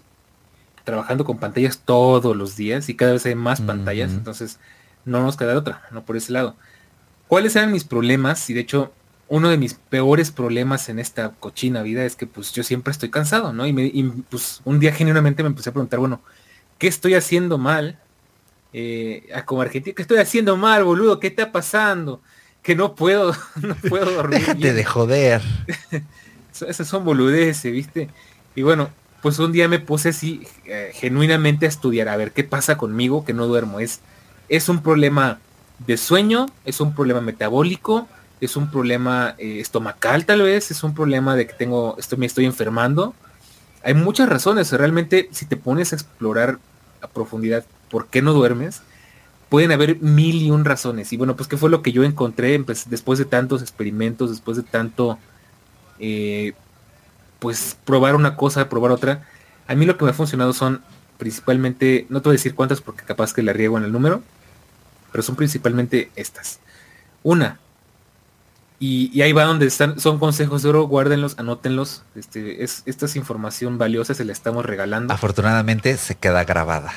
trabajando 0.84 1.24
con 1.24 1.38
pantallas 1.38 1.82
todos 1.86 2.36
los 2.36 2.56
días 2.56 2.90
y 2.90 2.96
cada 2.96 3.14
vez 3.14 3.26
hay 3.26 3.36
más 3.36 3.62
pantallas, 3.62 4.12
entonces 4.12 4.60
no 5.06 5.22
nos 5.22 5.38
queda 5.38 5.58
otra, 5.58 5.84
no 5.92 6.04
por 6.04 6.18
ese 6.18 6.34
lado. 6.34 6.56
¿Cuáles 7.28 7.56
eran 7.56 7.72
mis 7.72 7.84
problemas? 7.84 8.50
Y 8.50 8.54
de 8.54 8.62
hecho, 8.62 8.92
uno 9.32 9.50
de 9.50 9.58
mis 9.58 9.76
peores 9.76 10.30
problemas 10.30 10.90
en 10.90 11.00
esta 11.00 11.32
cochina 11.32 11.84
vida 11.84 12.04
es 12.04 12.18
que 12.18 12.28
pues 12.28 12.52
yo 12.52 12.64
siempre 12.64 12.92
estoy 12.92 13.10
cansado, 13.10 13.54
¿no? 13.54 13.66
Y, 13.66 13.72
me, 13.72 13.90
pues 14.30 14.60
un 14.66 14.82
día 14.82 14.92
genuinamente 14.92 15.42
me 15.42 15.48
empecé 15.48 15.70
a 15.70 15.72
preguntar, 15.72 16.02
bueno, 16.02 16.20
¿qué 16.78 16.88
estoy 16.88 17.14
haciendo 17.14 17.58
mal? 17.58 17.98
Eh, 18.74 19.30
como 19.46 19.62
argentino, 19.62 19.96
¿qué 19.96 20.02
estoy 20.02 20.18
haciendo 20.18 20.58
mal, 20.58 20.84
boludo? 20.84 21.22
¿Qué 21.22 21.28
está 21.28 21.54
pasando? 21.54 22.20
Que 22.62 22.76
no 22.76 22.94
puedo, 22.94 23.34
no 23.62 23.74
puedo 23.76 24.12
dormir. 24.16 24.42
Déjate 24.42 24.74
de 24.74 24.84
joder. 24.84 25.42
Esas 26.68 26.86
son 26.86 27.06
boludeces, 27.06 27.72
¿viste? 27.72 28.10
Y 28.54 28.64
bueno, 28.64 28.90
pues 29.22 29.40
un 29.40 29.54
día 29.54 29.70
me 29.70 29.80
puse 29.80 30.10
así 30.10 30.46
eh, 30.66 30.92
genuinamente 30.94 31.68
a 31.68 31.70
estudiar, 31.70 32.10
a 32.10 32.18
ver 32.18 32.34
qué 32.34 32.44
pasa 32.44 32.78
conmigo, 32.78 33.24
que 33.24 33.32
no 33.32 33.48
duermo. 33.48 33.80
Es, 33.80 34.02
es 34.50 34.68
un 34.68 34.84
problema 34.84 35.40
de 35.80 35.96
sueño, 35.96 36.48
es 36.66 36.82
un 36.82 36.94
problema 36.94 37.22
metabólico, 37.22 38.10
es 38.42 38.56
un 38.56 38.70
problema 38.72 39.36
eh, 39.38 39.60
estomacal 39.60 40.26
tal 40.26 40.42
vez, 40.42 40.72
es 40.72 40.84
un 40.84 40.94
problema 40.94 41.36
de 41.36 41.48
que 41.48 41.54
tengo, 41.54 41.96
esto 41.98 42.18
me 42.18 42.26
estoy 42.26 42.46
enfermando. 42.46 43.14
Hay 43.84 43.94
muchas 43.94 44.28
razones, 44.28 44.72
realmente 44.74 45.30
si 45.32 45.46
te 45.46 45.58
pones 45.58 45.94
a 45.94 45.96
explorar 45.96 46.58
a 47.02 47.08
profundidad 47.08 47.64
por 47.90 48.08
qué 48.08 48.22
no 48.22 48.34
duermes, 48.34 48.82
pueden 49.50 49.72
haber 49.72 50.02
mil 50.02 50.42
y 50.42 50.50
un 50.50 50.66
razones. 50.66 51.14
Y 51.14 51.18
bueno, 51.18 51.36
pues 51.36 51.48
qué 51.48 51.58
fue 51.58 51.70
lo 51.70 51.82
que 51.84 51.92
yo 51.92 52.04
encontré 52.04 52.58
después 52.88 53.20
de 53.20 53.26
tantos 53.26 53.62
experimentos, 53.62 54.32
después 54.32 54.58
de 54.58 54.64
tanto, 54.64 55.20
eh, 56.00 56.54
pues 57.40 57.78
probar 57.86 58.16
una 58.16 58.36
cosa, 58.36 58.70
probar 58.70 58.92
otra. 58.92 59.28
A 59.68 59.76
mí 59.76 59.86
lo 59.86 59.98
que 59.98 60.06
me 60.06 60.12
ha 60.12 60.16
funcionado 60.16 60.54
son 60.54 60.82
principalmente, 61.18 62.08
no 62.10 62.22
te 62.22 62.30
voy 62.30 62.34
a 62.34 62.40
decir 62.40 62.56
cuántas 62.56 62.82
porque 62.82 63.04
capaz 63.04 63.34
que 63.34 63.44
la 63.44 63.54
riego 63.54 63.78
en 63.78 63.84
el 63.84 63.92
número, 63.92 64.24
pero 65.12 65.22
son 65.22 65.36
principalmente 65.36 66.10
estas. 66.16 66.60
Una, 67.22 67.60
y, 68.84 69.22
ahí 69.22 69.32
va 69.32 69.44
donde 69.44 69.68
están, 69.68 70.00
son 70.00 70.18
consejos 70.18 70.64
de 70.64 70.70
oro, 70.70 70.88
guárdenlos, 70.88 71.38
anótenlos. 71.38 72.02
Este, 72.16 72.64
es, 72.64 72.82
esta 72.88 73.06
es 73.06 73.16
información 73.16 73.78
valiosa, 73.78 74.16
se 74.16 74.26
la 74.26 74.32
estamos 74.32 74.66
regalando. 74.66 75.14
Afortunadamente 75.14 75.96
se 75.98 76.16
queda 76.16 76.44
grabada. 76.46 76.92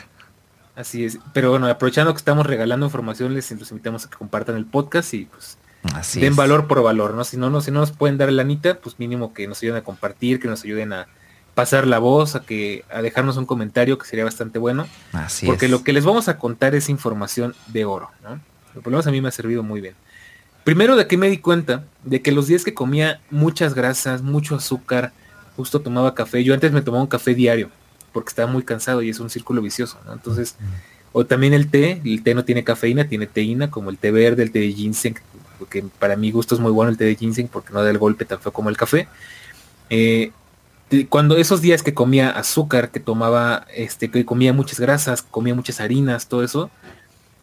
Así 0.77 1.05
es, 1.05 1.19
pero 1.35 1.51
bueno, 1.51 1.69
aprovechando 1.69 2.15
que 2.15 2.17
estamos 2.17 2.47
regalando 2.47 2.87
información, 2.87 3.35
les 3.35 3.51
invitamos 3.51 4.07
a 4.07 4.11
que 4.11 4.17
compartan 4.17 4.57
el 4.57 4.65
podcast 4.65 5.13
y 5.13 5.27
pues 5.27 5.59
den 6.15 6.35
valor 6.35 6.69
por 6.69 6.83
valor, 6.83 7.13
¿no? 7.13 7.23
Si 7.23 7.37
no, 7.37 7.51
no, 7.51 7.61
si 7.61 7.71
no 7.71 7.81
nos 7.81 7.93
pueden 7.93 8.17
dar 8.17 8.33
la 8.33 8.41
anita, 8.41 8.81
pues 8.81 8.99
mínimo 8.99 9.35
que 9.35 9.47
nos 9.47 9.63
ayuden 9.63 9.77
a 9.77 9.85
compartir, 9.85 10.41
que 10.41 10.49
nos 10.49 10.65
ayuden 10.65 10.95
a 10.95 11.07
pasar 11.55 11.87
la 11.87 11.99
voz, 11.99 12.35
a 12.35 12.41
que, 12.41 12.87
a 12.91 13.03
dejarnos 13.03 13.37
un 13.37 13.45
comentario 13.45 13.99
que 13.99 14.07
sería 14.07 14.25
bastante 14.25 14.59
bueno. 14.59 14.89
Así 15.13 15.45
porque 15.45 15.69
lo 15.69 15.85
que 15.85 15.93
les 15.93 16.07
vamos 16.07 16.29
a 16.29 16.39
contar 16.39 16.75
es 16.75 16.89
información 16.89 17.55
de 17.67 17.85
oro, 17.85 18.11
¿no? 18.23 18.41
Por 18.73 18.87
lo 18.87 18.93
menos 18.93 19.07
a 19.07 19.11
mí 19.11 19.21
me 19.21 19.29
ha 19.29 19.33
servido 19.33 19.63
muy 19.63 19.83
bien. 19.83 19.95
Primero 20.65 20.97
de 20.97 21.07
que 21.07 21.17
me 21.19 21.29
di 21.29 21.39
cuenta 21.39 21.85
de 22.05 22.23
que 22.23 22.33
los 22.33 22.47
días 22.47 22.65
que 22.65 22.75
comía 22.75 23.21
muchas 23.31 23.75
grasas, 23.75 24.23
mucho 24.23 24.57
azúcar, 24.57 25.13
justo 25.57 25.81
tomaba 25.81 26.15
café. 26.15 26.43
Yo 26.43 26.55
antes 26.55 26.73
me 26.73 26.83
tomaba 26.83 27.03
un 27.03 27.09
café 27.09 27.35
diario 27.35 27.71
porque 28.13 28.31
estaba 28.31 28.51
muy 28.51 28.63
cansado 28.63 29.03
y 29.03 29.11
es 29.11 29.21
un 29.21 29.29
círculo 29.29 29.61
vicioso, 29.61 29.99
¿no? 30.07 30.13
Entonces, 30.13 30.57
o 31.13 31.27
también 31.27 31.53
el 31.53 31.69
té, 31.69 32.01
el 32.05 32.23
té 32.23 32.35
no 32.35 32.45
tiene 32.45 32.65
cafeína, 32.65 33.09
tiene 33.09 33.27
teína, 33.27 33.71
como 33.71 33.91
el 33.91 33.99
té 33.99 34.11
verde, 34.11 34.43
el 34.43 34.53
té 34.53 34.61
de 34.61 34.73
ginseng, 34.73 35.17
porque 35.59 35.85
para 35.99 36.17
mi 36.17 36.31
gusto 36.31 36.55
es 36.55 36.61
muy 36.61 36.71
bueno 36.71 36.91
el 36.91 36.97
té 36.97 37.05
de 37.05 37.17
ginseng 37.17 37.49
porque 37.49 37.73
no 37.73 37.83
da 37.83 37.91
el 37.91 37.99
golpe 37.99 38.25
tan 38.25 38.41
feo 38.41 38.53
como 38.53 38.71
el 38.71 38.77
café. 38.77 39.09
Eh, 39.91 40.31
cuando 41.09 41.37
esos 41.37 41.61
días 41.61 41.83
que 41.83 41.93
comía 41.93 42.31
azúcar, 42.31 42.91
que 42.91 43.01
tomaba, 43.01 43.67
este, 43.75 44.11
que 44.11 44.25
comía 44.25 44.53
muchas 44.53 44.79
grasas, 44.79 45.23
comía 45.23 45.55
muchas 45.55 45.81
harinas, 45.81 46.29
todo 46.29 46.45
eso, 46.45 46.71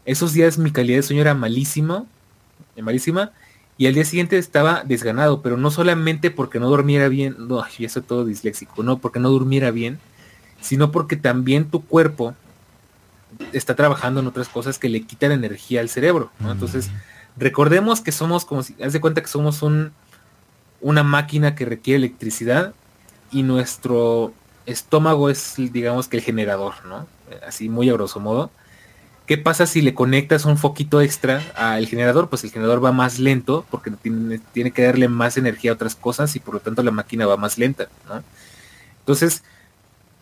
esos 0.05 0.33
días 0.33 0.57
mi 0.57 0.71
calidad 0.71 0.97
de 0.97 1.03
sueño 1.03 1.21
era 1.21 1.33
malísima, 1.33 2.05
malísima, 2.81 3.31
y 3.77 3.87
al 3.87 3.93
día 3.93 4.05
siguiente 4.05 4.37
estaba 4.37 4.83
desganado, 4.83 5.41
pero 5.41 5.57
no 5.57 5.71
solamente 5.71 6.29
porque 6.29 6.59
no 6.59 6.69
durmiera 6.69 7.07
bien, 7.07 7.35
no, 7.39 7.65
ya 7.79 7.89
soy 7.89 8.03
todo 8.03 8.25
disléxico, 8.25 8.83
no 8.83 8.99
porque 8.99 9.19
no 9.19 9.29
durmiera 9.29 9.71
bien, 9.71 9.99
sino 10.59 10.91
porque 10.91 11.15
también 11.15 11.65
tu 11.65 11.83
cuerpo 11.83 12.35
está 13.53 13.75
trabajando 13.75 14.19
en 14.19 14.27
otras 14.27 14.49
cosas 14.49 14.77
que 14.77 14.89
le 14.89 15.01
quitan 15.01 15.31
energía 15.31 15.81
al 15.81 15.89
cerebro, 15.89 16.31
¿no? 16.39 16.51
Entonces, 16.51 16.91
recordemos 17.37 18.01
que 18.01 18.11
somos 18.11 18.45
como 18.45 18.61
si, 18.61 18.75
haz 18.83 18.93
de 18.93 19.01
cuenta 19.01 19.21
que 19.21 19.27
somos 19.27 19.61
un, 19.63 19.93
una 20.81 21.03
máquina 21.03 21.55
que 21.55 21.65
requiere 21.65 21.97
electricidad 21.97 22.73
y 23.31 23.43
nuestro 23.43 24.33
estómago 24.65 25.29
es, 25.29 25.55
digamos 25.57 26.07
que 26.07 26.17
el 26.17 26.23
generador, 26.23 26.73
¿no? 26.85 27.07
Así 27.47 27.69
muy 27.69 27.89
a 27.89 27.93
grosso 27.93 28.19
modo. 28.19 28.51
¿Qué 29.31 29.37
pasa 29.37 29.65
si 29.65 29.81
le 29.81 29.93
conectas 29.93 30.43
un 30.43 30.57
foquito 30.57 30.99
extra 30.99 31.41
al 31.55 31.87
generador? 31.87 32.27
Pues 32.27 32.43
el 32.43 32.51
generador 32.51 32.83
va 32.83 32.91
más 32.91 33.17
lento 33.17 33.65
porque 33.71 33.89
tiene, 34.51 34.71
que 34.71 34.83
darle 34.83 35.07
más 35.07 35.37
energía 35.37 35.71
a 35.71 35.75
otras 35.75 35.95
cosas 35.95 36.35
y 36.35 36.41
por 36.41 36.55
lo 36.55 36.59
tanto 36.59 36.83
la 36.83 36.91
máquina 36.91 37.25
va 37.25 37.37
más 37.37 37.57
lenta, 37.57 37.87
¿no? 38.09 38.21
Entonces, 38.99 39.43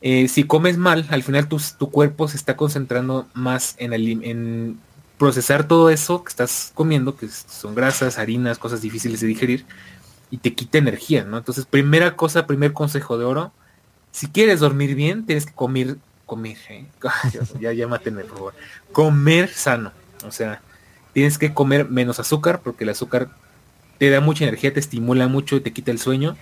eh, 0.01 0.28
si 0.28 0.43
comes 0.43 0.78
mal, 0.78 1.07
al 1.10 1.24
final 1.24 1.47
tu, 1.47 1.60
tu, 1.80 1.89
cuerpo 1.89 2.28
se 2.28 2.38
está 2.38 2.55
concentrando 2.55 3.28
más 3.34 3.74
en, 3.80 3.93
en 3.93 4.80
procesar 5.18 5.68
todo 5.68 5.89
eso 5.89 6.24
que 6.24 6.30
estás 6.30 6.72
comiendo, 6.76 7.18
que 7.18 7.30
son 7.30 7.74
grasas, 7.74 8.20
harinas, 8.20 8.60
cosas 8.60 8.80
difíciles 8.80 9.22
de 9.22 9.26
digerir, 9.26 9.66
y 10.30 10.38
te 10.38 10.53
quita 10.53 10.78
energía, 10.78 11.24
¿no? 11.24 11.39
Entonces, 11.39 11.66
primera 11.66 12.16
cosa, 12.16 12.45
primer 12.45 12.74
consejo 12.74 13.18
de 13.18 13.26
oro, 13.26 13.53
si 14.12 14.28
quieres 14.28 14.60
dormir 14.60 14.93
bien, 14.93 15.26
tienes 15.26 15.47
que 15.47 15.53
comer, 15.53 15.97
comer, 16.30 16.57
¿eh? 16.69 16.86
ya, 17.59 17.73
ya 17.73 17.88
por 17.88 18.27
favor. 18.27 18.53
Comer 18.91 19.49
sano, 19.49 19.91
o 20.25 20.32
sea, 20.32 20.61
tienes 21.13 21.38
que 21.38 21.53
comer 21.53 21.89
menos 21.89 22.19
azúcar, 22.19 22.61
porque 22.63 22.86
el 22.86 22.91
azúcar 22.91 23.30
te 23.97 24.09
da 24.09 24.21
mucha 24.21 24.45
energía, 24.45 24.73
te 24.73 24.80
estimula 24.80 25.27
mucho 25.27 25.57
y 25.57 25.59
te 25.59 25.73
quita 25.73 25.91
el 25.91 25.99
sueño. 25.99 26.38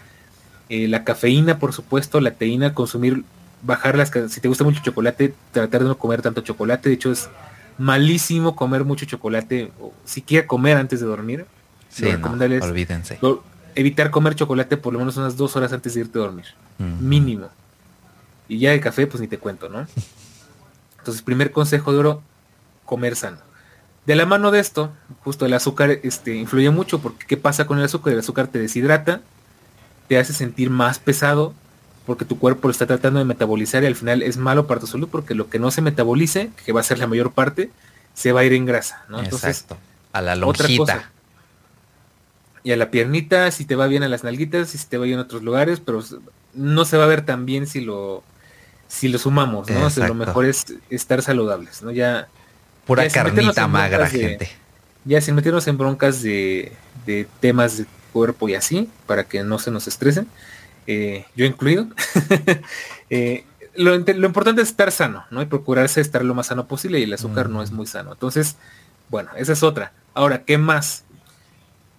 Eh, 0.70 0.88
la 0.88 1.04
cafeína, 1.04 1.58
por 1.58 1.74
supuesto, 1.74 2.22
la 2.22 2.32
teína, 2.32 2.76
consumir, 2.76 3.24
bajar 3.64 3.98
las, 3.98 4.12
si 4.30 4.42
te 4.42 4.48
gusta 4.48 4.64
mucho 4.64 4.84
chocolate, 4.84 5.34
tratar 5.52 5.82
de 5.82 5.88
no 5.88 5.98
comer 5.98 6.22
tanto 6.22 6.42
chocolate, 6.42 6.90
de 6.90 6.96
hecho 6.96 7.12
es 7.12 7.30
malísimo 7.80 8.56
comer 8.56 8.84
mucho 8.84 9.06
chocolate, 9.06 9.72
o 9.80 9.94
siquiera 10.06 10.46
comer 10.46 10.78
antes 10.78 11.00
de 11.00 11.08
dormir. 11.08 11.46
Sí, 11.90 12.06
no, 12.06 12.38
olvídense 12.66 13.18
evitar 13.78 14.10
comer 14.10 14.34
chocolate 14.34 14.76
por 14.76 14.92
lo 14.92 15.00
menos 15.00 15.18
unas 15.18 15.38
dos 15.38 15.56
horas 15.56 15.72
antes 15.72 15.94
de 15.94 16.02
irte 16.02 16.18
a 16.18 16.24
dormir. 16.24 16.46
Mínimo. 17.00 17.48
Y 18.48 18.60
ya 18.60 18.74
el 18.74 18.80
café, 18.80 19.08
pues 19.08 19.22
ni 19.22 19.28
te 19.28 19.38
cuento, 19.38 19.70
¿no? 19.70 19.88
Entonces, 21.00 21.22
primer 21.22 21.52
consejo 21.52 21.92
de 21.92 22.00
oro, 22.00 22.22
comer 22.86 23.16
sano. 23.16 23.38
De 24.06 24.16
la 24.16 24.26
mano 24.26 24.52
de 24.52 24.60
esto, 24.60 24.92
justo 25.24 25.46
el 25.46 25.54
azúcar 25.54 26.00
este, 26.04 26.36
influye 26.36 26.70
mucho 26.70 27.00
porque 27.00 27.26
¿qué 27.28 27.36
pasa 27.36 27.68
con 27.68 27.78
el 27.78 27.84
azúcar? 27.84 28.14
El 28.14 28.20
azúcar 28.20 28.48
te 28.48 28.58
deshidrata, 28.58 29.22
te 30.08 30.18
hace 30.18 30.32
sentir 30.32 30.70
más 30.70 30.98
pesado 30.98 31.54
porque 32.06 32.24
tu 32.24 32.40
cuerpo 32.40 32.70
lo 32.70 32.72
está 32.72 32.88
tratando 32.88 33.20
de 33.20 33.26
metabolizar 33.26 33.84
y 33.84 33.88
al 33.88 33.96
final 33.96 34.24
es 34.24 34.38
malo 34.38 34.66
para 34.66 34.80
tu 34.80 34.88
salud 34.88 35.10
porque 35.12 35.36
lo 35.36 35.50
que 35.50 35.60
no 35.60 35.72
se 35.72 35.82
metabolice, 35.82 36.52
que 36.66 36.72
va 36.72 36.80
a 36.80 36.84
ser 36.84 37.00
la 37.00 37.08
mayor 37.08 37.34
parte, 37.34 37.70
se 38.14 38.32
va 38.32 38.40
a 38.40 38.44
ir 38.46 38.54
en 38.54 38.66
grasa, 38.66 39.04
¿no? 39.10 39.20
Entonces, 39.20 39.66
a 40.14 40.22
la 40.22 40.38
lonjita 40.38 41.12
y 42.64 42.72
a 42.72 42.78
la 42.78 42.92
piernita, 42.92 43.52
si 43.52 43.66
te 43.66 43.76
va 43.76 43.88
bien 43.88 44.04
a 44.04 44.08
las 44.08 44.24
nalguitas, 44.24 44.70
si 44.70 44.78
te 44.88 44.98
va 44.98 45.04
bien 45.04 45.20
a 45.20 45.24
otros 45.24 45.44
lugares, 45.44 45.82
pero 45.82 46.02
no 46.54 46.86
se 46.86 46.98
va 46.98 47.04
a 47.04 47.08
ver 47.08 47.26
tan 47.26 47.46
bien 47.46 47.68
si 47.68 47.82
lo 47.82 48.24
si 48.88 49.08
lo 49.08 49.18
sumamos, 49.18 49.70
¿no? 49.70 49.90
lo 50.08 50.14
mejor 50.14 50.46
es 50.46 50.66
estar 50.90 51.22
saludables, 51.22 51.82
¿no? 51.82 51.92
Ya 51.92 52.28
pura 52.86 53.08
carnita 53.10 53.68
magra, 53.68 54.08
gente. 54.08 54.50
Ya 55.06 55.22
sin 55.22 55.36
meternos 55.36 55.68
en 55.68 55.78
broncas 55.78 56.22
de, 56.22 56.72
de, 57.06 57.28
temas 57.40 57.78
de 57.78 57.86
cuerpo 58.12 58.50
y 58.50 58.56
así, 58.56 58.90
para 59.06 59.24
que 59.24 59.44
no 59.44 59.60
se 59.60 59.72
nos 59.72 59.88
estresen, 59.88 60.28
eh, 60.86 61.26
yo 61.36 61.46
incluido. 61.46 61.88
Eh, 63.10 63.46
lo, 63.76 63.96
importante 63.96 64.62
es 64.62 64.68
estar 64.68 64.92
sano, 64.92 65.24
¿no? 65.32 65.42
Y 65.42 65.46
procurarse 65.46 66.02
estar 66.02 66.26
lo 66.26 66.36
más 66.36 66.48
sano 66.48 66.68
posible 66.68 67.00
y 67.00 67.04
el 67.04 67.14
azúcar 67.14 67.50
no 67.50 67.64
es 67.64 67.72
muy 67.72 67.88
sano. 67.88 68.12
Entonces, 68.12 68.58
bueno, 69.08 69.30
esa 69.38 69.54
es 69.54 69.64
otra. 69.64 69.94
Ahora, 70.14 70.44
¿qué 70.44 70.58
más? 70.58 71.06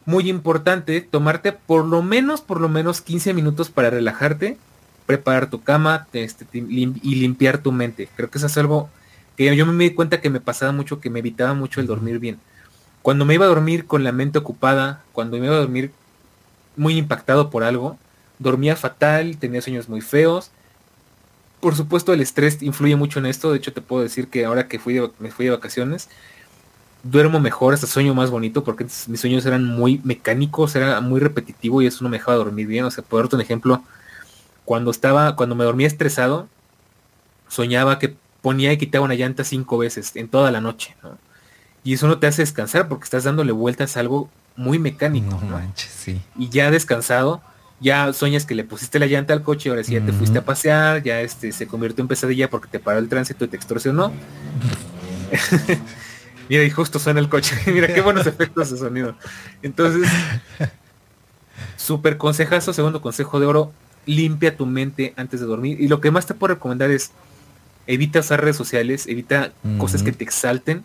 muy 0.08 0.30
importante 0.30 1.02
tomarte 1.02 1.52
por 1.52 1.84
lo 1.84 2.02
menos, 2.02 2.40
por 2.40 2.62
lo 2.62 2.70
menos 2.70 3.02
15 3.02 3.34
minutos 3.34 3.68
para 3.68 3.90
relajarte 3.90 4.56
preparar 5.08 5.48
tu 5.48 5.62
cama 5.62 6.06
este, 6.12 6.46
y 6.52 7.14
limpiar 7.14 7.62
tu 7.62 7.72
mente. 7.72 8.10
Creo 8.14 8.28
que 8.28 8.36
eso 8.36 8.46
es 8.46 8.58
algo 8.58 8.90
que 9.38 9.56
yo 9.56 9.64
me 9.64 9.84
di 9.84 9.94
cuenta 9.94 10.20
que 10.20 10.28
me 10.28 10.38
pasaba 10.38 10.70
mucho, 10.70 11.00
que 11.00 11.08
me 11.08 11.20
evitaba 11.20 11.54
mucho 11.54 11.80
el 11.80 11.86
dormir 11.86 12.18
bien. 12.18 12.38
Cuando 13.00 13.24
me 13.24 13.32
iba 13.32 13.46
a 13.46 13.48
dormir 13.48 13.86
con 13.86 14.04
la 14.04 14.12
mente 14.12 14.38
ocupada, 14.38 15.02
cuando 15.12 15.38
me 15.38 15.46
iba 15.46 15.54
a 15.54 15.60
dormir 15.60 15.92
muy 16.76 16.98
impactado 16.98 17.48
por 17.48 17.64
algo, 17.64 17.96
dormía 18.38 18.76
fatal, 18.76 19.38
tenía 19.38 19.62
sueños 19.62 19.88
muy 19.88 20.02
feos. 20.02 20.50
Por 21.60 21.74
supuesto 21.74 22.12
el 22.12 22.20
estrés 22.20 22.62
influye 22.62 22.94
mucho 22.94 23.18
en 23.18 23.24
esto, 23.24 23.50
de 23.50 23.56
hecho 23.56 23.72
te 23.72 23.80
puedo 23.80 24.02
decir 24.02 24.28
que 24.28 24.44
ahora 24.44 24.68
que 24.68 24.78
fui 24.78 25.00
me 25.20 25.30
fui 25.30 25.46
de 25.46 25.52
vacaciones, 25.52 26.10
duermo 27.02 27.40
mejor, 27.40 27.72
hasta 27.72 27.86
sueño 27.86 28.12
más 28.12 28.28
bonito, 28.28 28.62
porque 28.62 28.84
mis 29.06 29.20
sueños 29.20 29.46
eran 29.46 29.64
muy 29.64 30.02
mecánicos, 30.04 30.76
era 30.76 31.00
muy 31.00 31.18
repetitivo 31.18 31.80
y 31.80 31.86
eso 31.86 32.04
no 32.04 32.10
me 32.10 32.18
dejaba 32.18 32.36
dormir 32.36 32.66
bien. 32.66 32.84
O 32.84 32.90
sea, 32.90 33.02
por 33.02 33.22
darte 33.22 33.36
un 33.36 33.42
ejemplo, 33.42 33.82
cuando 34.68 34.90
estaba, 34.90 35.34
cuando 35.34 35.54
me 35.54 35.64
dormía 35.64 35.86
estresado, 35.86 36.46
soñaba 37.48 37.98
que 37.98 38.14
ponía 38.42 38.70
y 38.70 38.76
quitaba 38.76 39.06
una 39.06 39.14
llanta 39.14 39.42
cinco 39.42 39.78
veces 39.78 40.14
en 40.14 40.28
toda 40.28 40.50
la 40.50 40.60
noche, 40.60 40.94
Y 41.84 41.94
eso 41.94 42.06
no 42.06 42.18
te 42.18 42.26
hace 42.26 42.42
descansar 42.42 42.86
porque 42.86 43.04
estás 43.04 43.24
dándole 43.24 43.52
vueltas 43.52 43.96
a 43.96 44.00
algo 44.00 44.28
muy 44.56 44.78
mecánico. 44.78 45.40
No, 45.40 45.56
Manches, 45.56 45.90
sí. 45.90 46.20
Y 46.36 46.50
ya 46.50 46.70
descansado, 46.70 47.40
ya 47.80 48.12
sueñas 48.12 48.44
que 48.44 48.54
le 48.54 48.62
pusiste 48.62 48.98
la 48.98 49.06
llanta 49.06 49.32
al 49.32 49.42
coche, 49.42 49.70
ahora 49.70 49.82
sí 49.82 49.94
ya 49.94 50.04
te 50.04 50.12
fuiste 50.12 50.36
a 50.36 50.44
pasear, 50.44 51.02
ya 51.02 51.22
este 51.22 51.50
se 51.52 51.66
convirtió 51.66 52.02
en 52.02 52.08
pesadilla 52.08 52.50
porque 52.50 52.68
te 52.68 52.78
paró 52.78 52.98
el 52.98 53.08
tránsito 53.08 53.46
y 53.46 53.48
te 53.48 53.56
extorsionó. 53.56 54.12
Mira, 56.50 56.62
y 56.62 56.68
justo 56.68 56.98
suena 56.98 57.20
el 57.20 57.30
coche. 57.30 57.56
Mira 57.72 57.86
qué 57.86 58.02
buenos 58.02 58.26
efectos 58.26 58.70
de 58.70 58.76
sonido. 58.76 59.16
Entonces, 59.62 60.06
súper 61.78 62.18
consejazo, 62.18 62.74
segundo 62.74 63.00
consejo 63.00 63.40
de 63.40 63.46
oro, 63.46 63.72
limpia 64.08 64.56
tu 64.56 64.66
mente 64.66 65.12
antes 65.16 65.40
de 65.40 65.46
dormir. 65.46 65.80
Y 65.80 65.86
lo 65.86 66.00
que 66.00 66.10
más 66.10 66.26
te 66.26 66.34
puedo 66.34 66.54
recomendar 66.54 66.90
es 66.90 67.12
evita 67.86 68.20
usar 68.20 68.40
redes 68.40 68.56
sociales, 68.56 69.06
evita 69.06 69.52
cosas 69.78 70.02
que 70.02 70.12
te 70.12 70.24
exalten. 70.24 70.84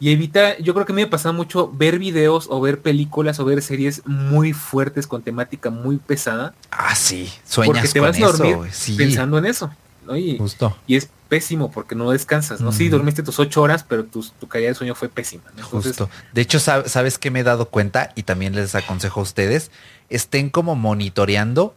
Y 0.00 0.10
evita, 0.10 0.58
yo 0.58 0.74
creo 0.74 0.84
que 0.84 0.92
a 0.92 0.96
mí 0.96 1.02
me 1.02 1.08
pasa 1.08 1.30
mucho 1.30 1.70
ver 1.70 2.00
videos 2.00 2.48
o 2.50 2.60
ver 2.60 2.80
películas 2.80 3.38
o 3.38 3.44
ver 3.44 3.62
series 3.62 4.02
muy 4.04 4.52
fuertes 4.52 5.06
con 5.06 5.22
temática 5.22 5.70
muy 5.70 5.98
pesada. 5.98 6.54
Ah, 6.72 6.96
sí, 6.96 7.32
sueñas 7.46 7.76
porque 7.76 7.88
te 7.88 8.00
vas 8.00 8.20
a 8.20 8.36
dormir 8.36 8.70
pensando 8.96 9.38
en 9.38 9.46
eso. 9.46 9.70
Y, 10.16 10.36
Justo. 10.38 10.76
y 10.88 10.96
es 10.96 11.08
pésimo 11.28 11.70
porque 11.70 11.94
no 11.94 12.10
descansas, 12.10 12.60
¿no? 12.60 12.72
Sí, 12.72 12.88
dormiste 12.88 13.22
tus 13.22 13.38
ocho 13.38 13.62
horas, 13.62 13.84
pero 13.88 14.04
tu, 14.04 14.24
calidad 14.48 14.70
de 14.70 14.74
sueño 14.74 14.96
fue 14.96 15.08
pésima. 15.08 15.44
Justo. 15.62 16.10
De 16.32 16.40
hecho, 16.40 16.58
¿sabes 16.58 17.18
qué 17.18 17.30
me 17.30 17.40
he 17.40 17.44
dado 17.44 17.68
cuenta? 17.68 18.12
Y 18.16 18.24
también 18.24 18.56
les 18.56 18.74
aconsejo 18.74 19.20
a 19.20 19.22
ustedes, 19.22 19.70
estén 20.10 20.50
como 20.50 20.74
monitoreando 20.74 21.76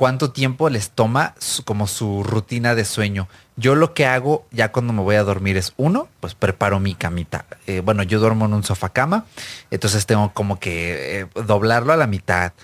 cuánto 0.00 0.30
tiempo 0.30 0.70
les 0.70 0.92
toma 0.92 1.34
como 1.66 1.86
su 1.86 2.22
rutina 2.22 2.74
de 2.74 2.86
sueño. 2.86 3.28
Yo 3.56 3.74
lo 3.74 3.92
que 3.92 4.06
hago 4.06 4.46
ya 4.50 4.72
cuando 4.72 4.94
me 4.94 5.02
voy 5.02 5.16
a 5.16 5.24
dormir 5.24 5.58
es 5.58 5.74
uno, 5.76 6.08
pues 6.20 6.34
preparo 6.34 6.80
mi 6.80 6.94
camita. 6.94 7.44
Eh, 7.66 7.82
bueno, 7.84 8.02
yo 8.02 8.18
duermo 8.18 8.46
en 8.46 8.54
un 8.54 8.64
sofá 8.64 8.88
cama, 8.94 9.26
entonces 9.70 10.06
tengo 10.06 10.32
como 10.32 10.58
que 10.58 11.20
eh, 11.20 11.26
doblarlo 11.44 11.92
a 11.92 11.98
la 11.98 12.06
mitad, 12.06 12.54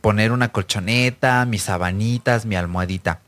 poner 0.00 0.32
una 0.32 0.48
colchoneta, 0.48 1.44
mis 1.44 1.62
sabanitas, 1.62 2.44
mi 2.44 2.56
almohadita. 2.56 3.20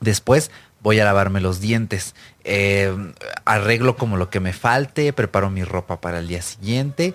Después 0.00 0.50
voy 0.82 1.00
a 1.00 1.06
lavarme 1.06 1.40
los 1.40 1.60
dientes, 1.60 2.14
eh, 2.44 2.94
arreglo 3.46 3.96
como 3.96 4.18
lo 4.18 4.28
que 4.28 4.40
me 4.40 4.52
falte, 4.52 5.14
preparo 5.14 5.48
mi 5.48 5.64
ropa 5.64 6.02
para 6.02 6.18
el 6.18 6.28
día 6.28 6.42
siguiente, 6.42 7.14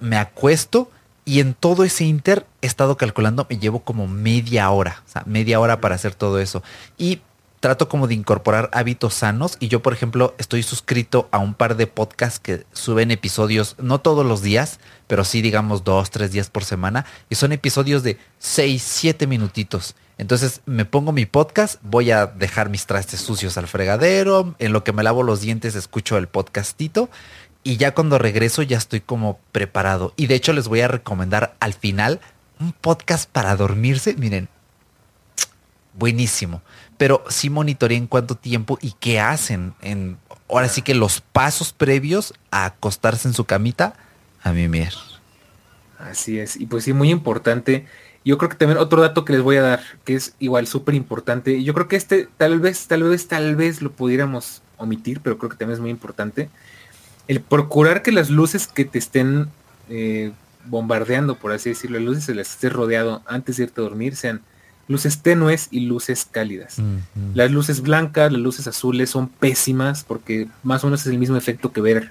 me 0.00 0.18
acuesto 0.18 0.90
y 1.28 1.40
en 1.40 1.52
todo 1.52 1.84
ese 1.84 2.04
inter 2.04 2.46
he 2.62 2.66
estado 2.66 2.96
calculando, 2.96 3.46
me 3.50 3.58
llevo 3.58 3.80
como 3.80 4.08
media 4.08 4.70
hora, 4.70 5.02
o 5.06 5.12
sea, 5.12 5.24
media 5.26 5.60
hora 5.60 5.78
para 5.78 5.94
hacer 5.94 6.14
todo 6.14 6.38
eso. 6.38 6.62
Y 6.96 7.20
trato 7.60 7.90
como 7.90 8.06
de 8.06 8.14
incorporar 8.14 8.70
hábitos 8.72 9.12
sanos 9.12 9.58
y 9.60 9.68
yo, 9.68 9.82
por 9.82 9.92
ejemplo, 9.92 10.34
estoy 10.38 10.62
suscrito 10.62 11.28
a 11.30 11.36
un 11.36 11.52
par 11.52 11.76
de 11.76 11.86
podcasts 11.86 12.38
que 12.38 12.64
suben 12.72 13.10
episodios, 13.10 13.76
no 13.78 14.00
todos 14.00 14.24
los 14.24 14.40
días, 14.40 14.80
pero 15.06 15.22
sí 15.22 15.42
digamos 15.42 15.84
dos, 15.84 16.10
tres 16.10 16.32
días 16.32 16.48
por 16.48 16.64
semana 16.64 17.04
y 17.28 17.34
son 17.34 17.52
episodios 17.52 18.02
de 18.02 18.16
seis, 18.38 18.82
siete 18.82 19.26
minutitos. 19.26 19.96
Entonces 20.16 20.62
me 20.64 20.86
pongo 20.86 21.12
mi 21.12 21.26
podcast, 21.26 21.78
voy 21.82 22.10
a 22.10 22.26
dejar 22.26 22.70
mis 22.70 22.86
trastes 22.86 23.20
sucios 23.20 23.58
al 23.58 23.68
fregadero, 23.68 24.54
en 24.58 24.72
lo 24.72 24.82
que 24.82 24.94
me 24.94 25.02
lavo 25.02 25.22
los 25.22 25.42
dientes 25.42 25.74
escucho 25.74 26.16
el 26.16 26.26
podcastito 26.26 27.10
y 27.62 27.76
ya 27.76 27.94
cuando 27.94 28.18
regreso 28.18 28.62
ya 28.62 28.78
estoy 28.78 29.00
como 29.00 29.38
preparado. 29.52 30.12
Y 30.16 30.26
de 30.26 30.34
hecho 30.34 30.52
les 30.52 30.68
voy 30.68 30.80
a 30.80 30.88
recomendar 30.88 31.56
al 31.60 31.74
final 31.74 32.20
un 32.60 32.72
podcast 32.72 33.30
para 33.30 33.56
dormirse, 33.56 34.14
miren, 34.16 34.48
buenísimo. 35.94 36.62
Pero 36.96 37.22
sí 37.28 37.50
en 37.54 38.06
cuánto 38.06 38.34
tiempo 38.34 38.78
y 38.80 38.94
qué 38.98 39.20
hacen 39.20 39.74
en 39.82 40.18
ahora 40.48 40.68
sí 40.68 40.82
que 40.82 40.94
los 40.94 41.20
pasos 41.20 41.72
previos 41.72 42.34
a 42.50 42.64
acostarse 42.64 43.28
en 43.28 43.34
su 43.34 43.44
camita 43.44 43.94
a 44.42 44.52
mimir. 44.52 44.94
Así 45.98 46.38
es, 46.38 46.56
y 46.56 46.66
pues 46.66 46.84
sí, 46.84 46.92
muy 46.92 47.10
importante 47.10 47.86
yo 48.28 48.36
creo 48.36 48.50
que 48.50 48.56
también 48.56 48.78
otro 48.78 49.00
dato 49.00 49.24
que 49.24 49.32
les 49.32 49.40
voy 49.40 49.56
a 49.56 49.62
dar, 49.62 49.80
que 50.04 50.14
es 50.14 50.34
igual 50.38 50.66
súper 50.66 50.94
importante, 50.94 51.62
yo 51.62 51.72
creo 51.72 51.88
que 51.88 51.96
este 51.96 52.28
tal 52.36 52.60
vez, 52.60 52.86
tal 52.86 53.02
vez, 53.02 53.26
tal 53.26 53.56
vez 53.56 53.80
lo 53.80 53.92
pudiéramos 53.92 54.60
omitir, 54.76 55.20
pero 55.20 55.38
creo 55.38 55.48
que 55.48 55.56
también 55.56 55.76
es 55.76 55.80
muy 55.80 55.88
importante. 55.88 56.50
El 57.28 57.40
procurar 57.40 58.02
que 58.02 58.10
las 58.10 58.30
luces 58.30 58.66
que 58.66 58.84
te 58.84 58.98
estén 58.98 59.48
eh, 59.88 60.32
bombardeando, 60.64 61.36
por 61.36 61.52
así 61.52 61.70
decirlo, 61.70 61.98
las 61.98 62.06
luces 62.06 62.24
se 62.24 62.34
las 62.34 62.50
estés 62.50 62.72
rodeado 62.72 63.22
antes 63.26 63.56
de 63.56 63.64
irte 63.64 63.80
a 63.80 63.84
dormir, 63.84 64.16
sean 64.16 64.42
luces 64.88 65.22
tenues 65.22 65.68
y 65.70 65.80
luces 65.80 66.26
cálidas. 66.30 66.76
Las 67.34 67.50
luces 67.50 67.82
blancas, 67.82 68.32
las 68.32 68.40
luces 68.40 68.66
azules 68.66 69.10
son 69.10 69.28
pésimas 69.28 70.02
porque 70.02 70.48
más 70.62 70.82
o 70.82 70.86
menos 70.86 71.02
es 71.02 71.08
el 71.08 71.18
mismo 71.18 71.36
efecto 71.36 71.72
que 71.72 71.80
ver, 71.80 72.10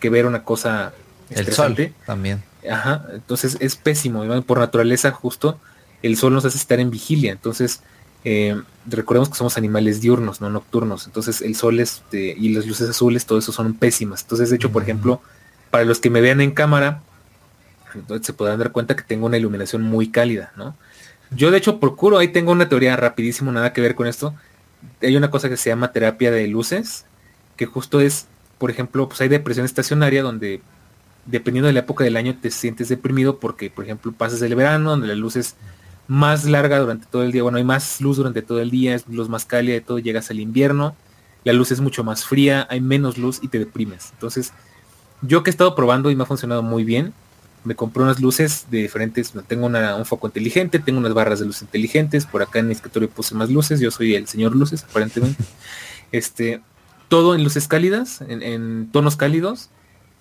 que 0.00 0.10
ver 0.10 0.26
una 0.26 0.42
cosa 0.42 0.92
el 1.30 1.52
sol 1.52 1.76
también. 2.04 2.42
Ajá, 2.68 3.04
entonces 3.12 3.56
es 3.60 3.76
pésimo. 3.76 4.24
Por 4.42 4.58
naturaleza, 4.58 5.12
justo, 5.12 5.58
el 6.02 6.16
sol 6.16 6.32
nos 6.32 6.44
hace 6.44 6.58
estar 6.58 6.80
en 6.80 6.90
vigilia. 6.90 7.32
Entonces, 7.32 7.82
eh, 8.30 8.60
recordemos 8.86 9.30
que 9.30 9.36
somos 9.36 9.56
animales 9.56 10.02
diurnos, 10.02 10.42
no 10.42 10.50
nocturnos. 10.50 11.06
Entonces, 11.06 11.40
el 11.40 11.54
sol 11.54 11.80
este, 11.80 12.34
y 12.36 12.50
las 12.50 12.66
luces 12.66 12.90
azules, 12.90 13.24
todo 13.24 13.38
eso 13.38 13.52
son 13.52 13.72
pésimas. 13.72 14.20
Entonces, 14.20 14.50
de 14.50 14.56
hecho, 14.56 14.70
por 14.70 14.82
ejemplo, 14.82 15.22
para 15.70 15.86
los 15.86 15.98
que 15.98 16.10
me 16.10 16.20
vean 16.20 16.42
en 16.42 16.50
cámara, 16.50 17.00
entonces 17.94 18.26
se 18.26 18.34
podrán 18.34 18.58
dar 18.58 18.70
cuenta 18.70 18.94
que 18.94 19.02
tengo 19.02 19.24
una 19.24 19.38
iluminación 19.38 19.80
muy 19.80 20.10
cálida, 20.10 20.52
¿no? 20.56 20.76
Yo, 21.30 21.50
de 21.50 21.56
hecho, 21.56 21.80
procuro, 21.80 22.18
ahí 22.18 22.28
tengo 22.28 22.52
una 22.52 22.68
teoría 22.68 22.96
rapidísimo, 22.96 23.50
nada 23.50 23.72
que 23.72 23.80
ver 23.80 23.94
con 23.94 24.06
esto. 24.06 24.34
Hay 25.00 25.16
una 25.16 25.30
cosa 25.30 25.48
que 25.48 25.56
se 25.56 25.70
llama 25.70 25.92
terapia 25.92 26.30
de 26.30 26.46
luces, 26.48 27.06
que 27.56 27.64
justo 27.64 27.98
es, 27.98 28.26
por 28.58 28.70
ejemplo, 28.70 29.08
pues 29.08 29.22
hay 29.22 29.28
depresión 29.28 29.64
estacionaria 29.64 30.22
donde 30.22 30.60
dependiendo 31.24 31.68
de 31.68 31.72
la 31.72 31.80
época 31.80 32.04
del 32.04 32.18
año 32.18 32.36
te 32.38 32.50
sientes 32.50 32.90
deprimido 32.90 33.38
porque, 33.38 33.70
por 33.70 33.84
ejemplo, 33.84 34.12
pasas 34.12 34.42
el 34.42 34.54
verano 34.54 34.90
donde 34.90 35.08
la 35.08 35.14
luz 35.14 35.36
es 35.36 35.56
más 36.08 36.44
larga 36.44 36.78
durante 36.80 37.06
todo 37.06 37.22
el 37.22 37.32
día, 37.32 37.42
bueno, 37.42 37.58
hay 37.58 37.64
más 37.64 38.00
luz 38.00 38.16
durante 38.16 38.42
todo 38.42 38.60
el 38.60 38.70
día, 38.70 38.94
es 38.94 39.06
luz 39.06 39.28
más 39.28 39.44
cálida 39.44 39.76
y 39.76 39.80
todo, 39.80 39.98
llegas 39.98 40.30
al 40.30 40.40
invierno, 40.40 40.96
la 41.44 41.52
luz 41.52 41.70
es 41.70 41.80
mucho 41.80 42.02
más 42.02 42.24
fría, 42.24 42.66
hay 42.70 42.80
menos 42.80 43.18
luz 43.18 43.38
y 43.42 43.48
te 43.48 43.58
deprimes. 43.58 44.10
Entonces, 44.12 44.52
yo 45.22 45.42
que 45.42 45.50
he 45.50 45.52
estado 45.52 45.74
probando 45.74 46.10
y 46.10 46.16
me 46.16 46.22
ha 46.22 46.26
funcionado 46.26 46.62
muy 46.62 46.82
bien, 46.82 47.12
me 47.64 47.74
compré 47.74 48.02
unas 48.02 48.20
luces 48.20 48.66
de 48.70 48.78
diferentes, 48.78 49.32
tengo 49.46 49.66
un 49.66 50.06
foco 50.06 50.26
inteligente, 50.26 50.78
tengo 50.78 50.98
unas 50.98 51.12
barras 51.12 51.40
de 51.40 51.46
luz 51.46 51.60
inteligentes, 51.60 52.24
por 52.24 52.42
acá 52.42 52.60
en 52.60 52.68
mi 52.68 52.72
escritorio 52.72 53.10
puse 53.10 53.34
más 53.34 53.50
luces, 53.50 53.78
yo 53.80 53.90
soy 53.90 54.14
el 54.14 54.26
señor 54.26 54.56
luces 54.56 54.84
aparentemente. 54.84 55.44
Este, 56.10 56.62
todo 57.08 57.34
en 57.34 57.44
luces 57.44 57.68
cálidas, 57.68 58.22
en 58.22 58.88
tonos 58.90 59.16
cálidos, 59.16 59.68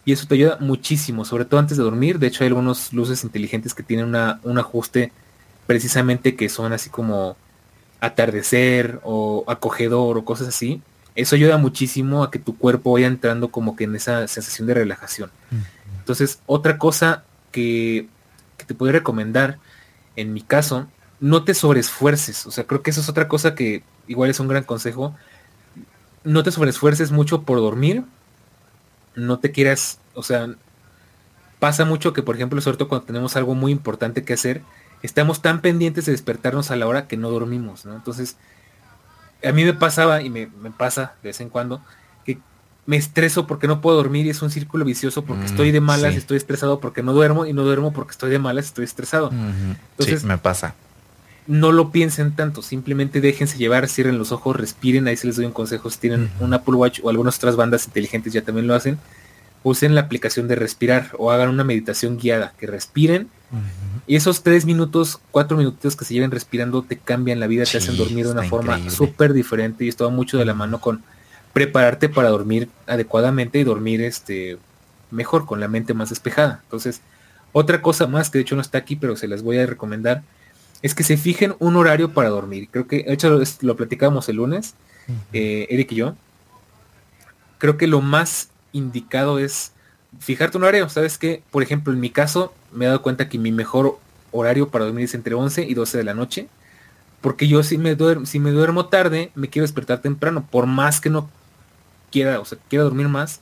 y 0.08 0.14
eso 0.14 0.26
te 0.26 0.36
ayuda 0.36 0.58
muchísimo, 0.62 1.26
sobre 1.26 1.44
todo 1.44 1.60
antes 1.60 1.78
de 1.78 1.84
dormir. 1.84 2.18
De 2.18 2.28
hecho, 2.28 2.44
hay 2.44 2.48
algunos 2.48 2.94
luces 2.94 3.26
inteligentes 3.26 3.74
que 3.74 3.84
tienen 3.84 4.16
un 4.44 4.58
ajuste 4.58 5.12
precisamente 5.68 6.36
que 6.36 6.50
son 6.50 6.74
así 6.74 6.90
como 6.90 7.38
atardecer 8.00 9.00
o 9.04 9.44
acogedor 9.48 10.18
o 10.18 10.26
cosas 10.26 10.48
así. 10.48 10.82
Eso 11.16 11.36
ayuda 11.36 11.58
muchísimo 11.58 12.24
a 12.24 12.32
que 12.32 12.40
tu 12.40 12.58
cuerpo 12.58 12.94
vaya 12.94 13.08
entrando 13.08 13.50
como 13.50 13.76
que 13.76 13.84
en 13.84 13.96
esa 13.96 14.28
sensación 14.28 14.68
de 14.68 14.76
relajación. 14.76 15.32
Entonces, 16.00 16.40
otra 16.46 16.78
cosa 16.78 17.24
que, 17.52 18.08
que 18.58 18.66
te 18.66 18.74
puedo 18.74 18.92
recomendar, 18.92 19.60
en 20.16 20.34
mi 20.34 20.42
caso, 20.42 20.88
no 21.20 21.44
te 21.44 21.54
sobreesfuerces. 21.54 22.46
O 22.46 22.52
sea, 22.52 22.66
creo 22.66 22.84
que 22.84 22.92
eso 22.92 23.02
es 23.02 23.10
otra 23.10 23.28
cosa 23.28 23.56
que 23.56 23.84
igual 24.08 24.30
es 24.30 24.40
un 24.40 24.48
gran 24.48 24.64
consejo. 24.64 25.16
No 26.24 26.44
te 26.44 26.52
sobreesfuerces 26.52 27.12
mucho 27.12 27.44
por 27.44 27.58
dormir, 27.58 28.04
no 29.16 29.40
te 29.40 29.52
quieras, 29.52 30.00
o 30.14 30.22
sea, 30.24 30.50
pasa 31.60 31.86
mucho 31.86 32.14
que, 32.14 32.22
por 32.22 32.36
ejemplo, 32.36 32.62
sobre 32.62 32.78
todo 32.78 32.90
cuando 32.90 33.08
tenemos 33.08 33.36
algo 33.36 33.56
muy 33.56 33.72
importante 33.72 34.24
que 34.24 34.34
hacer, 34.34 34.62
estamos 35.04 35.42
tan 35.42 35.62
pendientes 35.62 36.06
de 36.06 36.12
despertarnos 36.12 36.72
a 36.72 36.76
la 36.76 36.88
hora 36.88 37.08
que 37.08 37.18
no 37.18 37.30
dormimos, 37.30 37.86
¿no? 37.86 37.96
Entonces, 37.96 38.38
a 39.44 39.52
mí 39.52 39.64
me 39.64 39.74
pasaba 39.74 40.22
y 40.22 40.30
me, 40.30 40.48
pasa 40.78 41.14
de 41.22 41.30
vez 41.30 41.42
en 41.42 41.50
cuando 41.50 41.82
que 42.26 42.40
me 42.86 42.98
estreso 42.98 43.48
porque 43.48 43.68
no 43.68 43.82
puedo 43.82 43.98
dormir 43.98 44.26
y 44.26 44.30
es 44.30 44.42
un 44.42 44.50
círculo 44.50 44.86
vicioso 44.86 45.24
porque 45.24 45.44
mm, 45.44 45.46
estoy 45.46 45.72
de 45.72 45.82
malas, 45.82 46.16
estoy 46.16 46.38
estresado 46.38 46.80
porque 46.80 47.04
no 47.04 47.14
duermo 47.14 47.46
y 47.46 47.54
no 47.54 47.64
duermo 47.64 47.94
porque 47.94 48.12
estoy 48.12 48.32
de 48.32 48.40
malas, 48.40 48.66
estoy 48.66 48.86
estresado. 48.86 49.32
Entonces, 49.32 50.24
me 50.24 50.38
pasa. 50.38 50.76
no 51.46 51.72
lo 51.72 51.92
piensen 51.92 52.36
tanto, 52.36 52.62
simplemente 52.62 53.22
déjense 53.22 53.58
llevar, 53.58 53.88
cierren 53.88 54.18
los 54.18 54.32
ojos, 54.32 54.56
respiren, 54.56 55.08
ahí 55.08 55.18
se 55.18 55.28
les 55.28 55.36
doy 55.36 55.46
un 55.46 55.54
consejo, 55.54 55.90
si 55.90 56.00
tienen 56.00 56.30
un 56.40 56.54
Apple 56.54 56.76
Watch 56.76 57.00
o 57.04 57.10
algunas 57.10 57.38
otras 57.38 57.56
bandas 57.56 57.86
inteligentes 57.86 58.34
ya 58.34 58.42
también 58.42 58.68
lo 58.68 58.74
hacen, 58.74 58.98
usen 59.64 59.96
la 59.96 60.02
aplicación 60.02 60.48
de 60.48 60.56
respirar 60.56 61.12
o 61.18 61.32
hagan 61.32 61.50
una 61.50 61.64
meditación 61.64 62.18
guiada, 62.18 62.54
que 62.58 62.68
respiren 62.68 63.30
y 64.08 64.16
esos 64.16 64.42
tres 64.42 64.66
minutos, 64.66 65.20
cuatro 65.32 65.58
minutos 65.58 65.98
que 65.98 66.06
se 66.06 66.14
lleven 66.14 66.32
respirando 66.32 66.82
te 66.82 66.98
cambian 66.98 67.42
la 67.42 67.48
vida, 67.48 67.66
te 67.66 67.78
hacen 67.78 67.98
dormir 67.98 68.26
de 68.26 68.32
una 68.32 68.44
forma 68.44 68.90
súper 68.90 69.34
diferente 69.34 69.84
y 69.84 69.90
esto 69.90 70.06
va 70.06 70.10
mucho 70.10 70.38
de 70.38 70.46
la 70.46 70.54
mano 70.54 70.80
con 70.80 71.04
prepararte 71.52 72.08
para 72.08 72.30
dormir 72.30 72.70
adecuadamente 72.88 73.60
y 73.60 73.66
dormir 73.66 74.02
este 74.02 74.58
mejor, 75.12 75.46
con 75.46 75.60
la 75.60 75.68
mente 75.68 75.94
más 75.94 76.10
despejada. 76.10 76.62
Entonces, 76.64 77.02
otra 77.52 77.82
cosa 77.82 78.08
más 78.08 78.30
que 78.30 78.38
de 78.38 78.44
hecho 78.44 78.56
no 78.56 78.62
está 78.62 78.78
aquí, 78.78 78.96
pero 78.96 79.18
se 79.18 79.28
las 79.28 79.42
voy 79.42 79.58
a 79.58 79.66
recomendar, 79.66 80.24
es 80.82 80.96
que 80.96 81.04
se 81.04 81.18
fijen 81.18 81.56
un 81.60 81.76
horario 81.76 82.14
para 82.14 82.30
dormir. 82.30 82.70
Creo 82.72 82.88
que, 82.88 83.04
de 83.04 83.14
hecho, 83.14 83.42
lo 83.62 83.76
platicábamos 83.76 84.30
el 84.30 84.38
lunes, 84.38 84.76
eh, 85.34 85.68
Eric 85.70 85.92
y 85.92 85.96
yo. 85.96 86.16
Creo 87.58 87.78
que 87.78 87.88
lo 87.88 88.02
más 88.02 88.50
indicado 88.72 89.40
es 89.40 89.72
fijarte 90.20 90.58
un 90.58 90.64
horario. 90.64 90.88
Sabes 90.90 91.18
que, 91.18 91.42
por 91.52 91.64
ejemplo, 91.64 91.92
en 91.92 92.00
mi 92.00 92.10
caso, 92.10 92.54
me 92.78 92.86
he 92.86 92.88
dado 92.88 93.02
cuenta 93.02 93.28
que 93.28 93.40
mi 93.40 93.52
mejor 93.52 93.98
horario 94.32 94.70
para 94.70 94.86
dormir 94.86 95.06
es 95.06 95.16
entre 95.16 95.34
11 95.34 95.64
y 95.64 95.74
12 95.74 95.98
de 95.98 96.04
la 96.04 96.14
noche. 96.14 96.48
Porque 97.22 97.48
yo 97.48 97.64
si 97.64 97.78
me 97.78 97.96
duermo, 97.96 98.26
si 98.26 98.40
me 98.40 98.52
duermo 98.52 98.86
tarde, 98.86 99.32
me 99.36 99.50
quiero 99.50 99.64
despertar 99.64 100.02
temprano. 100.02 100.46
Por 100.50 100.68
más 100.68 101.02
que 101.02 101.10
no 101.10 101.30
quiera, 102.12 102.40
o 102.40 102.46
sea, 102.46 102.58
quiera 102.70 102.84
dormir 102.84 103.08
más, 103.08 103.42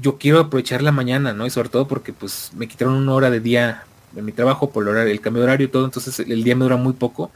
yo 0.00 0.18
quiero 0.18 0.38
aprovechar 0.40 0.82
la 0.82 0.92
mañana, 0.92 1.32
¿no? 1.32 1.46
Y 1.46 1.50
sobre 1.50 1.68
todo 1.68 1.88
porque 1.88 2.12
pues 2.12 2.50
me 2.54 2.68
quitaron 2.68 2.94
una 2.94 3.12
hora 3.12 3.30
de 3.30 3.40
día 3.40 3.84
en 4.16 4.24
mi 4.24 4.32
trabajo 4.32 4.70
por 4.70 4.84
el, 4.84 4.90
horario, 4.90 5.12
el 5.12 5.20
cambio 5.20 5.42
de 5.42 5.48
horario 5.48 5.66
y 5.66 5.70
todo, 5.70 5.84
entonces 5.84 6.20
el 6.20 6.44
día 6.44 6.54
me 6.54 6.64
dura 6.64 6.76
muy 6.76 6.92
poco. 6.92 7.32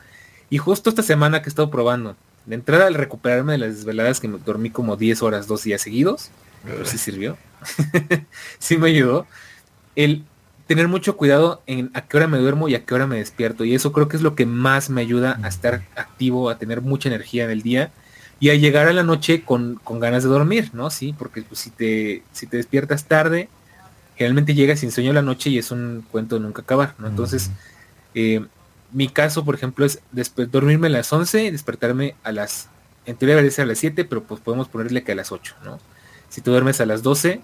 Y 0.50 0.58
justo 0.58 0.90
esta 0.90 1.02
semana 1.02 1.42
que 1.42 1.48
he 1.48 1.50
estado 1.50 1.70
probando, 1.70 2.16
de 2.46 2.54
entrada 2.54 2.86
al 2.86 2.94
recuperarme 2.94 3.52
de 3.52 3.58
las 3.58 3.76
desveladas 3.76 4.20
que 4.20 4.28
me 4.28 4.38
dormí 4.38 4.70
como 4.70 4.96
10 4.96 5.22
horas, 5.22 5.46
dos 5.46 5.64
días 5.64 5.82
seguidos, 5.82 6.30
pero 6.64 6.84
sí 6.86 6.96
sirvió, 6.98 7.36
sí 8.58 8.78
me 8.78 8.88
ayudó, 8.88 9.26
el 9.96 10.24
tener 10.68 10.86
mucho 10.86 11.16
cuidado 11.16 11.62
en 11.66 11.90
a 11.94 12.02
qué 12.02 12.18
hora 12.18 12.28
me 12.28 12.38
duermo 12.38 12.68
y 12.68 12.74
a 12.74 12.84
qué 12.84 12.94
hora 12.94 13.06
me 13.06 13.16
despierto. 13.16 13.64
Y 13.64 13.74
eso 13.74 13.90
creo 13.90 14.06
que 14.06 14.16
es 14.16 14.22
lo 14.22 14.36
que 14.36 14.44
más 14.44 14.90
me 14.90 15.00
ayuda 15.00 15.40
a 15.42 15.48
estar 15.48 15.82
activo, 15.96 16.50
a 16.50 16.58
tener 16.58 16.82
mucha 16.82 17.08
energía 17.08 17.44
en 17.44 17.50
el 17.50 17.62
día 17.62 17.90
y 18.38 18.50
a 18.50 18.54
llegar 18.54 18.86
a 18.86 18.92
la 18.92 19.02
noche 19.02 19.42
con, 19.44 19.80
ganas 19.88 20.22
de 20.22 20.28
dormir, 20.28 20.70
¿no? 20.74 20.90
Sí, 20.90 21.14
porque 21.18 21.40
pues, 21.42 21.58
si, 21.58 21.70
te, 21.70 22.22
si 22.32 22.46
te 22.46 22.58
despiertas 22.58 23.06
tarde, 23.06 23.48
generalmente 24.14 24.54
llegas 24.54 24.80
sin 24.80 24.92
sueño 24.92 25.14
la 25.14 25.22
noche 25.22 25.48
y 25.48 25.56
es 25.56 25.70
un 25.70 26.04
cuento 26.10 26.36
de 26.36 26.42
nunca 26.42 26.60
acabar, 26.60 26.94
¿no? 26.98 27.08
Entonces, 27.08 27.50
eh, 28.14 28.44
mi 28.92 29.08
caso, 29.08 29.46
por 29.46 29.54
ejemplo, 29.54 29.86
es 29.86 30.00
dormirme 30.50 30.88
a 30.88 30.90
las 30.90 31.10
11 31.10 31.44
y 31.44 31.50
despertarme 31.50 32.14
a 32.22 32.30
las, 32.30 32.68
en 33.06 33.16
teoría 33.16 33.36
debería 33.36 33.54
ser 33.54 33.64
a 33.64 33.68
las 33.68 33.78
7, 33.78 34.04
pero 34.04 34.22
pues 34.22 34.42
podemos 34.42 34.68
ponerle 34.68 35.02
que 35.02 35.12
a 35.12 35.14
las 35.14 35.32
8, 35.32 35.56
¿no? 35.64 35.80
Si 36.28 36.42
tú 36.42 36.50
duermes 36.50 36.82
a 36.82 36.86
las 36.86 37.02
12, 37.02 37.40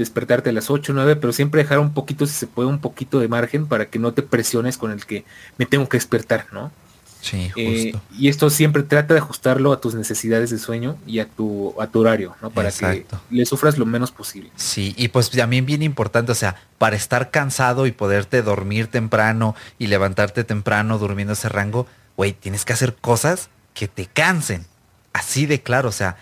despertarte 0.00 0.50
a 0.50 0.52
las 0.52 0.70
8, 0.70 0.92
9, 0.92 1.16
pero 1.16 1.32
siempre 1.32 1.62
dejar 1.62 1.78
un 1.78 1.94
poquito, 1.94 2.26
si 2.26 2.32
se 2.32 2.46
puede, 2.46 2.68
un 2.68 2.80
poquito 2.80 3.20
de 3.20 3.28
margen 3.28 3.66
para 3.66 3.86
que 3.86 3.98
no 3.98 4.12
te 4.12 4.22
presiones 4.22 4.76
con 4.76 4.90
el 4.90 5.06
que 5.06 5.24
me 5.58 5.66
tengo 5.66 5.88
que 5.88 5.96
despertar, 5.96 6.46
¿no? 6.52 6.72
Sí, 7.20 7.52
eh, 7.54 7.92
justo. 7.92 8.02
y 8.18 8.28
esto 8.28 8.48
siempre 8.48 8.82
trata 8.82 9.12
de 9.12 9.20
ajustarlo 9.20 9.74
a 9.74 9.80
tus 9.80 9.94
necesidades 9.94 10.48
de 10.48 10.58
sueño 10.58 10.96
y 11.06 11.18
a 11.18 11.26
tu, 11.28 11.74
a 11.78 11.86
tu 11.86 12.00
horario, 12.00 12.34
¿no? 12.40 12.48
Para 12.48 12.72
que 12.72 13.04
le 13.30 13.44
sufras 13.44 13.76
lo 13.76 13.84
menos 13.84 14.10
posible. 14.10 14.50
Sí, 14.56 14.94
y 14.96 15.08
pues 15.08 15.30
también 15.30 15.66
bien 15.66 15.82
importante, 15.82 16.32
o 16.32 16.34
sea, 16.34 16.56
para 16.78 16.96
estar 16.96 17.30
cansado 17.30 17.86
y 17.86 17.92
poderte 17.92 18.40
dormir 18.40 18.86
temprano 18.86 19.54
y 19.78 19.88
levantarte 19.88 20.44
temprano 20.44 20.98
durmiendo 20.98 21.34
ese 21.34 21.50
rango, 21.50 21.86
güey, 22.16 22.32
tienes 22.32 22.64
que 22.64 22.72
hacer 22.72 22.96
cosas 22.96 23.50
que 23.74 23.86
te 23.86 24.06
cansen. 24.06 24.64
Así 25.12 25.44
de 25.44 25.60
claro, 25.60 25.90
o 25.90 25.92
sea, 25.92 26.16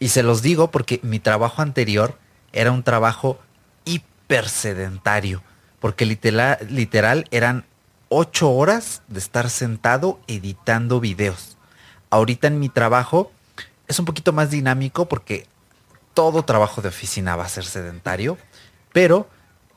y 0.00 0.08
se 0.08 0.24
los 0.24 0.42
digo 0.42 0.72
porque 0.72 0.98
mi 1.04 1.20
trabajo 1.20 1.62
anterior 1.62 2.18
era 2.54 2.72
un 2.72 2.82
trabajo 2.82 3.38
hiper 3.84 4.48
sedentario, 4.48 5.42
porque 5.80 6.06
literal, 6.06 6.58
literal 6.70 7.26
eran 7.30 7.66
ocho 8.08 8.50
horas 8.50 9.02
de 9.08 9.18
estar 9.18 9.50
sentado 9.50 10.20
editando 10.28 11.00
videos. 11.00 11.58
Ahorita 12.10 12.46
en 12.46 12.60
mi 12.60 12.68
trabajo 12.68 13.32
es 13.88 13.98
un 13.98 14.04
poquito 14.04 14.32
más 14.32 14.50
dinámico 14.50 15.06
porque 15.06 15.46
todo 16.14 16.44
trabajo 16.44 16.80
de 16.80 16.88
oficina 16.88 17.34
va 17.34 17.44
a 17.44 17.48
ser 17.48 17.64
sedentario, 17.64 18.38
pero 18.92 19.28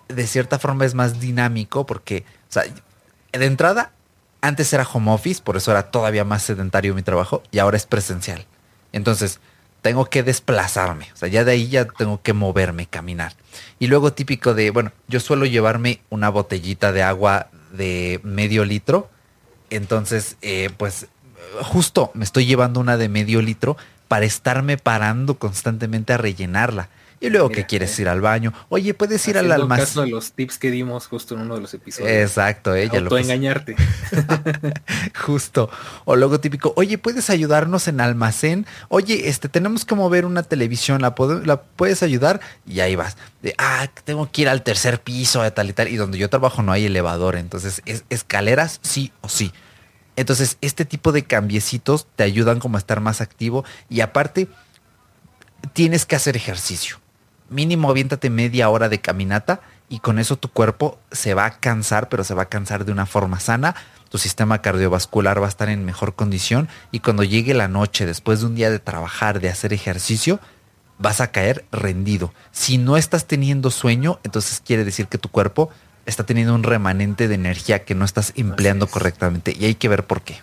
de 0.07 0.27
cierta 0.27 0.59
forma 0.59 0.85
es 0.85 0.93
más 0.93 1.19
dinámico 1.19 1.85
porque, 1.85 2.25
o 2.49 2.51
sea, 2.51 2.63
de 3.31 3.45
entrada, 3.45 3.91
antes 4.39 4.71
era 4.71 4.87
home 4.87 5.11
office, 5.11 5.41
por 5.41 5.57
eso 5.57 5.71
era 5.71 5.89
todavía 5.89 6.23
más 6.23 6.43
sedentario 6.43 6.93
mi 6.93 7.01
trabajo, 7.01 7.41
y 7.51 7.57
ahora 7.57 7.75
es 7.75 7.87
presencial. 7.87 8.45
Entonces, 8.93 9.39
tengo 9.87 10.09
que 10.09 10.21
desplazarme, 10.21 11.07
o 11.13 11.15
sea, 11.15 11.29
ya 11.29 11.45
de 11.45 11.53
ahí 11.53 11.69
ya 11.69 11.85
tengo 11.85 12.21
que 12.21 12.33
moverme, 12.33 12.87
caminar. 12.87 13.31
Y 13.79 13.87
luego 13.87 14.11
típico 14.11 14.53
de, 14.53 14.69
bueno, 14.69 14.91
yo 15.07 15.21
suelo 15.21 15.45
llevarme 15.45 16.01
una 16.09 16.27
botellita 16.27 16.91
de 16.91 17.03
agua 17.03 17.47
de 17.71 18.19
medio 18.21 18.65
litro. 18.65 19.09
Entonces, 19.69 20.35
eh, 20.41 20.71
pues 20.75 21.07
justo 21.61 22.11
me 22.15 22.25
estoy 22.25 22.45
llevando 22.45 22.81
una 22.81 22.97
de 22.97 23.07
medio 23.07 23.41
litro 23.41 23.77
para 24.09 24.25
estarme 24.25 24.75
parando 24.77 25.39
constantemente 25.39 26.11
a 26.11 26.17
rellenarla. 26.17 26.89
Y 27.19 27.29
luego 27.29 27.49
que 27.49 27.65
quieres 27.65 27.97
ir 27.99 28.09
al 28.09 28.21
baño, 28.21 28.53
oye, 28.69 28.93
puedes 28.93 29.27
ir 29.27 29.39
al 29.39 29.51
almacén. 29.51 29.85
caso 29.85 30.01
de 30.01 30.09
los 30.09 30.33
tips 30.33 30.59
que 30.59 30.69
dimos 30.69 31.07
justo 31.07 31.33
en 31.33 31.41
uno 31.41 31.55
de 31.55 31.61
los 31.61 31.73
episodios. 31.73 32.11
Exacto, 32.11 32.75
ella 32.75 32.99
lo 32.99 33.17
engañarte. 33.17 33.75
justo. 35.25 35.67
O 36.05 36.15
luego 36.15 36.39
típico, 36.39 36.73
oye, 36.75 36.99
puedes 36.99 37.31
ayudarnos 37.31 37.87
en 37.87 38.01
almacén. 38.01 38.67
Oye, 38.89 39.29
este, 39.29 39.49
tenemos 39.49 39.83
que 39.83 39.95
mover 39.95 40.25
una 40.25 40.43
televisión, 40.43 41.01
¿la, 41.01 41.15
la 41.43 41.61
puedes 41.63 42.03
ayudar? 42.03 42.39
Y 42.67 42.81
ahí 42.81 42.95
vas. 42.95 43.17
De, 43.41 43.55
ah, 43.57 43.87
tengo 44.03 44.31
que 44.31 44.43
ir 44.43 44.49
al 44.49 44.61
tercer 44.61 45.01
piso, 45.01 45.41
de 45.41 45.49
tal 45.49 45.69
y 45.69 45.73
tal. 45.73 45.87
Y 45.87 45.95
donde 45.95 46.19
yo 46.19 46.29
trabajo 46.29 46.61
no 46.61 46.71
hay 46.71 46.85
elevador, 46.85 47.35
entonces 47.35 47.81
es 47.85 48.03
escaleras 48.11 48.79
sí 48.83 49.11
o 49.21 49.29
sí. 49.29 49.51
Entonces, 50.15 50.57
este 50.61 50.85
tipo 50.85 51.11
de 51.11 51.23
cambiecitos 51.23 52.05
te 52.15 52.23
ayudan 52.23 52.59
como 52.59 52.77
a 52.77 52.79
estar 52.79 53.01
más 53.01 53.21
activo 53.21 53.65
y 53.89 54.01
aparte 54.01 54.47
tienes 55.73 56.05
que 56.05 56.15
hacer 56.15 56.35
ejercicio 56.35 56.99
mínimo 57.49 57.89
aviéntate 57.89 58.29
media 58.29 58.69
hora 58.69 58.89
de 58.89 58.99
caminata 58.99 59.61
y 59.89 59.99
con 59.99 60.19
eso 60.19 60.37
tu 60.37 60.49
cuerpo 60.49 60.99
se 61.11 61.33
va 61.33 61.45
a 61.45 61.59
cansar, 61.59 62.09
pero 62.09 62.23
se 62.23 62.33
va 62.33 62.43
a 62.43 62.49
cansar 62.49 62.85
de 62.85 62.91
una 62.91 63.05
forma 63.05 63.39
sana. 63.39 63.75
Tu 64.09 64.17
sistema 64.17 64.61
cardiovascular 64.61 65.41
va 65.41 65.45
a 65.45 65.49
estar 65.49 65.69
en 65.69 65.85
mejor 65.85 66.15
condición 66.15 66.69
y 66.91 66.99
cuando 66.99 67.23
llegue 67.23 67.53
la 67.53 67.67
noche, 67.67 68.05
después 68.05 68.41
de 68.41 68.47
un 68.47 68.55
día 68.55 68.69
de 68.69 68.79
trabajar, 68.79 69.39
de 69.39 69.49
hacer 69.49 69.73
ejercicio, 69.73 70.39
vas 70.97 71.21
a 71.21 71.31
caer 71.31 71.65
rendido. 71.71 72.33
Si 72.51 72.77
no 72.77 72.97
estás 72.97 73.25
teniendo 73.25 73.69
sueño, 73.69 74.19
entonces 74.23 74.61
quiere 74.65 74.83
decir 74.83 75.07
que 75.07 75.17
tu 75.17 75.29
cuerpo 75.29 75.69
está 76.05 76.25
teniendo 76.25 76.55
un 76.55 76.63
remanente 76.63 77.27
de 77.27 77.35
energía 77.35 77.83
que 77.83 77.95
no 77.95 78.05
estás 78.05 78.33
empleando 78.35 78.87
correctamente 78.87 79.55
y 79.57 79.65
hay 79.65 79.75
que 79.75 79.89
ver 79.89 80.05
por 80.05 80.21
qué. 80.21 80.39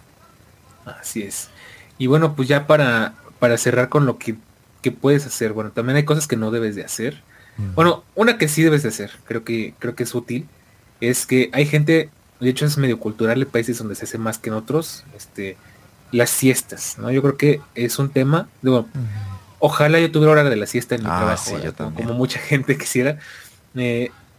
Así 0.84 1.22
es. 1.22 1.48
Y 1.96 2.06
bueno, 2.06 2.34
pues 2.34 2.48
ya 2.48 2.66
para, 2.66 3.14
para 3.38 3.56
cerrar 3.56 3.88
con 3.88 4.04
lo 4.04 4.18
que 4.18 4.36
que 4.84 4.92
puedes 4.92 5.24
hacer. 5.24 5.54
Bueno, 5.54 5.70
también 5.70 5.96
hay 5.96 6.04
cosas 6.04 6.28
que 6.28 6.36
no 6.36 6.50
debes 6.50 6.76
de 6.76 6.84
hacer. 6.84 7.22
Bueno, 7.74 8.04
una 8.14 8.36
que 8.36 8.48
sí 8.48 8.62
debes 8.62 8.82
de 8.82 8.90
hacer, 8.90 9.12
creo 9.24 9.44
que, 9.44 9.74
creo 9.78 9.94
que 9.94 10.02
es 10.02 10.14
útil, 10.14 10.46
es 11.00 11.24
que 11.24 11.50
hay 11.52 11.66
gente, 11.66 12.10
de 12.40 12.50
hecho 12.50 12.66
es 12.66 12.76
medio 12.76 12.98
cultural, 12.98 13.38
hay 13.38 13.44
países 13.44 13.78
donde 13.78 13.94
se 13.94 14.04
hace 14.04 14.18
más 14.18 14.38
que 14.38 14.50
en 14.50 14.56
otros, 14.56 15.04
este, 15.16 15.56
las 16.10 16.30
siestas, 16.30 16.96
¿no? 16.98 17.12
Yo 17.12 17.22
creo 17.22 17.36
que 17.36 17.60
es 17.76 17.98
un 18.00 18.10
tema, 18.10 18.48
digo, 18.60 18.88
ojalá 19.60 20.00
yo 20.00 20.10
tuviera 20.10 20.32
hora 20.32 20.44
de 20.44 20.56
la 20.56 20.66
siesta 20.66 20.96
en 20.96 21.02
mi 21.02 21.08
ah, 21.08 21.36
trabajo, 21.36 21.92
como 21.94 22.14
mucha 22.14 22.38
gente 22.50 22.76
quisiera. 22.76 23.20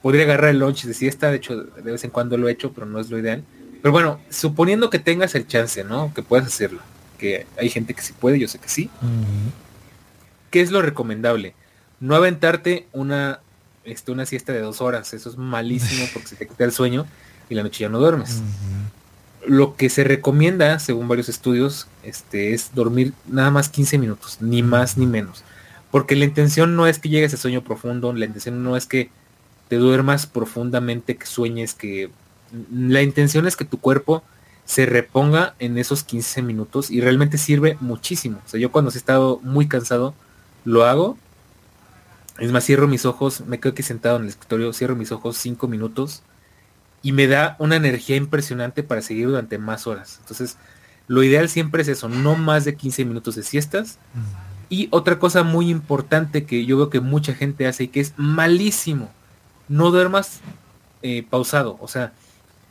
podría 0.02 0.24
agarrar 0.24 0.50
el 0.50 0.60
lunch 0.60 0.84
de 0.84 0.94
siesta, 0.94 1.32
de 1.32 1.38
hecho, 1.38 1.64
de 1.64 1.92
vez 1.92 2.04
en 2.04 2.12
cuando 2.12 2.38
lo 2.38 2.50
he 2.50 2.52
hecho, 2.52 2.74
pero 2.74 2.86
no 2.86 3.00
es 3.00 3.10
lo 3.10 3.18
ideal. 3.18 3.46
Pero 3.82 3.94
bueno, 3.94 4.20
suponiendo 4.30 4.90
que 4.90 5.00
tengas 5.00 5.36
el 5.36 5.48
chance, 5.48 5.86
¿no? 5.86 6.14
Que 6.14 6.22
puedas 6.22 6.48
hacerlo. 6.48 6.82
Que 7.18 7.48
hay 7.58 7.70
gente 7.70 7.94
que 7.94 8.02
sí 8.02 8.14
puede, 8.14 8.40
yo 8.40 8.50
sé 8.50 8.60
que 8.60 8.68
sí. 8.68 8.90
¿Qué 10.56 10.62
es 10.62 10.72
lo 10.72 10.82
recomendable? 10.82 11.54
No 12.00 12.16
aventarte 12.16 12.88
una, 12.94 13.42
este, 13.84 14.14
una 14.14 14.26
siesta 14.26 14.54
de 14.54 14.62
dos 14.62 14.80
horas. 14.80 15.14
Eso 15.14 15.30
es 15.30 15.36
malísimo 15.36 16.08
porque 16.14 16.30
se 16.30 16.38
te 16.38 16.48
quita 16.48 16.64
el 16.64 16.72
sueño 16.72 17.06
y 17.50 17.56
la 17.56 17.64
noche 17.64 17.82
ya 17.82 17.90
no 17.90 18.00
duermes. 18.00 18.42
Lo 19.46 19.76
que 19.76 19.90
se 19.90 20.06
recomienda, 20.06 20.80
según 20.80 21.10
varios 21.10 21.28
estudios, 21.28 21.90
este, 22.04 22.54
es 22.54 22.74
dormir 22.74 23.12
nada 23.28 23.52
más 23.52 23.68
15 23.68 23.98
minutos, 23.98 24.38
ni 24.40 24.64
más 24.64 24.98
ni 24.98 25.06
menos. 25.06 25.44
Porque 25.92 26.16
la 26.16 26.24
intención 26.24 26.78
no 26.78 26.88
es 26.88 27.00
que 27.00 27.10
llegues 27.10 27.34
a 27.34 27.38
sueño 27.38 27.62
profundo, 27.62 28.14
la 28.14 28.24
intención 28.24 28.64
no 28.64 28.78
es 28.78 28.86
que 28.86 29.10
te 29.68 29.76
duermas 29.76 30.26
profundamente, 30.26 31.18
que 31.18 31.26
sueñes, 31.26 31.74
que... 31.74 32.12
La 32.72 33.02
intención 33.02 33.46
es 33.46 33.58
que 33.58 33.66
tu 33.66 33.82
cuerpo 33.82 34.24
se 34.64 34.86
reponga 34.86 35.54
en 35.60 35.78
esos 35.78 36.06
15 36.06 36.44
minutos 36.44 36.92
y 36.92 37.02
realmente 37.02 37.38
sirve 37.38 37.76
muchísimo. 37.82 38.40
O 38.46 38.48
sea, 38.48 38.58
yo 38.58 38.72
cuando 38.72 38.90
he 38.90 38.96
estado 38.98 39.42
muy 39.44 39.68
cansado, 39.68 40.16
lo 40.66 40.84
hago. 40.84 41.18
Es 42.38 42.52
más, 42.52 42.66
cierro 42.66 42.88
mis 42.88 43.06
ojos, 43.06 43.42
me 43.42 43.60
quedo 43.60 43.72
aquí 43.72 43.84
sentado 43.84 44.18
en 44.18 44.24
el 44.24 44.30
escritorio, 44.30 44.74
cierro 44.74 44.96
mis 44.98 45.14
ojos 45.14 45.38
cinco 45.38 45.70
minutos 45.70 46.24
y 47.02 47.14
me 47.14 47.28
da 47.28 47.56
una 47.60 47.78
energía 47.78 48.18
impresionante 48.18 48.84
para 48.84 49.02
seguir 49.02 49.28
durante 49.28 49.58
más 49.58 49.88
horas. 49.88 50.18
Entonces, 50.22 50.58
lo 51.08 51.24
ideal 51.24 51.48
siempre 51.50 51.84
es 51.84 51.88
eso, 51.88 52.10
no 52.10 52.36
más 52.36 52.66
de 52.66 52.76
15 52.76 53.06
minutos 53.06 53.36
de 53.36 53.44
siestas. 53.44 54.00
Y 54.70 54.88
otra 54.90 55.20
cosa 55.20 55.44
muy 55.44 55.70
importante 55.70 56.46
que 56.46 56.66
yo 56.66 56.78
veo 56.78 56.90
que 56.90 57.00
mucha 57.00 57.36
gente 57.36 57.68
hace 57.68 57.84
y 57.84 57.88
que 57.90 58.00
es 58.00 58.14
malísimo, 58.18 59.12
no 59.68 59.92
duermas 59.92 60.42
eh, 61.04 61.24
pausado. 61.30 61.78
O 61.80 61.88
sea, 61.88 62.14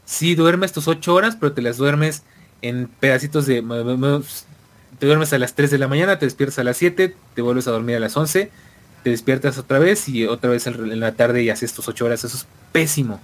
si 0.05 0.35
duermes 0.35 0.73
tus 0.73 0.89
8 0.89 1.15
horas, 1.15 1.37
pero 1.37 1.53
te 1.53 1.63
las 1.63 1.77
duermes 1.77 2.25
en 2.61 2.89
pedacitos 2.89 3.47
de... 3.47 3.63
Te 4.99 5.07
duermes 5.07 5.33
a 5.33 5.39
las 5.39 5.55
3 5.55 5.71
de 5.71 5.79
la 5.79 5.89
mañana, 5.89 6.19
te 6.19 6.27
despiertas 6.27 6.59
a 6.59 6.65
las 6.65 6.77
7, 6.77 7.15
te 7.35 7.43
vuelves 7.43 7.67
a 7.69 7.73
dormir 7.73 7.97
a 7.97 8.01
las 8.01 8.17
11, 8.17 8.51
te 9.03 9.11
despiertas 9.11 9.59
otra 9.59 9.79
vez 9.79 10.09
y 10.09 10.27
otra 10.27 10.51
vez 10.51 10.67
en 10.67 11.01
la 11.01 11.13
tarde 11.13 11.43
y 11.43 11.51
haces 11.51 11.73
tus 11.75 11.89
8 11.89 12.05
horas. 12.05 12.25
Eso 12.25 12.37
es 12.37 12.47
pésimo. 12.73 13.21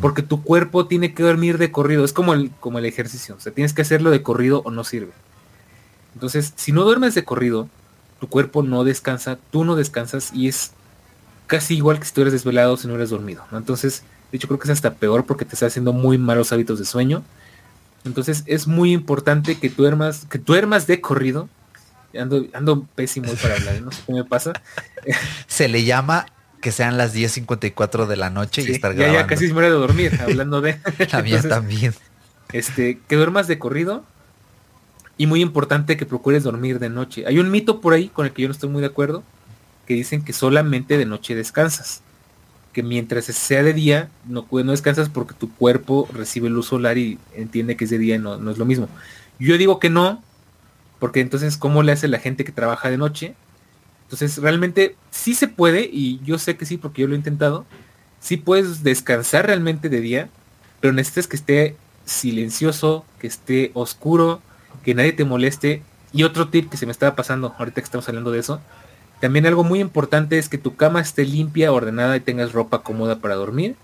Porque 0.00 0.22
tu 0.22 0.42
cuerpo 0.42 0.86
tiene 0.86 1.14
que 1.14 1.22
dormir 1.22 1.58
de 1.58 1.70
corrido. 1.70 2.04
Es 2.04 2.12
como 2.12 2.32
el, 2.34 2.50
como 2.60 2.78
el 2.78 2.84
ejercicio. 2.84 3.34
O 3.36 3.40
sea, 3.40 3.52
tienes 3.52 3.72
que 3.72 3.82
hacerlo 3.82 4.10
de 4.10 4.22
corrido 4.22 4.62
o 4.64 4.70
no 4.70 4.84
sirve. 4.84 5.12
Entonces, 6.14 6.52
si 6.56 6.72
no 6.72 6.84
duermes 6.84 7.14
de 7.14 7.24
corrido, 7.24 7.68
tu 8.20 8.28
cuerpo 8.28 8.62
no 8.62 8.84
descansa, 8.84 9.38
tú 9.50 9.64
no 9.64 9.76
descansas 9.76 10.32
y 10.32 10.48
es 10.48 10.72
casi 11.46 11.76
igual 11.76 11.98
que 11.98 12.06
si 12.06 12.12
tú 12.12 12.22
eres 12.22 12.32
desvelado 12.32 12.76
si 12.76 12.88
no 12.88 12.94
eres 12.94 13.10
dormido. 13.10 13.44
Entonces, 13.52 14.02
de 14.30 14.38
hecho 14.38 14.48
creo 14.48 14.58
que 14.58 14.64
es 14.64 14.70
hasta 14.70 14.94
peor 14.94 15.26
porque 15.26 15.44
te 15.44 15.54
está 15.54 15.66
haciendo 15.66 15.92
muy 15.92 16.18
malos 16.18 16.52
hábitos 16.52 16.78
de 16.78 16.84
sueño. 16.84 17.22
Entonces 18.06 18.44
es 18.46 18.66
muy 18.66 18.92
importante 18.92 19.58
que 19.58 19.68
duermas, 19.68 20.26
que 20.30 20.38
duermas 20.38 20.86
de 20.86 21.00
corrido. 21.00 21.48
Ando, 22.18 22.46
ando 22.54 22.86
pésimo 22.94 23.30
para 23.34 23.56
hablar, 23.56 23.82
no 23.82 23.92
sé 23.92 24.02
qué 24.06 24.12
me 24.14 24.24
pasa. 24.24 24.52
Se 25.46 25.68
le 25.68 25.84
llama 25.84 26.26
que 26.62 26.72
sean 26.72 26.96
las 26.96 27.14
10.54 27.14 28.06
de 28.06 28.16
la 28.16 28.30
noche 28.30 28.62
y 28.62 28.72
estar 28.72 28.94
grabando. 28.94 29.18
Ya, 29.18 29.22
ya 29.22 29.26
casi 29.28 29.46
se 29.46 29.52
muere 29.52 29.68
de 29.68 29.74
dormir, 29.74 30.18
hablando 30.20 30.60
de... 30.60 30.74
también, 31.10 31.48
también. 31.48 31.94
Este, 32.52 32.98
que 33.06 33.16
duermas 33.16 33.46
de 33.46 33.58
corrido 33.58 34.04
y 35.18 35.26
muy 35.26 35.42
importante 35.42 35.96
que 35.96 36.06
procures 36.06 36.42
dormir 36.42 36.78
de 36.78 36.88
noche. 36.88 37.24
Hay 37.26 37.38
un 37.38 37.50
mito 37.50 37.80
por 37.80 37.92
ahí 37.92 38.08
con 38.08 38.26
el 38.26 38.32
que 38.32 38.42
yo 38.42 38.48
no 38.48 38.52
estoy 38.52 38.70
muy 38.70 38.80
de 38.80 38.88
acuerdo, 38.88 39.22
que 39.86 39.94
dicen 39.94 40.24
que 40.24 40.32
solamente 40.32 40.98
de 40.98 41.06
noche 41.06 41.34
descansas. 41.34 42.02
Que 42.76 42.82
mientras 42.82 43.24
sea 43.24 43.62
de 43.62 43.72
día, 43.72 44.10
no, 44.26 44.46
no 44.50 44.70
descansas 44.70 45.08
porque 45.08 45.32
tu 45.32 45.50
cuerpo 45.50 46.06
recibe 46.12 46.50
luz 46.50 46.66
solar 46.66 46.98
y 46.98 47.18
entiende 47.34 47.74
que 47.74 47.84
es 47.84 47.90
de 47.90 47.96
día 47.96 48.16
y 48.16 48.18
no, 48.18 48.36
no 48.36 48.50
es 48.50 48.58
lo 48.58 48.66
mismo. 48.66 48.86
Yo 49.38 49.56
digo 49.56 49.80
que 49.80 49.88
no, 49.88 50.22
porque 50.98 51.20
entonces, 51.20 51.56
¿cómo 51.56 51.82
le 51.82 51.92
hace 51.92 52.06
la 52.06 52.18
gente 52.18 52.44
que 52.44 52.52
trabaja 52.52 52.90
de 52.90 52.98
noche? 52.98 53.34
Entonces, 54.02 54.36
realmente 54.36 54.94
sí 55.10 55.32
se 55.32 55.48
puede, 55.48 55.88
y 55.90 56.20
yo 56.22 56.36
sé 56.36 56.58
que 56.58 56.66
sí, 56.66 56.76
porque 56.76 57.00
yo 57.00 57.08
lo 57.08 57.14
he 57.14 57.16
intentado. 57.16 57.64
Sí 58.20 58.36
puedes 58.36 58.82
descansar 58.82 59.46
realmente 59.46 59.88
de 59.88 60.02
día, 60.02 60.28
pero 60.80 60.92
necesitas 60.92 61.28
que 61.28 61.36
esté 61.36 61.76
silencioso, 62.04 63.06
que 63.18 63.26
esté 63.26 63.70
oscuro, 63.72 64.42
que 64.84 64.94
nadie 64.94 65.14
te 65.14 65.24
moleste. 65.24 65.82
Y 66.12 66.24
otro 66.24 66.48
tip 66.48 66.68
que 66.68 66.76
se 66.76 66.84
me 66.84 66.92
estaba 66.92 67.16
pasando, 67.16 67.54
ahorita 67.58 67.80
que 67.80 67.86
estamos 67.86 68.06
hablando 68.06 68.32
de 68.32 68.40
eso, 68.40 68.60
también 69.20 69.46
algo 69.46 69.64
muy 69.64 69.80
importante 69.80 70.38
es 70.38 70.48
que 70.48 70.58
tu 70.58 70.76
cama 70.76 71.00
esté 71.00 71.24
limpia, 71.24 71.72
ordenada 71.72 72.16
y 72.16 72.20
tengas 72.20 72.52
ropa 72.52 72.82
cómoda 72.82 73.18
para 73.18 73.34
dormir. 73.34 73.76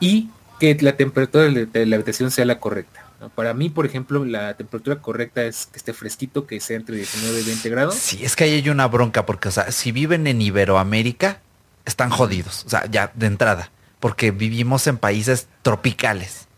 Y 0.00 0.28
que 0.60 0.76
la 0.80 0.96
temperatura 0.96 1.44
de 1.44 1.86
la 1.86 1.96
habitación 1.96 2.30
sea 2.30 2.44
la 2.44 2.60
correcta. 2.60 3.04
Para 3.34 3.54
mí, 3.54 3.70
por 3.70 3.86
ejemplo, 3.86 4.24
la 4.24 4.54
temperatura 4.54 5.00
correcta 5.00 5.44
es 5.44 5.66
que 5.66 5.78
esté 5.78 5.92
fresquito, 5.92 6.46
que 6.46 6.60
sea 6.60 6.76
entre 6.76 6.96
19 6.96 7.40
y 7.40 7.44
20 7.44 7.70
grados. 7.70 7.94
Sí, 7.94 8.24
es 8.24 8.36
que 8.36 8.44
ahí 8.44 8.52
hay 8.54 8.68
una 8.68 8.86
bronca, 8.86 9.24
porque, 9.24 9.48
o 9.48 9.52
sea, 9.52 9.72
si 9.72 9.92
viven 9.92 10.26
en 10.26 10.42
Iberoamérica, 10.42 11.40
están 11.84 12.10
jodidos, 12.10 12.64
o 12.66 12.70
sea, 12.70 12.86
ya 12.90 13.12
de 13.14 13.26
entrada, 13.26 13.70
porque 14.00 14.30
vivimos 14.30 14.86
en 14.86 14.98
países 14.98 15.48
tropicales. 15.62 16.48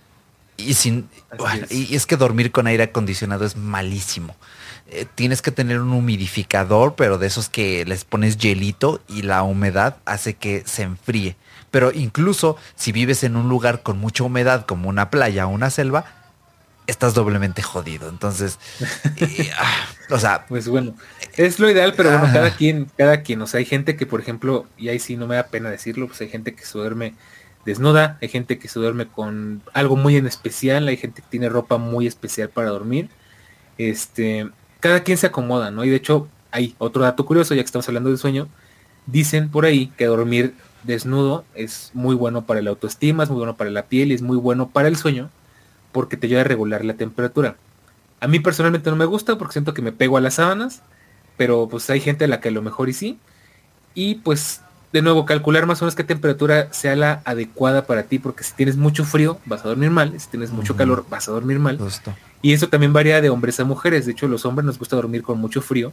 Y 0.57 0.75
sin 0.75 1.09
es. 1.61 1.71
y 1.71 1.95
es 1.95 2.07
que 2.07 2.17
dormir 2.17 2.51
con 2.51 2.67
aire 2.67 2.85
acondicionado 2.85 3.45
es 3.45 3.57
malísimo. 3.57 4.35
Eh, 4.89 5.07
tienes 5.15 5.43
que 5.43 5.51
tener 5.51 5.81
un 5.81 5.93
humidificador, 5.93 6.95
pero 6.95 7.19
de 7.19 7.27
esos 7.27 7.49
que 7.49 7.85
les 7.85 8.05
pones 8.05 8.37
hielito 8.37 9.01
y 9.09 9.23
la 9.23 9.43
humedad 9.43 9.97
hace 10.05 10.35
que 10.35 10.63
se 10.65 10.83
enfríe. 10.83 11.37
Pero 11.71 11.91
incluso 11.93 12.57
si 12.77 12.93
vives 12.93 13.25
en 13.25 13.37
un 13.37 13.49
lugar 13.49 13.83
con 13.83 13.99
mucha 13.99 14.25
humedad, 14.25 14.65
como 14.65 14.89
una 14.89 15.11
playa 15.11 15.47
o 15.47 15.51
una 15.51 15.71
selva, 15.71 16.05
estás 16.87 17.15
doblemente 17.15 17.63
jodido. 17.63 18.09
Entonces, 18.09 18.59
ah, 19.59 19.87
o 20.11 20.19
sea, 20.19 20.47
pues 20.47 20.69
bueno, 20.69 20.95
es 21.37 21.59
lo 21.59 21.69
ideal, 21.69 21.95
pero 21.97 22.11
bueno, 22.11 22.33
cada 22.33 22.55
quien, 22.55 22.87
cada 22.97 23.23
quien, 23.23 23.43
o 23.43 23.47
sea, 23.47 23.59
hay 23.59 23.65
gente 23.65 23.97
que, 23.97 24.07
por 24.07 24.21
ejemplo, 24.21 24.67
y 24.77 24.89
ahí 24.89 24.99
sí 24.99 25.17
no 25.17 25.27
me 25.27 25.35
da 25.35 25.49
pena 25.49 25.69
decirlo, 25.69 26.07
pues 26.07 26.21
hay 26.21 26.29
gente 26.29 26.55
que 26.55 26.65
se 26.65 26.79
duerme 26.79 27.15
desnuda, 27.65 28.19
hay 28.23 28.29
gente 28.29 28.59
que 28.59 28.69
se 28.69 28.79
duerme 28.79 29.09
con 29.09 29.63
algo 29.73 29.97
muy 29.97 30.17
en 30.17 30.27
especial, 30.27 30.87
hay 30.87 30.97
gente 30.97 31.23
que 31.23 31.29
tiene 31.29 31.49
ropa 31.49 31.77
muy 31.77 32.07
especial 32.07 32.49
para 32.51 32.71
dormir. 32.71 33.09
Este, 33.79 34.49
cada 34.87 35.03
quien 35.03 35.19
se 35.19 35.27
acomoda, 35.27 35.73
¿no? 35.73 35.85
Y 35.85 35.91
de 35.91 35.97
hecho, 35.97 36.29
hay 36.53 36.77
otro 36.79 37.03
dato 37.03 37.27
curioso, 37.27 37.57
ya 37.57 37.63
que 37.63 37.67
estamos 37.67 37.89
hablando 37.89 38.09
del 38.09 38.19
sueño, 38.19 38.47
dicen 39.07 39.51
por 39.51 39.65
ahí 39.65 39.89
que 39.99 40.07
dormir 40.07 40.55
desnudo 40.85 41.45
es 41.57 41.91
muy 41.93 42.15
bueno 42.15 42.47
para 42.47 42.63
la 42.63 42.71
autoestima, 42.71 43.25
es 43.25 43.29
muy 43.29 43.39
bueno 43.39 43.57
para 43.57 43.71
la 43.71 43.87
piel 43.87 44.13
y 44.13 44.15
es 44.15 44.23
muy 44.23 44.37
bueno 44.37 44.69
para 44.69 44.87
el 44.87 44.97
sueño 44.97 45.29
porque 45.91 46.17
te 46.17 46.29
ayuda 46.29 46.43
a 46.43 46.45
regular 46.45 46.85
la 46.85 46.95
temperatura. 46.95 47.57
A 48.21 48.29
mí 48.29 48.39
personalmente 48.39 48.89
no 48.89 48.95
me 48.95 49.07
gusta 49.07 49.37
porque 49.37 49.55
siento 49.55 49.75
que 49.75 49.83
me 49.83 49.91
pego 49.91 50.19
a 50.19 50.21
las 50.21 50.35
sábanas, 50.35 50.83
pero 51.37 51.67
pues 51.69 51.91
hay 51.91 51.99
gente 51.99 52.27
a 52.27 52.29
la 52.29 52.41
que 52.41 52.51
a 52.51 52.53
lo 52.53 52.63
mejor 52.63 52.89
y 52.89 52.93
sí. 52.93 53.19
Y 53.97 54.17
pues 54.17 54.61
de 54.97 55.03
nuevo 55.03 55.27
calcular 55.27 55.67
más 55.67 55.83
o 55.83 55.85
menos 55.85 55.95
qué 55.95 56.05
temperatura 56.05 56.73
sea 56.73 56.97
la 56.97 57.21
adecuada 57.27 57.87
para 57.87 58.05
ti, 58.05 58.19
porque 58.19 58.45
si 58.45 58.55
tienes 58.55 58.79
mucho 58.79 59.05
frío 59.05 59.39
vas 59.45 59.63
a 59.63 59.69
dormir 59.69 59.91
mal, 59.91 60.19
si 60.19 60.29
tienes 60.29 60.51
mucho 60.51 60.75
calor 60.75 61.05
vas 61.11 61.29
a 61.29 61.33
dormir 61.33 61.59
mal. 61.59 61.79
Y 62.41 62.55
eso 62.55 62.69
también 62.69 62.95
varía 62.95 63.21
de 63.21 63.29
hombres 63.29 63.61
a 63.61 63.65
mujeres. 63.65 64.07
De 64.07 64.13
hecho, 64.13 64.27
los 64.27 64.47
hombres 64.47 64.65
nos 64.65 64.79
gusta 64.79 64.97
dormir 64.97 65.23
con 65.23 65.39
mucho 65.39 65.61
frío 65.61 65.93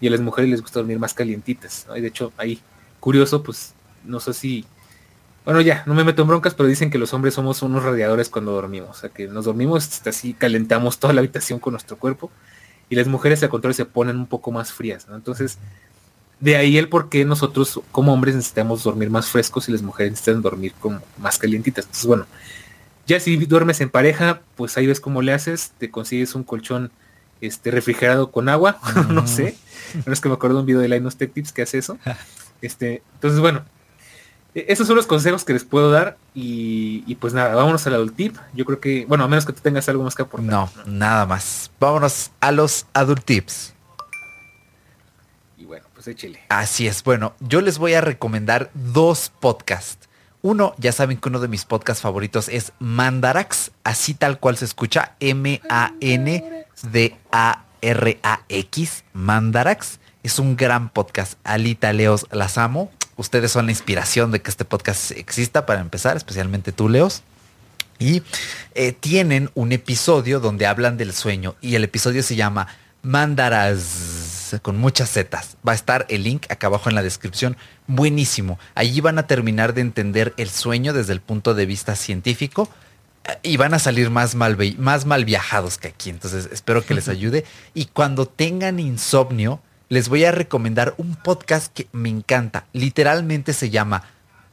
y 0.00 0.06
a 0.06 0.10
las 0.12 0.20
mujeres 0.20 0.50
les 0.50 0.62
gusta 0.62 0.78
dormir 0.78 1.00
más 1.00 1.14
calientitas. 1.14 1.86
Y 1.96 2.00
de 2.00 2.06
hecho, 2.06 2.32
ahí, 2.36 2.60
curioso, 3.00 3.42
pues 3.42 3.74
no 4.04 4.20
sé 4.20 4.32
si 4.34 4.64
bueno, 5.44 5.60
ya, 5.62 5.82
no 5.86 5.94
me 5.94 6.04
meto 6.04 6.22
en 6.22 6.28
broncas, 6.28 6.54
pero 6.54 6.68
dicen 6.68 6.90
que 6.90 6.98
los 6.98 7.14
hombres 7.14 7.32
somos 7.32 7.62
unos 7.62 7.82
radiadores 7.82 8.28
cuando 8.28 8.52
dormimos. 8.52 8.90
O 8.90 9.00
sea, 9.00 9.08
que 9.08 9.26
nos 9.26 9.46
dormimos, 9.46 10.06
así 10.06 10.34
calentamos 10.34 10.98
toda 10.98 11.14
la 11.14 11.20
habitación 11.20 11.58
con 11.58 11.72
nuestro 11.72 11.96
cuerpo. 11.96 12.30
Y 12.90 12.96
las 12.96 13.08
mujeres, 13.08 13.42
al 13.42 13.48
contrario, 13.48 13.74
se 13.74 13.86
ponen 13.86 14.16
un 14.16 14.26
poco 14.26 14.52
más 14.52 14.72
frías. 14.72 15.06
Entonces, 15.10 15.58
de 16.40 16.56
ahí 16.56 16.78
el 16.78 16.88
por 16.88 17.08
qué 17.08 17.24
nosotros 17.24 17.80
como 17.92 18.12
hombres 18.12 18.34
necesitamos 18.34 18.84
dormir 18.84 19.10
más 19.10 19.28
frescos 19.28 19.68
y 19.68 19.72
las 19.72 19.82
mujeres 19.82 20.12
necesitan 20.12 20.42
dormir 20.42 20.72
como 20.80 21.00
más 21.18 21.38
calientitas. 21.38 21.84
Entonces, 21.84 22.06
bueno, 22.06 22.26
ya 23.06 23.18
si 23.20 23.36
duermes 23.36 23.80
en 23.80 23.90
pareja, 23.90 24.42
pues 24.56 24.76
ahí 24.76 24.86
ves 24.86 25.00
cómo 25.00 25.22
le 25.22 25.32
haces, 25.32 25.72
te 25.78 25.90
consigues 25.90 26.34
un 26.34 26.44
colchón 26.44 26.90
este 27.40 27.70
refrigerado 27.70 28.30
con 28.30 28.48
agua, 28.48 28.78
no 29.08 29.26
sé. 29.26 29.56
No 30.06 30.12
es 30.12 30.20
que 30.20 30.28
me 30.28 30.34
acuerdo 30.34 30.56
de 30.56 30.60
un 30.60 30.66
video 30.66 30.80
de 30.80 30.88
Linus 30.88 31.16
Tech 31.16 31.32
Tips 31.32 31.52
que 31.52 31.62
hace 31.62 31.78
eso. 31.78 31.98
Este, 32.60 33.04
entonces, 33.14 33.38
bueno, 33.38 33.62
e-, 34.52 34.66
esos 34.68 34.88
son 34.88 34.96
los 34.96 35.06
consejos 35.06 35.44
que 35.44 35.52
les 35.52 35.64
puedo 35.64 35.92
dar 35.92 36.16
y, 36.34 37.14
pues 37.16 37.32
nada, 37.34 37.54
vámonos 37.54 37.86
al 37.86 37.94
adult 37.94 38.16
tip. 38.16 38.36
Yo 38.52 38.64
creo 38.64 38.80
que, 38.80 39.06
bueno, 39.06 39.22
a 39.24 39.28
menos 39.28 39.46
que 39.46 39.52
tú 39.52 39.60
tengas 39.60 39.88
algo 39.88 40.02
más 40.02 40.14
que 40.14 40.22
aportar. 40.22 40.50
No, 40.50 40.70
nada 40.86 41.24
más. 41.26 41.70
Vámonos 41.78 42.32
a 42.40 42.50
los 42.50 42.86
adult 42.92 43.24
tips. 43.24 43.74
Así 46.48 46.86
es. 46.86 47.02
Bueno, 47.02 47.34
yo 47.40 47.60
les 47.60 47.78
voy 47.78 47.94
a 47.94 48.00
recomendar 48.00 48.70
dos 48.74 49.32
podcasts. 49.40 50.08
Uno, 50.42 50.74
ya 50.78 50.92
saben 50.92 51.18
que 51.18 51.28
uno 51.28 51.40
de 51.40 51.48
mis 51.48 51.64
podcasts 51.64 52.02
favoritos 52.02 52.48
es 52.48 52.72
Mandarax, 52.78 53.72
así 53.82 54.14
tal 54.14 54.38
cual 54.38 54.56
se 54.56 54.64
escucha, 54.66 55.16
M-A-N-D-A-R-A-X, 55.20 55.84
Mandarax. 59.12 59.98
Es 60.22 60.38
un 60.38 60.56
gran 60.56 60.90
podcast. 60.90 61.38
Alita 61.44 61.92
Leos, 61.92 62.26
las 62.30 62.58
amo 62.58 62.90
Ustedes 63.18 63.50
son 63.50 63.66
la 63.66 63.72
inspiración 63.72 64.30
de 64.30 64.40
que 64.40 64.48
este 64.48 64.64
podcast 64.64 65.10
exista 65.10 65.66
para 65.66 65.80
empezar, 65.80 66.16
especialmente 66.16 66.70
tú, 66.70 66.88
Leos. 66.88 67.24
Y 67.98 68.22
eh, 68.76 68.92
tienen 68.92 69.50
un 69.54 69.72
episodio 69.72 70.38
donde 70.38 70.66
hablan 70.66 70.96
del 70.96 71.12
sueño 71.12 71.56
y 71.60 71.74
el 71.74 71.82
episodio 71.82 72.22
se 72.22 72.36
llama 72.36 72.68
Mandaras 73.02 74.17
con 74.62 74.76
muchas 74.76 75.10
zetas. 75.10 75.56
Va 75.66 75.72
a 75.72 75.74
estar 75.74 76.06
el 76.08 76.24
link 76.24 76.46
acá 76.50 76.68
abajo 76.68 76.88
en 76.88 76.94
la 76.94 77.02
descripción. 77.02 77.56
Buenísimo. 77.86 78.58
Allí 78.74 79.00
van 79.00 79.18
a 79.18 79.26
terminar 79.26 79.74
de 79.74 79.82
entender 79.82 80.34
el 80.36 80.48
sueño 80.48 80.92
desde 80.92 81.12
el 81.12 81.20
punto 81.20 81.54
de 81.54 81.66
vista 81.66 81.96
científico 81.96 82.68
eh, 83.24 83.38
y 83.42 83.56
van 83.56 83.74
a 83.74 83.78
salir 83.78 84.10
más 84.10 84.34
mal, 84.34 84.56
más 84.78 85.06
mal 85.06 85.24
viajados 85.24 85.78
que 85.78 85.88
aquí. 85.88 86.10
Entonces 86.10 86.48
espero 86.52 86.84
que 86.84 86.94
les 86.94 87.08
ayude. 87.08 87.44
Y 87.74 87.86
cuando 87.86 88.26
tengan 88.26 88.80
insomnio, 88.80 89.60
les 89.88 90.08
voy 90.08 90.24
a 90.24 90.32
recomendar 90.32 90.94
un 90.98 91.16
podcast 91.16 91.72
que 91.72 91.88
me 91.92 92.08
encanta. 92.08 92.66
Literalmente 92.72 93.52
se 93.52 93.70
llama 93.70 94.04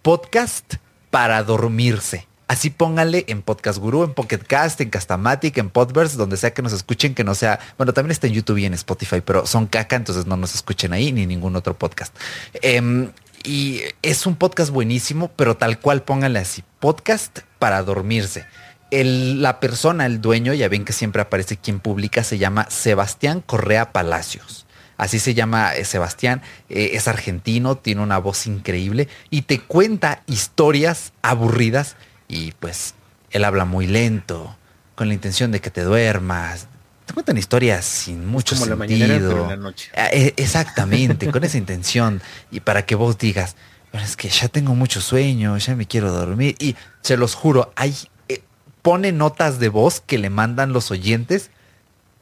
Podcast 0.02 0.76
para 1.10 1.43
dormirse. 1.43 2.28
Así 2.48 2.70
pónganle 2.70 3.26
en 3.28 3.41
Podcast 3.41 3.80
Guru, 3.80 4.04
en 4.04 4.14
Pocket 4.14 4.38
Cast, 4.38 4.80
en 4.80 4.91
Castamatic, 4.91 5.58
en 5.58 5.70
Podverse, 5.72 6.16
donde 6.16 6.38
sea 6.38 6.54
que 6.54 6.62
nos 6.62 6.74
escuchen, 6.74 7.16
que 7.16 7.24
no 7.24 7.34
sea, 7.34 7.60
bueno, 7.78 7.91
también 7.91 8.12
está 8.12 8.28
en 8.28 8.34
YouTube 8.34 8.58
y 8.58 8.66
en 8.66 8.76
Spotify, 8.76 9.22
pero 9.26 9.48
son 9.48 9.66
caca, 9.66 9.96
entonces 9.96 10.28
no 10.28 10.38
nos 10.38 10.54
escuchen 10.54 10.93
ahí 10.93 11.12
ni 11.12 11.26
ningún 11.26 11.56
otro 11.56 11.76
podcast. 11.76 12.16
Em, 12.62 13.10
y 13.43 13.82
es 14.04 14.28
un 14.28 14.36
podcast 14.36 14.72
buenísimo, 14.72 15.32
pero 15.36 15.58
tal 15.58 15.80
cual 15.80 16.04
pónganle 16.04 16.39
así, 16.39 16.64
podcast 16.80 17.39
para 17.58 17.82
dormirse. 17.84 18.46
la 18.91 19.60
persona, 19.60 20.06
el 20.06 20.22
dueño, 20.22 20.54
ya 20.54 20.70
ven 20.70 20.86
que 20.86 20.93
siempre 20.93 21.22
aparece 21.22 21.58
quien 21.58 21.80
publica, 21.80 22.24
se 22.24 22.38
llama 22.38 22.68
Sebastián 22.70 23.41
Correa 23.41 23.91
Palacios. 23.91 24.66
Así 24.98 25.20
se 25.20 25.34
llama 25.34 25.76
eh, 25.76 25.84
Sebastián, 25.84 26.41
eh, 26.70 26.91
es 26.93 27.08
argentino, 27.08 27.76
tiene 27.76 28.02
una 28.02 28.18
voz 28.20 28.48
increíble 28.48 29.10
y 29.30 29.41
te 29.41 29.60
cuenta 29.60 30.24
historias 30.28 31.12
aburridas 31.22 31.98
y 32.28 32.51
pues 32.53 32.95
él 33.32 33.43
habla 33.43 33.65
muy 33.65 33.88
lento, 33.88 34.55
con 34.95 35.07
la 35.07 35.13
intención 35.13 35.51
de 35.51 35.59
que 35.61 35.69
te 35.69 35.82
duermas. 35.82 36.67
Te 37.05 37.13
cuentan 37.13 37.38
historias 37.38 37.86
sin 37.86 38.26
mucho 38.26 38.55
Como 38.55 38.65
sentido. 38.65 39.47
La. 39.49 39.73
Ah, 39.95 40.09
e, 40.11 40.34
exactamente, 40.38 41.30
con 41.32 41.43
esa 41.43 41.57
intención 41.57 42.21
y 42.51 42.61
para 42.61 42.86
que 42.86 42.95
vos 42.95 43.17
digas, 43.17 43.55
es 43.93 44.15
que 44.15 44.30
ya 44.30 44.47
tengo 44.47 44.76
mucho 44.76 45.01
sueño, 45.01 45.57
ya 45.57 45.76
me 45.76 45.86
quiero 45.86 46.11
dormir 46.11 46.55
y 46.59 46.76
se 47.01 47.17
los 47.17 47.36
juro, 47.36 47.71
hay 47.76 47.95
eh, 48.28 48.41
pone 48.82 49.11
notas 49.11 49.59
de 49.59 49.69
voz 49.69 50.01
que 50.01 50.17
le 50.17 50.30
mandan 50.30 50.73
los 50.73 50.91
oyentes 50.91 51.51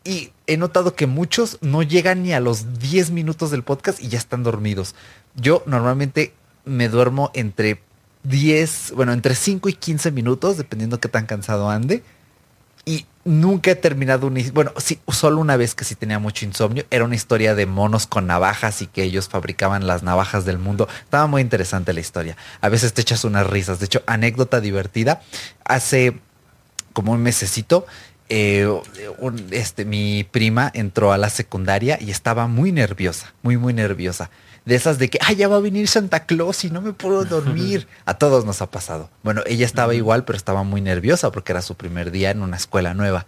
y 0.03 0.31
he 0.47 0.57
notado 0.57 0.95
que 0.95 1.07
muchos 1.07 1.57
no 1.61 1.81
llegan 1.81 2.23
ni 2.23 2.33
a 2.33 2.39
los 2.39 2.79
10 2.79 3.11
minutos 3.11 3.51
del 3.51 3.63
podcast 3.63 4.01
y 4.01 4.09
ya 4.09 4.17
están 4.17 4.43
dormidos. 4.43 4.95
Yo 5.35 5.63
normalmente 5.65 6.33
me 6.65 6.89
duermo 6.89 7.31
entre 7.33 7.81
10, 8.23 8.93
bueno, 8.95 9.13
entre 9.13 9.35
5 9.35 9.69
y 9.69 9.73
15 9.73 10.11
minutos, 10.11 10.57
dependiendo 10.57 10.99
qué 10.99 11.09
tan 11.09 11.25
cansado 11.25 11.69
ande. 11.69 12.03
Y 12.85 13.05
nunca 13.23 13.71
he 13.71 13.75
terminado 13.75 14.27
una... 14.27 14.41
Bueno, 14.53 14.73
sí, 14.77 14.99
solo 15.07 15.39
una 15.39 15.55
vez 15.55 15.73
que 15.73 15.85
sí 15.85 15.95
tenía 15.95 16.19
mucho 16.19 16.45
insomnio. 16.45 16.85
Era 16.89 17.05
una 17.05 17.15
historia 17.15 17.55
de 17.55 17.65
monos 17.65 18.07
con 18.07 18.27
navajas 18.27 18.81
y 18.81 18.87
que 18.87 19.03
ellos 19.03 19.29
fabricaban 19.29 19.87
las 19.87 20.03
navajas 20.03 20.43
del 20.43 20.57
mundo. 20.57 20.87
Estaba 21.03 21.27
muy 21.27 21.41
interesante 21.41 21.93
la 21.93 22.01
historia. 22.01 22.35
A 22.59 22.69
veces 22.69 22.93
te 22.93 23.01
echas 23.01 23.23
unas 23.23 23.47
risas. 23.47 23.79
De 23.79 23.85
hecho, 23.85 24.03
anécdota 24.05 24.59
divertida. 24.59 25.21
Hace 25.63 26.19
como 26.91 27.13
un 27.13 27.23
mesecito 27.23 27.85
eh, 28.29 28.67
este, 29.51 29.85
mi 29.85 30.23
prima 30.23 30.71
entró 30.73 31.11
a 31.11 31.17
la 31.17 31.29
secundaria 31.29 31.99
y 32.01 32.09
estaba 32.09 32.47
muy 32.47 32.71
nerviosa, 32.71 33.33
muy, 33.43 33.57
muy 33.57 33.73
nerviosa. 33.73 34.29
De 34.65 34.75
esas 34.75 34.97
de 34.97 35.09
que, 35.09 35.19
ay, 35.21 35.35
ya 35.35 35.47
va 35.47 35.57
a 35.57 35.59
venir 35.59 35.87
Santa 35.87 36.25
Claus 36.25 36.63
y 36.63 36.69
no 36.69 36.81
me 36.81 36.93
puedo 36.93 37.25
dormir. 37.25 37.87
A 38.05 38.13
todos 38.13 38.45
nos 38.45 38.61
ha 38.61 38.71
pasado. 38.71 39.09
Bueno, 39.21 39.41
ella 39.45 39.65
estaba 39.65 39.93
igual, 39.93 40.23
pero 40.23 40.37
estaba 40.37 40.63
muy 40.63 40.79
nerviosa 40.79 41.31
porque 41.31 41.51
era 41.51 41.61
su 41.61 41.75
primer 41.75 42.11
día 42.11 42.31
en 42.31 42.41
una 42.41 42.57
escuela 42.57 42.93
nueva. 42.93 43.25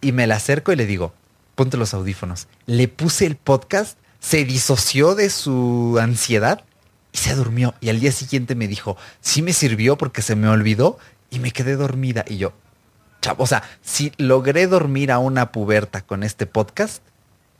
Y 0.00 0.12
me 0.12 0.26
la 0.26 0.36
acerco 0.36 0.72
y 0.72 0.76
le 0.76 0.86
digo, 0.86 1.12
ponte 1.54 1.76
los 1.76 1.92
audífonos. 1.92 2.48
Le 2.66 2.88
puse 2.88 3.26
el 3.26 3.36
podcast, 3.36 3.98
se 4.18 4.44
disoció 4.44 5.14
de 5.14 5.28
su 5.28 5.98
ansiedad 6.00 6.64
y 7.12 7.18
se 7.18 7.34
durmió. 7.34 7.74
Y 7.80 7.90
al 7.90 8.00
día 8.00 8.12
siguiente 8.12 8.54
me 8.54 8.66
dijo, 8.66 8.96
sí 9.20 9.42
me 9.42 9.52
sirvió 9.52 9.98
porque 9.98 10.22
se 10.22 10.36
me 10.36 10.48
olvidó 10.48 10.98
y 11.30 11.38
me 11.38 11.50
quedé 11.50 11.76
dormida. 11.76 12.24
Y 12.26 12.38
yo, 12.38 12.52
o 13.36 13.46
sea, 13.46 13.62
si 13.82 14.12
logré 14.16 14.66
dormir 14.66 15.12
a 15.12 15.18
una 15.18 15.52
puberta 15.52 16.00
con 16.00 16.22
este 16.22 16.46
podcast, 16.46 17.02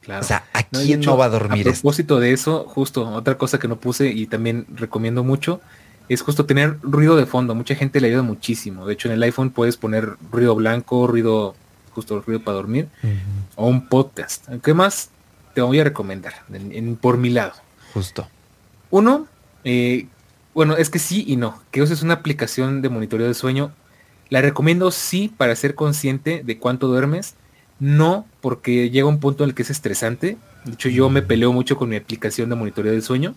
o 0.08 0.22
sea, 0.22 0.44
¿a 0.52 0.62
quién 0.64 1.00
no, 1.00 1.16
va 1.16 1.26
a 1.26 1.28
dormir? 1.28 1.68
A 1.68 1.72
propósito 1.72 2.18
de 2.18 2.32
eso, 2.32 2.64
justo 2.68 3.08
otra 3.08 3.38
cosa 3.38 3.58
que 3.58 3.68
no 3.68 3.76
puse 3.76 4.08
y 4.08 4.26
también 4.26 4.66
recomiendo 4.74 5.22
mucho 5.22 5.60
es 6.08 6.22
justo 6.22 6.44
tener 6.46 6.78
ruido 6.82 7.16
de 7.16 7.26
fondo. 7.26 7.54
Mucha 7.54 7.74
gente 7.74 8.00
le 8.00 8.08
ayuda 8.08 8.22
muchísimo. 8.22 8.86
De 8.86 8.94
hecho, 8.94 9.08
en 9.08 9.14
el 9.14 9.22
iPhone 9.22 9.50
puedes 9.50 9.76
poner 9.76 10.14
ruido 10.30 10.54
blanco, 10.54 11.06
ruido, 11.06 11.54
justo 11.92 12.20
ruido 12.20 12.40
para 12.40 12.56
dormir, 12.56 12.88
o 13.54 13.66
un 13.68 13.88
podcast. 13.88 14.48
¿Qué 14.62 14.74
más 14.74 15.10
te 15.54 15.62
voy 15.62 15.80
a 15.80 15.84
recomendar 15.84 16.34
por 17.00 17.16
mi 17.16 17.30
lado? 17.30 17.52
Justo. 17.94 18.28
Uno, 18.90 19.26
eh, 19.64 20.06
bueno, 20.54 20.76
es 20.76 20.90
que 20.90 20.98
sí 20.98 21.24
y 21.26 21.36
no. 21.36 21.62
Que 21.70 21.82
uses 21.82 22.02
una 22.02 22.14
aplicación 22.14 22.82
de 22.82 22.88
monitoreo 22.88 23.26
de 23.26 23.34
sueño 23.34 23.72
la 24.28 24.40
recomiendo 24.40 24.90
sí 24.90 25.30
para 25.36 25.54
ser 25.56 25.74
consciente 25.74 26.42
de 26.42 26.58
cuánto 26.58 26.88
duermes, 26.88 27.34
no 27.78 28.26
porque 28.42 28.90
llega 28.90 29.08
un 29.08 29.20
punto 29.20 29.44
en 29.44 29.50
el 29.50 29.54
que 29.54 29.62
es 29.62 29.70
estresante. 29.70 30.36
De 30.66 30.72
hecho, 30.72 30.90
yo 30.90 31.08
me 31.08 31.22
peleo 31.22 31.52
mucho 31.52 31.78
con 31.78 31.88
mi 31.88 31.96
aplicación 31.96 32.50
de 32.50 32.56
monitoreo 32.56 32.92
del 32.92 33.02
sueño, 33.02 33.34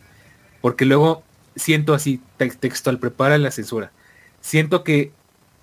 porque 0.59 0.83
luego 0.83 1.23
siento 1.55 1.93
así 1.93 2.19
textual, 2.37 2.99
prepara 2.99 3.37
la 3.37 3.51
censura. 3.51 3.93
Siento 4.41 4.83
que 4.83 5.13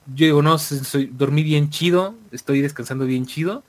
yo 0.06 0.26
digo, 0.26 0.42
no, 0.42 0.58
soy, 0.58 1.10
dormí 1.12 1.42
bien 1.42 1.68
chido, 1.68 2.14
estoy 2.30 2.62
descansando 2.62 3.04
bien 3.04 3.26
chido, 3.26 3.62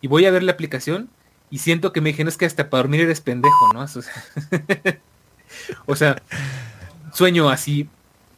y 0.00 0.08
voy 0.08 0.26
a 0.26 0.32
ver 0.32 0.42
la 0.42 0.52
aplicación 0.52 1.08
y 1.50 1.58
siento 1.58 1.92
que 1.92 2.00
me 2.00 2.10
dije, 2.10 2.24
no 2.24 2.30
es 2.30 2.36
que 2.36 2.46
hasta 2.46 2.68
para 2.68 2.82
dormir 2.82 3.02
eres 3.02 3.20
pendejo, 3.20 3.72
¿no? 3.72 3.84
o 5.86 5.96
sea 5.96 6.20
sueño 7.12 7.50
así 7.50 7.88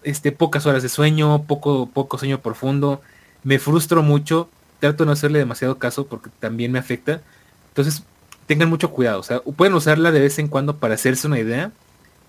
este, 0.02 0.32
pocas 0.32 0.66
horas 0.66 0.82
de 0.82 0.88
sueño, 0.88 1.44
poco, 1.44 1.86
poco 1.86 2.18
sueño 2.18 2.40
profundo, 2.40 3.00
me 3.42 3.58
frustro 3.58 4.02
mucho, 4.02 4.50
trato 4.80 5.04
de 5.04 5.06
no 5.06 5.12
hacerle 5.12 5.38
demasiado 5.38 5.78
caso 5.78 6.06
porque 6.06 6.30
también 6.40 6.72
me 6.72 6.78
afecta. 6.78 7.22
Entonces, 7.68 8.02
tengan 8.46 8.68
mucho 8.68 8.90
cuidado, 8.90 9.20
o 9.20 9.22
sea, 9.22 9.40
pueden 9.40 9.74
usarla 9.74 10.12
de 10.12 10.20
vez 10.20 10.38
en 10.38 10.48
cuando 10.48 10.76
para 10.76 10.94
hacerse 10.94 11.26
una 11.26 11.38
idea, 11.38 11.72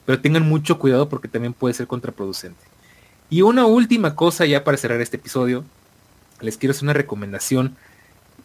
pero 0.06 0.22
tengan 0.22 0.48
mucho 0.48 0.80
cuidado 0.80 1.10
porque 1.10 1.28
también 1.28 1.54
puede 1.54 1.74
ser 1.74 1.88
contraproducente. 1.88 2.60
Y 3.30 3.42
una 3.42 3.66
última 3.66 4.16
cosa 4.16 4.46
ya 4.46 4.64
para 4.64 4.78
cerrar 4.78 5.02
este 5.02 5.18
episodio, 5.18 5.66
les 6.42 6.58
quiero 6.58 6.72
hacer 6.72 6.84
una 6.84 6.94
recomendación 6.94 7.76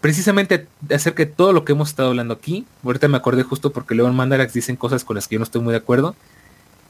precisamente 0.01 0.66
acerca 0.92 1.24
de 1.24 1.30
todo 1.30 1.53
lo 1.53 1.64
que 1.64 1.72
hemos 1.72 1.90
estado 1.90 2.09
hablando 2.09 2.34
aquí. 2.34 2.66
Ahorita 2.84 3.09
me 3.09 3.18
acordé 3.18 3.42
justo 3.42 3.72
porque 3.72 3.94
luego 3.94 4.09
en 4.09 4.16
Mandarax 4.16 4.53
dicen 4.53 4.76
cosas 4.76 5.05
con 5.05 5.16
las 5.16 5.28
que 5.28 5.34
yo 5.34 5.38
no 5.38 5.44
estoy 5.44 5.61
muy 5.61 5.72
de 5.72 5.78
acuerdo. 5.78 6.14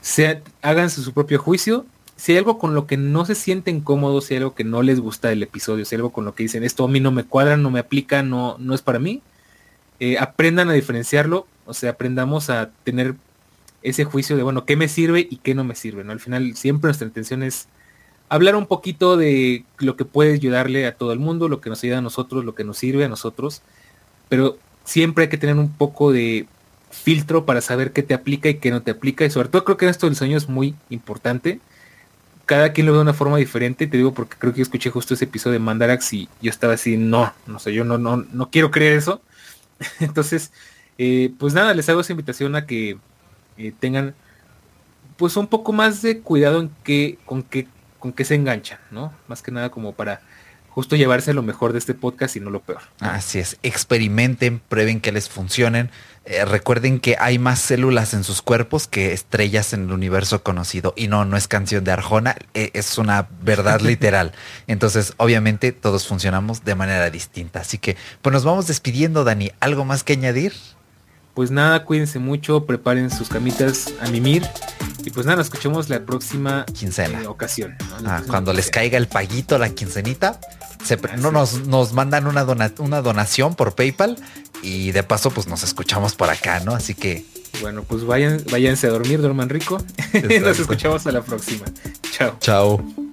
Sea, 0.00 0.40
háganse 0.62 1.02
su 1.02 1.12
propio 1.12 1.38
juicio 1.38 1.84
si 2.20 2.32
hay 2.32 2.38
algo 2.38 2.58
con 2.58 2.74
lo 2.74 2.86
que 2.86 2.98
no 2.98 3.24
se 3.24 3.34
sienten 3.34 3.80
cómodos, 3.80 4.26
si 4.26 4.34
hay 4.34 4.38
algo 4.38 4.54
que 4.54 4.62
no 4.62 4.82
les 4.82 5.00
gusta 5.00 5.28
del 5.28 5.42
episodio, 5.42 5.86
si 5.86 5.94
hay 5.94 6.00
algo 6.00 6.12
con 6.12 6.26
lo 6.26 6.34
que 6.34 6.42
dicen, 6.42 6.64
esto 6.64 6.84
a 6.84 6.88
mí 6.88 7.00
no 7.00 7.12
me 7.12 7.24
cuadra, 7.24 7.56
no 7.56 7.70
me 7.70 7.80
aplica, 7.80 8.22
no, 8.22 8.56
no 8.58 8.74
es 8.74 8.82
para 8.82 8.98
mí, 8.98 9.22
eh, 10.00 10.18
aprendan 10.18 10.68
a 10.68 10.74
diferenciarlo, 10.74 11.46
o 11.64 11.72
sea, 11.72 11.92
aprendamos 11.92 12.50
a 12.50 12.72
tener 12.84 13.14
ese 13.82 14.04
juicio 14.04 14.36
de, 14.36 14.42
bueno, 14.42 14.66
qué 14.66 14.76
me 14.76 14.88
sirve 14.88 15.26
y 15.30 15.36
qué 15.36 15.54
no 15.54 15.64
me 15.64 15.74
sirve, 15.74 16.04
¿no? 16.04 16.12
Al 16.12 16.20
final 16.20 16.54
siempre 16.56 16.88
nuestra 16.88 17.06
intención 17.06 17.42
es 17.42 17.68
hablar 18.28 18.54
un 18.54 18.66
poquito 18.66 19.16
de 19.16 19.64
lo 19.78 19.96
que 19.96 20.04
puede 20.04 20.34
ayudarle 20.34 20.86
a 20.86 20.96
todo 20.96 21.14
el 21.14 21.20
mundo, 21.20 21.48
lo 21.48 21.62
que 21.62 21.70
nos 21.70 21.82
ayuda 21.82 21.98
a 21.98 22.02
nosotros, 22.02 22.44
lo 22.44 22.54
que 22.54 22.64
nos 22.64 22.76
sirve 22.76 23.06
a 23.06 23.08
nosotros, 23.08 23.62
pero 24.28 24.58
siempre 24.84 25.24
hay 25.24 25.30
que 25.30 25.38
tener 25.38 25.56
un 25.56 25.72
poco 25.72 26.12
de 26.12 26.46
filtro 26.90 27.46
para 27.46 27.62
saber 27.62 27.94
qué 27.94 28.02
te 28.02 28.12
aplica 28.12 28.50
y 28.50 28.56
qué 28.56 28.70
no 28.70 28.82
te 28.82 28.90
aplica, 28.90 29.24
y 29.24 29.30
sobre 29.30 29.48
todo 29.48 29.64
creo 29.64 29.78
que 29.78 29.88
esto 29.88 30.04
del 30.04 30.16
sueño 30.16 30.36
es 30.36 30.50
muy 30.50 30.74
importante, 30.90 31.60
cada 32.50 32.72
quien 32.72 32.84
lo 32.84 32.90
ve 32.90 32.98
de 32.98 33.02
una 33.02 33.14
forma 33.14 33.36
diferente, 33.36 33.86
te 33.86 33.96
digo 33.96 34.12
porque 34.12 34.36
creo 34.36 34.52
que 34.52 34.60
escuché 34.60 34.90
justo 34.90 35.14
ese 35.14 35.26
episodio 35.26 35.52
de 35.52 35.60
Mandarax 35.60 36.12
y 36.14 36.28
yo 36.42 36.50
estaba 36.50 36.72
así, 36.72 36.96
no, 36.96 37.32
no 37.46 37.60
sé, 37.60 37.72
yo 37.72 37.84
no, 37.84 37.96
no, 37.96 38.16
no 38.16 38.50
quiero 38.50 38.72
creer 38.72 38.94
eso. 38.94 39.22
Entonces, 40.00 40.50
eh, 40.98 41.32
pues 41.38 41.54
nada, 41.54 41.72
les 41.74 41.88
hago 41.88 42.00
esa 42.00 42.12
invitación 42.12 42.56
a 42.56 42.66
que 42.66 42.98
eh, 43.56 43.72
tengan 43.78 44.16
pues 45.16 45.36
un 45.36 45.46
poco 45.46 45.72
más 45.72 46.02
de 46.02 46.22
cuidado 46.22 46.60
en 46.60 46.72
qué, 46.82 47.20
con 47.24 47.44
qué, 47.44 47.68
con 48.00 48.12
qué 48.12 48.24
se 48.24 48.34
enganchan, 48.34 48.80
¿no? 48.90 49.12
Más 49.28 49.42
que 49.42 49.52
nada 49.52 49.70
como 49.70 49.92
para 49.92 50.20
justo 50.70 50.96
llevarse 50.96 51.32
lo 51.32 51.44
mejor 51.44 51.72
de 51.72 51.78
este 51.78 51.94
podcast 51.94 52.34
y 52.34 52.40
no 52.40 52.50
lo 52.50 52.62
peor. 52.62 52.82
Así 52.98 53.38
es, 53.38 53.58
experimenten, 53.62 54.58
prueben 54.58 55.00
que 55.00 55.12
les 55.12 55.28
funcionen. 55.28 55.88
Eh, 56.26 56.44
recuerden 56.44 57.00
que 57.00 57.16
hay 57.18 57.38
más 57.38 57.60
células 57.60 58.12
en 58.12 58.24
sus 58.24 58.42
cuerpos 58.42 58.86
que 58.86 59.12
estrellas 59.12 59.72
en 59.72 59.84
el 59.84 59.92
universo 59.92 60.42
conocido. 60.42 60.92
Y 60.96 61.08
no, 61.08 61.24
no 61.24 61.36
es 61.36 61.48
canción 61.48 61.82
de 61.82 61.92
Arjona, 61.92 62.36
eh, 62.54 62.70
es 62.74 62.98
una 62.98 63.28
verdad 63.42 63.80
literal. 63.82 64.32
Entonces, 64.66 65.14
obviamente, 65.16 65.72
todos 65.72 66.06
funcionamos 66.06 66.64
de 66.64 66.74
manera 66.74 67.10
distinta. 67.10 67.60
Así 67.60 67.78
que, 67.78 67.96
pues 68.22 68.32
nos 68.32 68.44
vamos 68.44 68.66
despidiendo, 68.66 69.24
Dani. 69.24 69.50
¿Algo 69.60 69.84
más 69.84 70.04
que 70.04 70.12
añadir? 70.12 70.52
Pues 71.34 71.50
nada, 71.50 71.84
cuídense 71.84 72.18
mucho, 72.18 72.66
preparen 72.66 73.10
sus 73.10 73.28
camitas 73.28 73.92
a 74.00 74.08
mimir. 74.08 74.46
Y 75.04 75.10
pues 75.10 75.24
nada, 75.26 75.36
nos 75.36 75.46
escuchemos 75.46 75.88
la 75.88 76.00
próxima 76.04 76.64
quincena. 76.66 77.22
Eh, 77.22 77.26
ocasión. 77.26 77.76
Ah, 78.04 78.22
cuando 78.26 78.52
les 78.52 78.70
caiga 78.70 78.98
el 78.98 79.08
paguito, 79.08 79.58
la 79.58 79.70
quincenita, 79.70 80.40
no 81.18 81.30
nos, 81.30 81.66
nos 81.66 81.92
mandan 81.92 82.26
una, 82.26 82.44
una 82.78 83.02
donación 83.02 83.54
por 83.54 83.74
PayPal 83.74 84.16
y 84.62 84.92
de 84.92 85.02
paso 85.02 85.30
pues 85.30 85.46
nos 85.46 85.62
escuchamos 85.62 86.14
por 86.14 86.30
acá, 86.30 86.60
¿no? 86.60 86.74
Así 86.74 86.94
que... 86.94 87.24
Bueno, 87.60 87.82
pues 87.82 88.04
vayan, 88.04 88.42
váyanse 88.50 88.86
a 88.86 88.90
dormir, 88.90 89.20
duerman 89.20 89.48
rico. 89.48 89.78
nos 90.42 90.58
escuchamos 90.58 91.06
a 91.06 91.12
la 91.12 91.22
próxima. 91.22 91.66
Chao. 92.12 92.36
Chao. 92.40 93.09